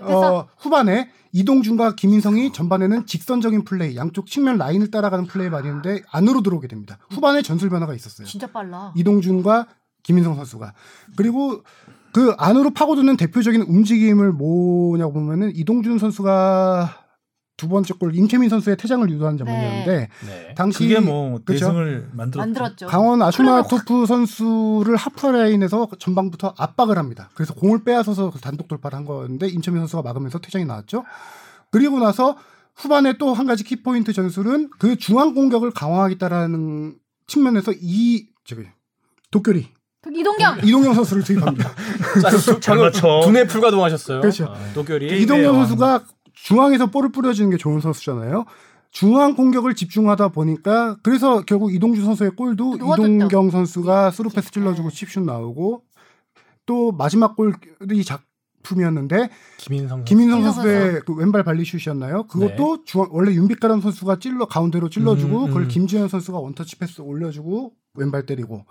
[0.00, 6.42] 어, 후반에 이동준과 김인성이 전반에는 직선적인 플레이, 양쪽 측면 라인을 따라가는 플레이 많이 했는데 안으로
[6.42, 6.98] 들어오게 됩니다.
[7.10, 8.28] 후반에 전술 변화가 있었어요.
[8.28, 8.92] 진짜 빨라.
[8.94, 9.66] 이동준과
[10.04, 10.72] 김인성 선수가
[11.16, 11.64] 그리고
[12.12, 17.03] 그 안으로 파고드는 대표적인 움직임을 뭐냐고 보면은 이동준 선수가
[17.56, 20.54] 두 번째 골 임채민 선수의 퇴장을 유도한 장면이었는데 네.
[20.56, 21.38] 당시 그게 뭐?
[21.46, 22.38] 대승을 만들었죠.
[22.38, 22.86] 만들었죠.
[22.88, 27.30] 강원 아슈마토프 선수를 하프라인에서 전방부터 압박을 합니다.
[27.34, 31.04] 그래서 공을 빼앗아서 그 단독 돌파를 한 거였는데 임채민 선수가 막으면서 퇴장이 나왔죠.
[31.70, 32.36] 그리고 나서
[32.76, 36.96] 후반에 또 한 가지 키포인트 전술은 그 중앙 공격을 강화하겠다라는
[37.28, 38.62] 측면에서 이 저기
[39.30, 39.68] 도쿄 리
[40.12, 41.70] 이동경 이동경 선수를 투입합니다.
[42.20, 43.20] 자, 두- 잘 맞춰.
[43.24, 44.20] 두뇌 풀가동하셨어요.
[44.20, 44.46] 그렇죠.
[44.46, 45.60] 아, 게임의 이동경 여왕.
[45.66, 46.04] 선수가
[46.44, 48.44] 중앙에서 볼을 뿌려주는 게 좋은 선수잖아요.
[48.90, 52.76] 중앙 공격을 집중하다 보니까 그래서 결국 이동준 선수의 골도.
[52.76, 54.94] 이동경 선수가 스루 패스 찔러주고 네.
[54.94, 55.84] 칩슛 나오고
[56.66, 62.26] 또 마지막 골이 작품이었는데 김인성 김인성 선수의 그 왼발 발리슛이었나요?
[62.26, 65.46] 그것도 중앙 원래 윤빛가람 선수가 찔러 가운데로 찔러주고 음, 음.
[65.48, 68.66] 그걸 김지현 선수가 원터치 패스 올려주고 왼발 때리고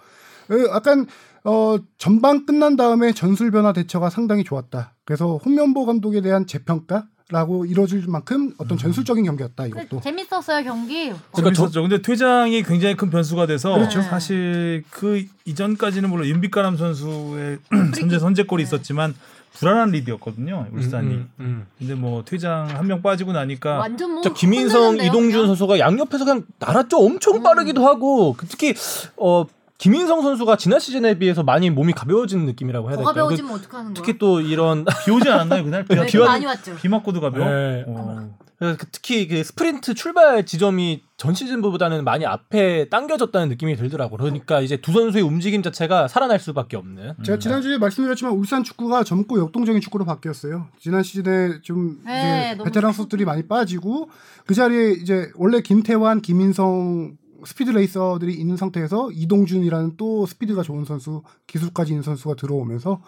[0.51, 1.07] 에, 약간
[1.43, 4.93] 어 전반 끝난 다음에 전술 변화 대처가 상당히 좋았다.
[5.05, 10.01] 그래서 홍명보 감독에 대한 재평가 라고 이뤄질 만큼 어떤 전술적인 경기였다 이것도.
[10.01, 11.05] 재밌었어요 경기.
[11.31, 11.81] 그러니까 저- 재밌었죠.
[11.81, 14.03] 근데 퇴장이 굉장히 큰 변수가 돼서 그렇죠.
[14.03, 17.57] 사실 그 이전까지는 물론 윤빛가람 선수의
[17.99, 18.67] 선제 선제골이 네.
[18.67, 19.15] 있었지만
[19.53, 20.67] 불안한 리드였거든요.
[20.73, 21.07] 울산이.
[21.15, 21.65] 음, 음.
[21.79, 25.47] 근데 뭐 퇴장 한 명 빠지고 나니까 완전 뭐 김인성, 이동준?
[25.47, 26.97] 선수가 양옆에서 그냥 날았죠.
[26.97, 27.43] 엄청 음.
[27.43, 28.75] 빠르기도 하고 그 특히
[29.17, 29.45] 어
[29.84, 33.13] 김인성 선수가 지난 시즌에 비해서 많이 몸이 가벼워진 느낌이라고 해야 더 될까요?
[33.13, 33.93] 그 가벼워지면 어떡하는 거야?
[33.95, 35.84] 특히 또 이런 비 오지 않았나요 그날?
[35.84, 36.73] 비, 네, 비, 많이 왔죠.
[36.77, 37.49] 비 맞고도 가벼워.
[37.49, 37.84] 네.
[37.89, 38.29] 어.
[38.57, 44.15] 그래서 그 특히 그 스프린트 출발 지점이 전 시즌보다는 많이 앞에 당겨졌다는 느낌이 들더라고.
[44.15, 47.15] 그러니까 이제 두 선수의 움직임 자체가 살아날 수밖에 없는.
[47.25, 50.67] 제가 지난주에 말씀드렸지만 울산 축구가 젊고 역동적인 축구로 바뀌었어요.
[50.79, 54.09] 지난 시즌에 좀 네, 이제 너무 베테랑 좋- 선수들이 많이 빠지고
[54.45, 61.23] 그 자리에 이제 원래 김태환, 김인성 스피드 레이서들이 있는 상태에서 이동준이라는 또 스피드가 좋은 선수,
[61.47, 63.01] 기술까지 있는 선수가 들어오면서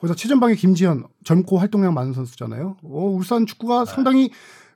[0.00, 2.76] 그래서 최전방에 김지현 젊고 활동량 많은 선수잖아요.
[2.82, 4.30] 어, 울산 축구가 상당히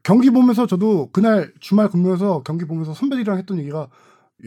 [0.05, 3.89] 경기 보면서 저도 그날 주말 근무해서 경기 보면서 선배들이랑 했던 얘기가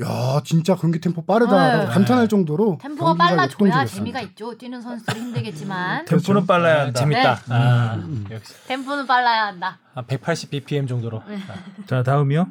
[0.02, 1.86] 야 진짜 경기 템포 빠르다 네.
[1.92, 3.86] 감탄할 정도로 템포가 빨라줘야.
[3.86, 4.56] 재미가 있죠.
[4.58, 7.00] 뛰는 선수들이 힘들겠지만 템포는 빨라야 한다.
[7.00, 7.36] 재밌다.
[7.36, 7.56] 네.
[7.56, 8.26] 아, 음.
[8.32, 9.80] 역시 템포는 빨라야 한다.
[9.96, 11.24] 한180 bpm 정도로.
[11.28, 11.40] 네.
[11.88, 12.48] 자 다음이요.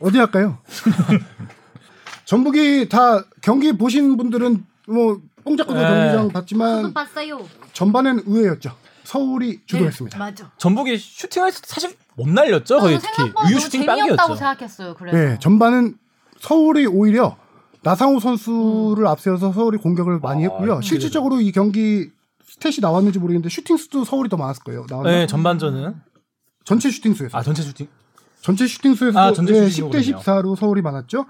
[0.00, 0.58] 어디 할까요?
[2.24, 5.86] 전북이 다 경기 보신 분들은 뭐 뽕잡고도 네.
[5.86, 7.46] 경기장 봤지만 봤어요.
[7.72, 8.72] 전반엔 의외였죠.
[9.04, 10.18] 서울이 주도했습니다.
[10.18, 10.50] 네, 맞아.
[10.58, 12.80] 전북이 슈팅을 사실 못 날렸죠.
[12.80, 14.34] 거의 저는 특히 생각보다 우유 너무 슈팅 재미없다고 빵이었죠.
[14.34, 14.94] 생각했어요.
[14.94, 15.96] 그래서 네, 전반은
[16.40, 17.36] 서울이 오히려
[17.82, 20.80] 나상호 선수를 앞세워서 서울이 공격을 많이 아, 했고요.
[20.80, 22.10] 실질적으로 이 경기
[22.44, 24.86] stat이 나왔는지 모르겠는데 슈팅 수도 서울이 더 많았을 거예요.
[24.88, 25.10] 나왔나?
[25.10, 25.94] 네, 전반전은
[26.64, 27.38] 전체 슈팅 수에서.
[27.38, 27.86] 아 전체 슈팅.
[28.46, 30.20] 전체 슈팅 수에서 아, 전체 네, 슈팅이군요.
[30.20, 31.26] 10대 14로 서울이 많았죠.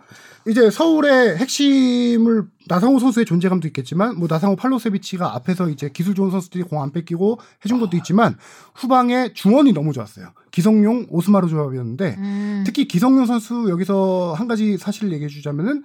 [0.46, 6.64] 이제 서울의 핵심을 나상호 선수의 존재감도 있겠지만 뭐 나상호 팔로세비치가 앞에서 이제 기술 좋은 선수들이
[6.64, 8.36] 공 안 뺏기고 해준 것도 있지만
[8.74, 10.32] 후방에 중원이 너무 좋았어요.
[10.50, 12.64] 기성용 오스마르 조합이었는데 음.
[12.66, 15.84] 특히 기성용 선수 여기서 한 가지 사실을 얘기해 주자면은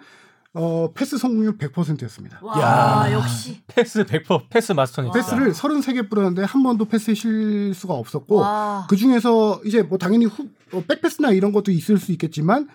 [0.54, 2.40] 어, 패스 성공률 100%였습니다.
[2.44, 5.14] 와 역시 패스 100% 패스 마스터니까.
[5.14, 8.86] 패스를 33개 뿌렸는데 한 번도 패스 실수가 없었고 와.
[8.90, 12.68] 그 중에서 이제 뭐 당연히 후, 어, 백패스나 이런 것도 있을 수 있겠지만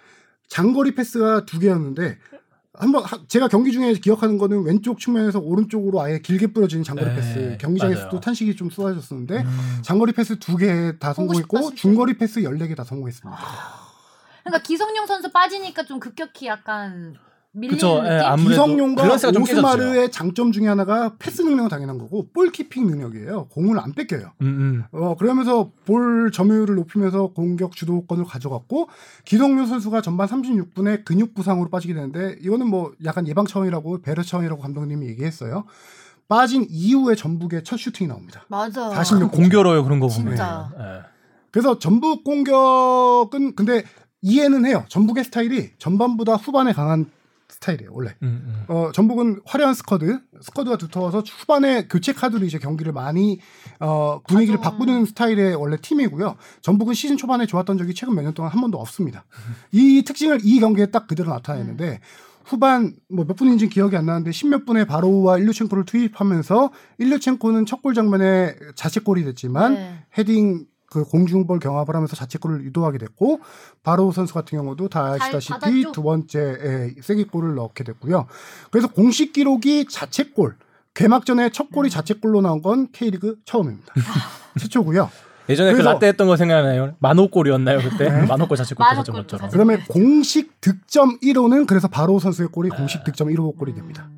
[0.48, 2.18] 장거리 패스가 두 개였는데
[2.74, 7.14] 한번 하- 제가 경기 중에 기억하는 거는 왼쪽 측면에서 오른쪽으로 아예 길게 뿌려지는 장거리 네,
[7.16, 8.20] 패스 경기장에서도 맞아요.
[8.20, 9.78] 탄식이 좀 쏟아졌었는데 음.
[9.82, 11.74] 장거리 패스 두 개 다 성공했고.
[11.74, 13.38] 중거리 패스 14개 다 성공했습니다.
[14.44, 17.16] 그러니까 기성용 선수 빠지니까 좀 급격히 약간
[17.70, 18.02] 그쵸.
[18.04, 22.86] 예, 아무래도 기성용과 밸런스가 좀 오스마르의 장점 중에 하나가 패스 능력은 당연한 거고 볼 키핑
[22.86, 23.46] 능력이에요.
[23.46, 24.32] 공을 안 뺏겨요.
[24.42, 24.84] 음, 음.
[24.92, 28.88] 어, 그러면서 볼 점유율을 높이면서 공격 주도권을 가져갔고,
[29.24, 34.60] 기성용 선수가 전반 36분에 근육 부상으로 빠지게 되는데, 이거는 뭐 약간 예방 차원이라고, 배려 차원이라고
[34.60, 35.64] 감독님이 얘기했어요.
[36.28, 38.44] 빠진 이후에 전북의 첫 슈팅이 나옵니다.
[38.48, 38.90] 맞아.
[38.90, 40.30] 46 공교로워요 그런 거 보면.
[40.34, 40.70] 진짜.
[40.78, 41.16] 예.
[41.50, 43.84] 그래서 전북 공격은 근데
[44.22, 44.84] 이해는 해요.
[44.88, 47.06] 전북의 스타일이 전반보다 후반에 강한
[47.56, 48.14] 스타일이에요, 원래.
[48.22, 48.64] 음, 음.
[48.68, 53.40] 어, 전북은 화려한 스쿼드, 스쿼드가 두터워서 후반에 교체 카드로 이제 경기를 많이
[53.80, 54.70] 어, 분위기를 맞아.
[54.70, 56.36] 바꾸는 스타일의 원래 팀이고요.
[56.62, 59.24] 전북은 시즌 초반에 좋았던 적이 최근 몇 년 동안 한 번도 없습니다.
[59.72, 62.00] 이 특징을 이 경기에 딱 그대로 나타내는데
[62.44, 67.94] 후반 뭐 몇 분인지 기억이 안 나는데 십몇 분에 바로우와 일류첸코를 투입하면서 일류첸코는 첫 골
[67.94, 70.04] 장면에 자책골이 됐지만 네.
[70.18, 70.66] 헤딩
[70.96, 73.40] 그 공중볼 경합을 하면서 자책골을 유도하게 됐고
[73.82, 75.92] 바로우 선수 같은 경우도 다잘 아시다시피.
[75.92, 78.26] 두 번째 세기골을 넣게 됐고요.
[78.70, 80.56] 그래서 공식 기록이 자책골
[80.94, 81.72] 개막전에 첫 음.
[81.72, 83.92] 골이 자책골로 나온 건 K리그 처음입니다.
[84.58, 85.10] 최초고요.
[85.50, 86.94] 예전에 그 라떼 했던 거 생각나요?
[86.98, 88.08] 만호골이었나요 그때?
[88.26, 89.50] 만호골 자책골 터졌던 것처럼.
[89.50, 94.08] 그러면 공식 득점 1호는 그래서 바로우 선수의 골이 공식 득점 1호 골이 됩니다.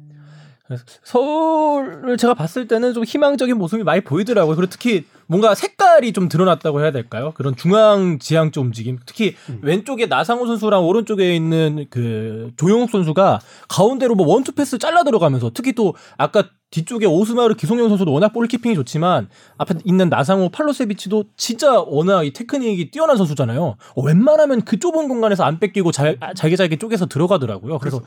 [1.03, 4.55] 서울을 제가 봤을 때는 좀 희망적인 모습이 많이 보이더라고요.
[4.55, 7.33] 그리고 특히 뭔가 색깔이 좀 드러났다고 해야 될까요?
[7.37, 8.99] 그런 중앙 지향 쪽 움직임.
[9.07, 15.51] 특히 왼쪽에 나상호 선수랑 오른쪽에 있는 그 조용욱 선수가 가운데로 뭐 원투 패스 잘라 들어가면서
[15.53, 21.81] 특히 또 아까 뒤쪽에 오스마르 기성용 선수도 워낙 볼키핑이 좋지만 앞에 있는 나상호 팔로세비치도 진짜
[21.81, 23.77] 워낙 이 테크닉이 뛰어난 선수잖아요.
[23.95, 27.79] 어, 웬만하면 그 좁은 공간에서 안 뺏기고 잘, 아, 잘게 잘게 쪼개서 들어가더라고요.
[27.79, 28.03] 그래서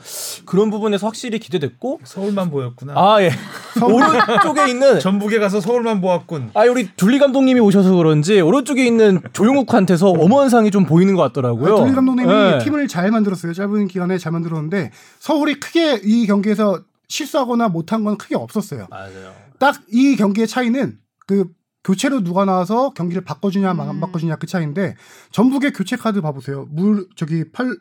[0.45, 2.93] 그런 부분에서 확실히 기대됐고 서울만 보였구나.
[2.95, 3.31] 아 예.
[3.81, 6.51] 오른쪽에 있는 전북에 가서 서울만 보았군.
[6.53, 11.77] 아 우리 둘리 감독님이 오셔서 그런지 오른쪽에 있는 조용욱한테서 엄원상이 좀 보이는 것 같더라고요.
[11.77, 12.59] 둘리 감독님이 예.
[12.63, 13.53] 팀을 잘 만들었어요.
[13.53, 16.81] 짧은 기간에 잘 만들었는데 서울이 크게 이 경기에서
[17.11, 18.87] 실수하거나 못한 건 크게 없었어요.
[18.89, 19.35] 맞아요.
[19.59, 20.97] 딱 이 경기의 차이는
[21.27, 21.51] 그
[21.83, 23.99] 교체로 누가 나와서 경기를 바꿔주냐 안 음.
[23.99, 24.95] 바꿔주냐 그 차이인데
[25.31, 26.67] 전북의 교체 카드 봐보세요.
[26.71, 27.75] 물 저기 팔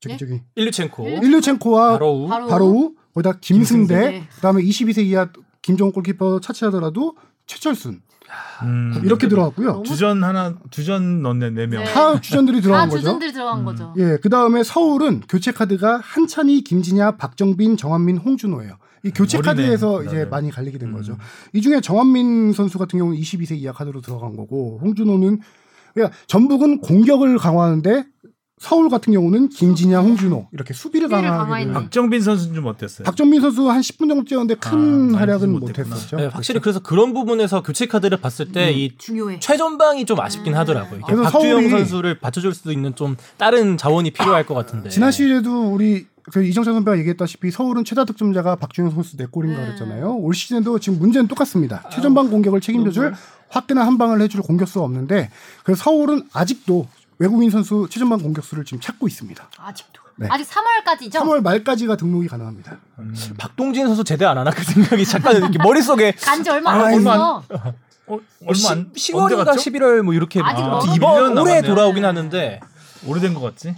[0.00, 0.18] 저기 네?
[0.18, 4.28] 저기 일류첸코, 일류첸코와 바로우, 바로 바로우 거기다 김승대 김승대.
[4.34, 5.28] 그다음에 22세 이하
[5.62, 7.16] 김정은 골키퍼 차치하더라도
[7.46, 8.02] 최철순
[8.62, 9.00] 음.
[9.04, 9.82] 이렇게 들어갔고요.
[9.84, 11.84] 주전 하나 주전 넣네 네 명.
[11.84, 11.92] 네.
[11.92, 13.00] 다 주전들이 다 들어간 거죠.
[13.00, 13.64] 주전들이 들어간 음.
[13.64, 13.94] 거죠.
[13.98, 18.76] 예, 그 다음에 서울은 교체 카드가 한찬희, 김진야, 박정빈, 정한민, 홍준호예요.
[19.04, 20.08] 이 교체 어리네, 카드에서 그다음에.
[20.08, 20.94] 이제 많이 갈리게 된 음.
[20.94, 21.18] 거죠.
[21.52, 25.40] 이 중에 정한민 선수 같은 경우는 22세 이하 카드로 들어간 거고, 홍준호는
[25.94, 28.04] 그러니까 전북은 공격을 강화하는데
[28.62, 31.28] 서울 같은 경우는 김진야, 홍준호 이렇게 수비를 수비를.
[31.28, 31.72] 되는.
[31.74, 33.04] 박정빈 선수는 좀 어땠어요?
[33.04, 35.50] 박정민 선수 한 10분 정도 뛰었는데 큰 아, 활약은.
[35.58, 36.16] 못했었죠.
[36.16, 39.40] 네, 확실히 그래서 그런 부분에서 교체 카드를 봤을 때이 중요해.
[39.40, 40.58] 최전방이 좀 아쉽긴 음.
[40.58, 41.00] 하더라고요.
[41.04, 44.90] 그래서 박주영 서울이- 선수를 받쳐줄 수도 있는 좀 다른 자원이 필요할 것 같은데.
[44.90, 49.64] 지난 시즌에도 우리 그 이정찬 선배가 얘기했다시피 서울은 최다 득점자가 박주영 선수 4골인가 음.
[49.66, 50.14] 그랬잖아요.
[50.18, 51.82] 올 시즌도 지금 문제는 똑같습니다.
[51.90, 53.12] 최전방 공격을 책임져줄
[53.48, 55.30] 화끈한 한 방을 해줄 공격수가 없는데
[55.64, 56.86] 그래서 서울은 아직도
[57.22, 59.48] 외국인 선수 최전방 공격수를 지금 찾고 있습니다.
[59.58, 60.02] 아직도.
[60.16, 60.26] 네.
[60.28, 61.12] 아직 3월까지죠.
[61.20, 62.78] 3월 말까지가 등록이 가능합니다.
[62.98, 63.14] 음.
[63.38, 67.42] 박동진 선수 제대 안 하나 그 생각이 잠깐 이렇게 머릿속에 간지 얼마 아, 안 됐어.
[68.08, 69.60] 어, 얼마 안 10, 언제 10월인가 갔죠?
[69.70, 70.50] 11월 뭐 이렇게 아.
[70.50, 71.62] 이번 1년 올해 남았네요.
[71.62, 72.60] 돌아오긴 하는데
[73.06, 73.76] 오래된 것 같지?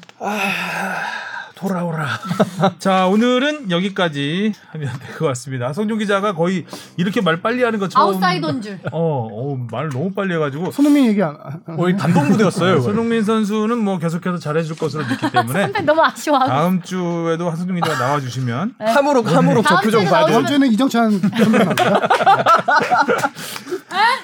[1.54, 2.06] 돌아오라.
[2.78, 5.72] 자, 오늘은 여기까지 하면 될 것 같습니다.
[5.72, 6.64] 성종 기자가 거의
[6.96, 8.02] 이렇게 말 빨리 하는 거 처음.
[8.14, 8.78] 아웃사이더인 줄.
[8.90, 10.72] 어, 어, 말을 너무 빨리 해가지고.
[10.72, 11.36] 손흥민 얘기 안,
[11.66, 12.80] 안- 거의 단독 무대였어요.
[12.80, 16.50] 손흥민 선수는 뭐 계속해서 잘해줄 것으로 믿기 때문에 선배 너무 아쉬워하고.
[16.50, 20.32] 다음 주에도 한성종 기자가 나와주시면 함으로 함으로 다음 저 표정 봐야 돼.
[20.32, 22.00] 다음 주에는 이정찬 선수 나옵니다.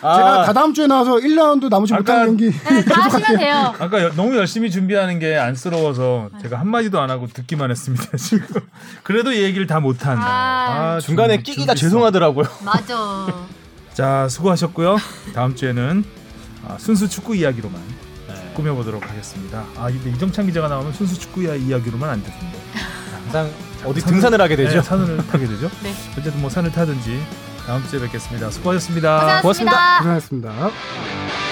[0.02, 3.74] 아, 제가 다 다음 주에 나와서 1라운드 나머지 못하는 연기 네, 다 하시면 돼요.
[3.78, 8.46] 아까 여- 너무 열심히 준비하는 게 안쓰러워서 제가 한마디도 안 하고 듣기만 했습니다, 지금.
[9.02, 10.16] 그래도 이 얘기를 다 못한.
[10.20, 10.98] 아.
[11.02, 11.88] 중간에 준- 끼기가 준비성.
[11.90, 12.46] 죄송하더라고요.
[12.64, 13.26] 맞아.
[13.92, 14.96] 자, 수고하셨고요.
[15.34, 16.04] 다음 주에는
[16.66, 17.80] 아, 순수 축구 이야기로만
[18.28, 18.52] 네.
[18.54, 19.64] 꾸며보도록 하겠습니다.
[19.76, 22.58] 아, 근데 이정찬 기자가 나오면 순수 축구 이야기로만 안 듣는데.
[23.24, 23.50] 항상
[23.84, 24.76] 어디 등산을 하게 되죠.
[24.76, 25.70] 네, 산을 타게 되죠.
[25.82, 25.92] 네.
[26.18, 27.20] 어쨌든 뭐 산을 타든지
[27.70, 28.50] 다음 주에 뵙겠습니다.
[28.50, 29.42] 수고하셨습니다.
[29.42, 30.00] 고맙습니다.
[30.00, 30.58] 고맙습니다.
[30.58, 31.49] 고생하셨습니다.